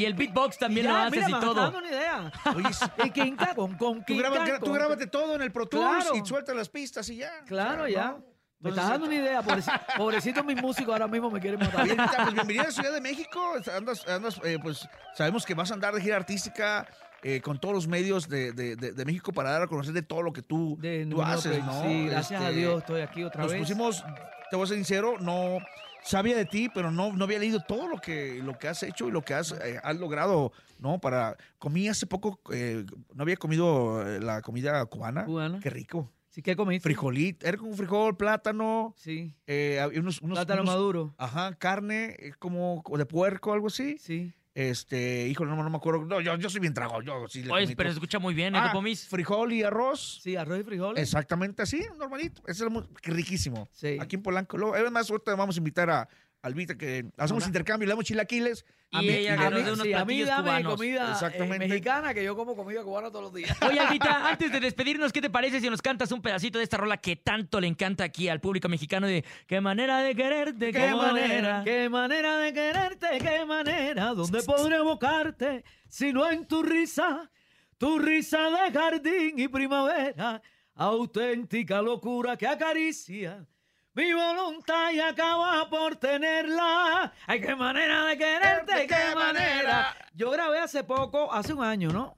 el 0.05 0.15
beatbox 0.15 0.59
también 0.59 0.87
lo 0.87 0.93
ya, 0.93 1.07
haces 1.07 1.13
mira, 1.27 1.29
y 1.29 1.33
me 1.35 1.41
todo. 1.41 1.79
una 1.79 1.89
idea. 1.89 2.33
Oye, 2.57 2.69
Y 3.05 3.11
quinca 3.11 3.55
con 3.55 3.77
con 3.77 3.99
tú, 4.01 4.05
quinca 4.07 4.31
graba- 4.31 4.59
tú 4.59 4.67
con- 4.67 4.73
grábate 4.75 5.07
todo 5.07 5.35
en 5.35 5.43
el 5.43 5.53
Pro 5.53 5.67
Tools 5.67 6.05
Claro. 6.05 6.17
y 6.17 6.27
suelta 6.27 6.55
las 6.55 6.69
pistas 6.69 7.09
y 7.09 7.17
ya. 7.17 7.43
Claro, 7.47 7.85
O 7.85 7.87
sea, 7.87 7.95
ya. 7.95 8.07
¿no? 8.13 8.33
Me 8.61 8.69
Entonces, 8.69 8.85
estás 8.85 8.91
dando 8.91 9.07
una 9.07 9.15
idea. 9.17 9.43
Pobrecito, 9.43 9.79
pobrecito 9.97 10.45
mis 10.45 10.63
músicos 10.63 10.93
ahora 10.93 11.09
mismo 11.09 11.31
me 11.31 11.41
quieren 11.41 11.59
matar. 11.59 11.85
Pues 11.87 12.33
bienvenida 12.35 12.63
a 12.63 12.67
la 12.67 12.71
Ciudad 12.71 12.93
de 12.93 13.01
México. 13.01 13.55
Andas, 13.77 14.07
andas, 14.07 14.41
eh, 14.45 14.59
pues 14.63 14.89
sabemos 15.17 15.45
que 15.45 15.55
vas 15.55 15.71
a 15.73 15.75
andar 15.75 15.93
de 15.95 16.01
gira 16.01 16.17
artística 16.17 16.87
eh, 17.23 17.41
con 17.41 17.59
todos 17.61 17.75
los 17.75 17.87
medios 17.89 18.29
de, 18.29 18.53
de- 18.53 18.77
de- 18.77 18.93
de 18.93 19.05
México 19.05 19.33
para 19.33 19.51
dar 19.51 19.63
a 19.63 19.67
conocer 19.69 19.93
de 19.95 20.03
todo 20.03 20.23
lo 20.23 20.33
que 20.33 20.43
tú, 20.43 20.77
De 20.81 21.07
tú 21.07 21.23
haces, 21.23 21.53
tres. 21.53 21.65
¿no? 21.65 21.83
Sí, 21.85 22.07
gracias 22.07 22.41
a 22.43 22.49
Este, 22.49 22.61
Dios 22.61 22.79
estoy 22.79 23.01
aquí 23.01 23.23
otra 23.25 23.43
Nos 23.43 23.53
vez. 23.53 23.61
pusimos, 23.61 24.05
te 24.51 24.57
voy 24.57 24.65
a 24.65 24.67
ser 24.69 24.77
sincero, 24.77 25.15
no 25.21 25.59
sabía 26.05 26.37
de 26.37 26.45
ti, 26.47 26.69
pero 26.75 26.91
no, 26.91 27.13
no 27.13 27.25
había 27.25 27.39
leído 27.39 27.61
todo 27.67 27.87
lo 27.87 27.99
que, 27.99 28.41
lo 28.43 28.59
que 28.59 28.67
has 28.69 28.83
hecho 28.83 29.07
y 29.09 29.13
lo 29.13 29.23
que 29.23 29.35
has, 29.35 29.53
eh, 29.53 29.79
has 29.85 29.97
logrado, 29.99 30.51
¿no? 30.81 30.99
Para, 31.01 31.37
comí 31.59 31.89
hace 31.89 32.07
poco, 32.07 32.41
eh, 32.53 32.85
no 33.15 33.23
había 33.23 33.37
comido 33.37 34.05
eh, 34.07 34.19
la 34.21 34.43
comida 34.43 34.85
cubana. 34.87 35.25
Cubana. 35.25 35.61
Qué 35.61 35.71
rico. 35.71 36.11
Sí, 36.29 36.41
¿qué 36.43 36.57
comiste? 36.57 36.83
Frijolito, 36.83 37.47
era 37.47 37.59
como 37.59 37.75
frijol, 37.75 38.17
plátano, 38.17 38.95
Sí. 38.97 39.35
eh, 39.47 39.79
unos, 39.97 40.21
unos- 40.23 40.39
Plátano 40.39 40.63
unos- 40.63 40.75
maduro. 40.75 41.15
Ajá, 41.19 41.55
carne 41.57 42.17
eh, 42.19 42.33
como 42.39 42.83
de 42.97 43.05
puerco, 43.07 43.53
algo 43.53 43.67
así. 43.67 43.97
Sí. 43.99 44.33
Este, 44.55 45.29
híjole, 45.29 45.51
no, 45.51 45.63
no 45.63 45.71
me 45.71 45.77
acuerdo. 45.77 46.05
No, 46.05 46.21
yo, 46.21 46.37
yo 46.37 46.51
soy 46.51 46.61
bien 46.61 46.75
trago, 46.75 47.01
yo 47.03 47.27
sí 47.29 47.43
le 47.43 47.51
Oye, 47.51 47.65
comí 47.65 47.75
pero 47.75 47.89
se 47.91 47.95
escucha 47.95 48.19
muy 48.19 48.35
bien, 48.35 48.55
¿eh, 48.55 48.59
Ah, 48.61 48.73
frijol 49.09 49.53
y 49.53 49.63
arroz. 49.63 50.21
Sí, 50.23 50.37
arroz 50.37 50.61
y 50.61 50.63
frijoles. 50.65 51.03
Exactamente 51.03 51.63
así, 51.63 51.83
normalito. 51.99 52.43
Ese 52.47 52.67
es 52.67 52.73
riquísimo. 53.05 53.69
Sí. 53.73 53.97
Aquí 53.99 54.17
en 54.17 54.23
Polanco. 54.23 54.59
Luego, 54.59 54.75
además, 54.75 55.11
ahorita 55.11 55.35
vamos 55.35 55.57
a 55.57 55.59
invitar 55.59 55.89
a 55.89 56.09
Albita 56.43 56.77
que 56.77 57.07
hacemos 57.17 57.45
Una- 57.45 57.47
intercambio, 57.51 57.87
le 57.87 57.93
damos 57.93 58.05
chilaquiles. 58.05 58.65
Y 58.91 59.09
ella 59.09 59.37
que 59.39 59.43
a 59.45 59.51
nos 59.51 59.59
mí, 59.61 59.65
dé 59.65 59.73
unos 59.73 59.87
sí, 59.87 59.93
a 59.93 59.99
mí 60.01 60.05
platillos 60.05 60.29
dame 60.29 60.43
cubanos. 60.43 60.75
comida 60.75 61.09
eh, 61.09 61.13
Exactamente. 61.13 61.69
mexicana, 61.69 62.13
que 62.13 62.25
yo 62.25 62.37
como 62.37 62.55
comida 62.57 62.83
cubana 62.83 63.09
todos 63.11 63.23
los 63.27 63.33
días. 63.33 63.57
Oye, 63.63 63.79
Albita, 63.81 64.29
antes 64.29 64.53
de 64.53 64.61
despedirnos, 64.61 65.13
¿qué 65.13 65.23
te 65.23 65.31
parece 65.31 65.61
si 65.61 65.71
nos 65.71 65.81
cantas 65.81 66.11
un 66.13 66.21
pedacito 66.21 66.59
de 66.59 66.65
esta 66.65 66.77
rola 66.77 66.97
que 66.99 67.17
tanto 67.17 67.61
le 67.61 67.69
encanta 67.69 68.05
aquí 68.05 68.29
al 68.29 68.41
público 68.41 68.69
mexicano 68.69 69.07
de 69.07 69.25
qué 69.47 69.61
manera 69.61 70.01
de 70.03 70.15
quererte, 70.15 70.73
Qué 70.73 70.95
manera, 70.95 71.63
qué 71.65 71.89
manera 71.89 72.37
de 72.39 72.53
quererte, 72.53 73.07
qué 73.21 73.45
manera, 73.47 74.13
¿dónde 74.13 74.43
podré 74.43 74.77
evocarte 74.77 75.65
si 75.89 76.13
no 76.13 76.29
en 76.31 76.47
tu 76.47 76.63
risa, 76.63 77.31
tu 77.79 77.99
risa 77.99 78.51
de 78.51 78.73
jardín 78.73 79.39
y 79.39 79.49
primavera, 79.49 80.43
auténtica 80.75 81.81
locura 81.81 82.37
que 82.37 82.47
acaricia 82.47 83.47
mi 83.95 84.13
voluntad 84.15 84.91
y 84.93 85.01
acaba 85.01 85.69
por 85.69 85.97
tenerla. 85.97 87.13
Ay, 87.27 87.41
qué 87.41 87.55
manera 87.55 88.05
de 88.07 88.17
quererte, 88.17 88.87
qué 88.87 89.15
manera. 89.15 89.95
Yo 90.15 90.31
grabé 90.31 90.59
hace 90.61 90.83
poco, 90.85 91.33
hace 91.33 91.53
un 91.53 91.63
año, 91.63 91.91
¿no? 91.91 92.17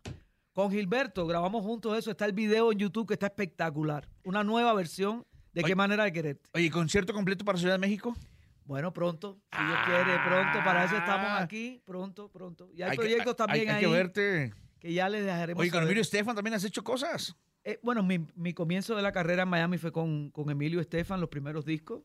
Con 0.52 0.70
Gilberto, 0.70 1.26
grabamos 1.26 1.62
juntos 1.64 1.98
eso. 1.98 2.12
Está 2.12 2.26
el 2.26 2.32
video 2.32 2.70
en 2.70 2.78
YouTube 2.78 3.08
que 3.08 3.14
está 3.14 3.26
espectacular. 3.26 4.08
Una 4.24 4.44
nueva 4.44 4.72
versión 4.74 5.26
de 5.52 5.64
qué 5.64 5.74
manera 5.74 6.04
de 6.04 6.12
quererte. 6.12 6.48
Oye, 6.54 6.70
concierto 6.70 7.12
completo 7.12 7.44
para 7.44 7.58
Ciudad 7.58 7.74
de 7.74 7.78
México. 7.78 8.14
Bueno, 8.64 8.92
pronto, 8.92 9.38
si 9.52 9.62
Dios 9.62 9.78
quiere, 9.84 10.18
pronto, 10.26 10.58
para 10.64 10.84
eso 10.84 10.96
estamos 10.96 11.38
aquí, 11.40 11.82
pronto, 11.84 12.30
pronto. 12.30 12.70
Y 12.72 12.80
hay, 12.82 12.92
Hay 12.92 12.96
proyectos 12.96 13.32
hay- 13.32 13.34
también 13.36 13.68
hay 13.68 13.74
ahí 13.74 13.80
que 13.82 13.86
verte. 13.88 14.54
que 14.80 14.92
ya 14.94 15.08
les 15.10 15.22
dejaremos 15.24 15.60
Oye, 15.60 15.70
con. 15.70 15.82
Emilio 15.82 16.00
Estefan 16.00 16.34
también 16.34 16.54
has 16.54 16.64
hecho 16.64 16.82
cosas. 16.82 17.36
Eh, 17.64 17.78
bueno, 17.82 18.02
mi, 18.02 18.26
mi 18.36 18.52
comienzo 18.52 18.94
de 18.94 19.02
la 19.02 19.12
carrera 19.12 19.44
en 19.44 19.48
Miami 19.48 19.78
fue 19.78 19.90
con, 19.90 20.30
con 20.30 20.50
Emilio 20.50 20.80
Estefan, 20.80 21.20
los 21.20 21.30
primeros 21.30 21.64
discos. 21.64 22.02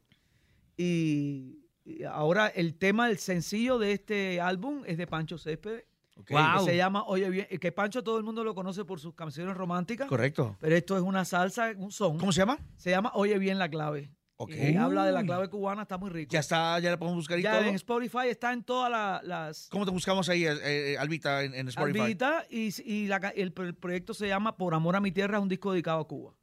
Y, 0.78 1.66
y 1.84 2.04
ahora 2.04 2.48
el 2.48 2.76
tema, 2.76 3.10
el 3.10 3.18
sencillo 3.18 3.78
de 3.78 3.92
este 3.92 4.40
álbum 4.40 4.84
es 4.86 4.98
de 4.98 5.06
Pancho 5.06 5.38
Céspedes. 5.38 5.86
Wow. 6.30 6.66
Que 6.66 6.72
se 6.72 6.78
llama 6.78 7.04
Oye 7.06 7.30
Bien, 7.30 7.48
que 7.48 7.72
Pancho 7.72 8.04
todo 8.04 8.18
el 8.18 8.24
mundo 8.24 8.44
lo 8.44 8.54
conoce 8.54 8.84
por 8.84 9.00
sus 9.00 9.14
canciones 9.16 9.56
románticas. 9.56 10.08
Correcto. 10.08 10.58
Pero 10.60 10.76
esto 10.76 10.98
es 10.98 11.04
una 11.04 11.24
salsa, 11.24 11.72
un 11.78 11.92
son. 11.92 12.18
¿Cómo 12.18 12.32
se 12.32 12.40
llama? 12.40 12.60
Se 12.76 12.90
llama 12.90 13.12
Oye 13.14 13.38
Bien 13.38 13.58
la 13.58 13.70
clave. 13.70 14.12
Ok. 14.42 14.52
Y 14.56 14.76
habla 14.78 15.04
de 15.06 15.12
la 15.12 15.22
clave 15.24 15.50
cubana, 15.50 15.82
está 15.82 15.98
muy 15.98 16.10
rico. 16.10 16.32
Ya 16.32 16.40
está, 16.40 16.80
ya 16.80 16.92
la 16.92 16.98
podemos 16.98 17.18
buscar 17.18 17.38
y 17.38 17.42
Ya 17.44 17.58
todo. 17.60 17.68
en 17.68 17.76
Spotify 17.76 18.28
está 18.30 18.54
en 18.54 18.64
todas 18.64 18.90
la- 18.90 19.20
las 19.24 19.68
¿Cómo 19.70 19.84
te 19.86 19.92
buscamos 19.92 20.30
ahí, 20.30 20.46
eh, 20.46 20.94
eh, 20.94 20.98
Albita, 20.98 21.44
en, 21.44 21.54
en 21.54 21.68
Spotify? 21.68 22.00
Albita 22.00 22.46
y, 22.50 22.70
y 22.90 23.08
la 23.08 23.18
el, 23.36 23.54
el 23.58 23.76
proyecto 23.76 24.14
se 24.14 24.30
llama 24.30 24.56
Por 24.56 24.74
Amor 24.74 24.96
a 24.96 25.02
mi 25.02 25.12
Tierra, 25.12 25.38
es 25.38 25.44
un 25.44 25.50
disco 25.50 25.74
dedicado 25.74 26.00
a 26.00 26.08
Cuba. 26.08 26.34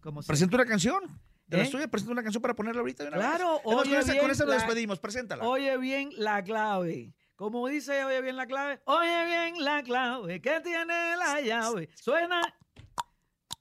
Como 0.00 0.22
se- 0.22 0.28
Presenta 0.28 0.56
una 0.56 0.64
canción. 0.64 1.20
De 1.46 1.58
la 1.58 1.62
¿Eh? 1.62 1.66
suya, 1.66 1.86
presenta 1.88 2.12
una 2.12 2.22
canción 2.22 2.40
para 2.42 2.56
ponerla 2.56 2.80
ahorita. 2.80 3.04
de 3.04 3.08
una 3.10 3.18
vez. 3.18 3.26
Claro, 3.26 3.58
Es 3.58 3.64
más, 3.66 3.74
oye 3.76 3.90
con 3.90 3.98
esa, 4.00 4.12
bien 4.12 4.22
con 4.22 4.30
esa 4.32 4.44
nos 4.46 4.54
la- 4.54 4.60
despedimos. 4.60 4.98
Preséntala. 4.98 5.44
Oye 5.46 5.76
bien 5.76 6.10
la 6.16 6.42
clave. 6.42 7.14
Como 7.36 7.68
dice, 7.68 8.02
oye 8.04 8.22
bien 8.22 8.36
la 8.36 8.46
clave. 8.46 8.80
Oye 8.86 9.24
bien 9.26 9.62
la 9.62 9.82
clave 9.82 10.40
que 10.40 10.60
tiene 10.62 11.16
la 11.18 11.40
llave. 11.42 11.90
Suena 12.00 12.40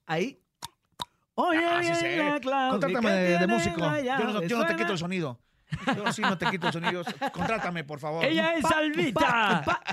ahí. 0.06 0.42
Oye 1.36 1.66
Ah, 1.66 1.84
sí 1.84 1.94
sé. 1.96 2.40
Contrátame 2.42 3.12
de, 3.12 3.48
músico. 3.48 3.80
Yo 3.80 3.86
no, 3.90 4.02
llave. 4.02 4.48
yo 4.48 4.58
no 4.58 4.66
te 4.66 4.76
quito 4.76 4.94
el 4.94 4.98
sonido. 4.98 5.40
Yo 5.96 6.12
sí 6.14 6.22
no 6.22 6.38
te 6.38 6.46
quito 6.50 6.68
el 6.68 6.74
sonido. 6.74 7.04
Contrátame, 7.34 7.84
por 7.84 8.00
favor. 8.00 8.24
Ella 8.24 8.56
es 8.56 8.64
pa, 8.64 9.84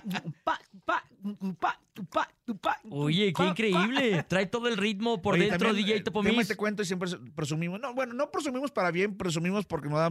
Oye, 2.90 3.32
qué 3.32 3.45
increíble. 3.45 4.24
Trae 4.28 4.47
todo 4.47 4.68
el 4.68 4.76
ritmo 4.76 5.20
por 5.22 5.34
Oye, 5.34 5.51
dentro, 5.51 5.68
también, 5.68 5.86
DJ 5.86 5.97
eh, 5.99 6.03
Topo 6.03 6.22
déjame 6.22 6.38
Mix. 6.38 6.49
te 6.49 6.57
cuento 6.57 6.82
y 6.82 6.86
siempre 6.86 7.11
presumimos. 7.34 7.80
No, 7.80 7.95
bueno, 7.95 8.14
no 8.14 8.30
presumimos 8.30 8.70
para 8.70 8.90
bien, 8.90 9.16
presumimos 9.16 9.66
porque 9.66 9.88
nos 9.88 9.99
da 9.99 10.11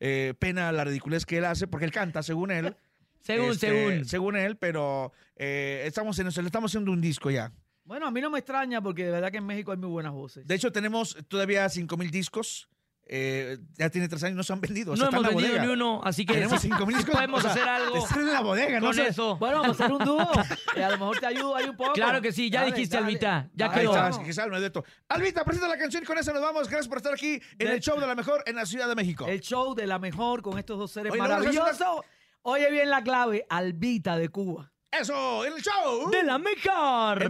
eh, 0.00 0.34
pena 0.38 0.72
la 0.72 0.84
ridiculez 0.84 1.24
que 1.26 1.38
él 1.38 1.44
hace, 1.44 1.66
porque 1.66 1.84
él 1.84 1.92
canta, 1.92 2.22
según 2.22 2.50
él. 2.50 2.76
Según, 3.20 3.50
Este, 3.52 3.68
según. 3.68 4.04
Según 4.04 4.36
él, 4.36 4.56
pero 4.56 5.12
eh, 5.36 5.84
estamos, 5.86 6.18
en, 6.18 6.26
le 6.26 6.46
estamos 6.46 6.70
haciendo 6.70 6.92
un 6.92 7.00
disco 7.00 7.30
ya. 7.30 7.52
Bueno, 7.84 8.06
a 8.06 8.10
mí 8.10 8.20
no 8.20 8.30
me 8.30 8.38
extraña 8.38 8.80
porque 8.80 9.04
de 9.04 9.10
verdad 9.10 9.30
que 9.30 9.38
en 9.38 9.46
México 9.46 9.70
hay 9.72 9.78
muy 9.78 9.90
buenas 9.90 10.12
voces. 10.12 10.46
De 10.46 10.54
hecho, 10.54 10.72
tenemos 10.72 11.16
todavía 11.28 11.68
5000 11.68 12.10
discos 12.10 12.68
eh, 13.06 13.58
ya 13.76 13.90
tiene 13.90 14.08
tres 14.08 14.24
años, 14.24 14.34
no 14.38 14.42
se 14.42 14.50
han 14.54 14.62
vendido. 14.62 14.94
o 14.94 14.96
sea, 14.96 15.10
No 15.10 15.18
hemos 15.18 15.28
vendido 15.34 15.48
bodega. 15.50 15.66
ni 15.66 15.72
uno, 15.74 16.00
así 16.04 16.24
que 16.24 16.32
Tenemos 16.32 16.58
sí, 16.58 16.68
cinco 16.72 16.86
mil 16.86 16.96
podemos 17.04 17.40
o 17.40 17.42
sea, 17.42 17.50
hacer 17.50 17.68
algo 17.68 17.98
Están 17.98 18.20
en 18.20 18.32
la 18.32 18.40
bodega, 18.40 18.80
¿no? 18.80 18.86
con 18.86 18.94
sé. 18.94 19.08
eso. 19.08 19.36
Bueno, 19.36 19.60
vamos 19.60 19.78
a 19.78 19.84
hacer 19.84 19.94
un 19.94 20.04
dúo. 20.06 20.30
y 20.76 20.80
a 20.80 20.88
lo 20.88 20.98
mejor 20.98 21.18
te 21.18 21.26
ayudo 21.26 21.54
ahí 21.54 21.68
un 21.68 21.76
poco. 21.76 21.92
Claro 21.92 22.22
que 22.22 22.32
sí, 22.32 22.48
ya 22.48 22.60
Dale, 22.60 22.72
dijiste, 22.72 22.96
dale. 22.96 23.06
Albita, 23.08 23.50
ya 23.52 23.68
Dale, 23.68 23.80
Ahí 23.82 23.86
quedó. 23.86 24.08
está, 24.08 24.22
que 24.24 24.32
sale 24.32 24.52
un 24.52 24.58
dueto. 24.58 24.84
Albita, 25.08 25.44
presenta 25.44 25.68
la 25.68 25.76
canción 25.76 26.02
y 26.02 26.06
con 26.06 26.16
eso 26.16 26.32
nos 26.32 26.40
vamos. 26.40 26.66
Gracias 26.66 26.88
por 26.88 26.96
estar 26.96 27.12
aquí 27.12 27.34
en 27.58 27.68
De- 27.68 27.74
el 27.74 27.80
show 27.80 28.00
de 28.00 28.06
la 28.06 28.14
mejor 28.14 28.42
en 28.46 28.56
la 28.56 28.64
Ciudad 28.64 28.88
de 28.88 28.94
México. 28.94 29.26
El 29.28 29.40
show 29.42 29.74
de 29.74 29.86
la 29.86 29.98
mejor 29.98 30.40
con 30.40 30.58
estos 30.58 30.78
dos 30.78 30.90
seres 30.90 31.12
Oye, 31.12 31.18
luego 31.18 31.34
nos 31.34 31.46
hace 31.46 31.56
una- 31.58 31.60
maravillosos. 31.66 32.04
Oye 32.40 32.70
bien 32.70 32.88
la 32.88 33.02
clave, 33.02 33.44
Albita 33.50 34.16
de 34.16 34.30
Cuba. 34.30 34.72
Eso, 35.00 35.44
en 35.44 35.52
el 35.54 35.62
show. 35.62 36.10
¡De 36.10 36.22
la 36.22 36.38
mejor! 36.38 36.72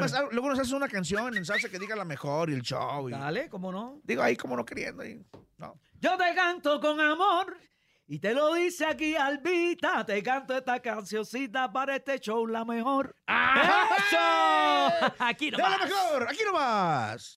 Ah, 0.03 0.29
luego 0.31 0.49
nos 0.51 0.59
hace 0.59 0.75
una 0.75 0.89
canción 0.89 1.37
en 1.37 1.45
salsa 1.45 1.69
que 1.69 1.79
diga 1.79 1.97
la 1.97 2.05
mejor 2.05 2.51
y 2.51 2.55
el 2.55 2.63
show. 2.63 3.09
y- 3.09 3.13
Dale, 3.13 3.49
¿cómo 3.49 3.73
no? 3.73 4.01
Digo 4.03 4.23
ahí 4.23 4.37
como 4.37 4.57
no 4.57 4.65
queriendo. 4.65 5.05
y- 5.05 5.25
no. 5.59 5.81
Yo 6.01 6.17
te 6.17 6.35
canto 6.35 6.81
con 6.81 7.01
amor 7.01 7.57
y 8.07 8.19
te 8.19 8.35
lo 8.35 8.53
dice 8.55 8.85
aquí 8.85 9.17
Albita. 9.17 10.05
Te 10.05 10.23
canto 10.23 10.57
esta 10.57 10.81
cancioncita 10.81 11.73
para 11.73 11.97
este 11.97 12.19
show 12.21 12.47
la 12.47 12.65
mejor. 12.65 13.17
¡Eso! 13.27 14.19
Aquí 15.21 15.51
¡De 15.51 15.57
la 15.59 15.71
nomás. 15.71 15.89
mejor! 15.89 16.23
¡Aquí 16.29 16.45
nomás! 16.45 17.33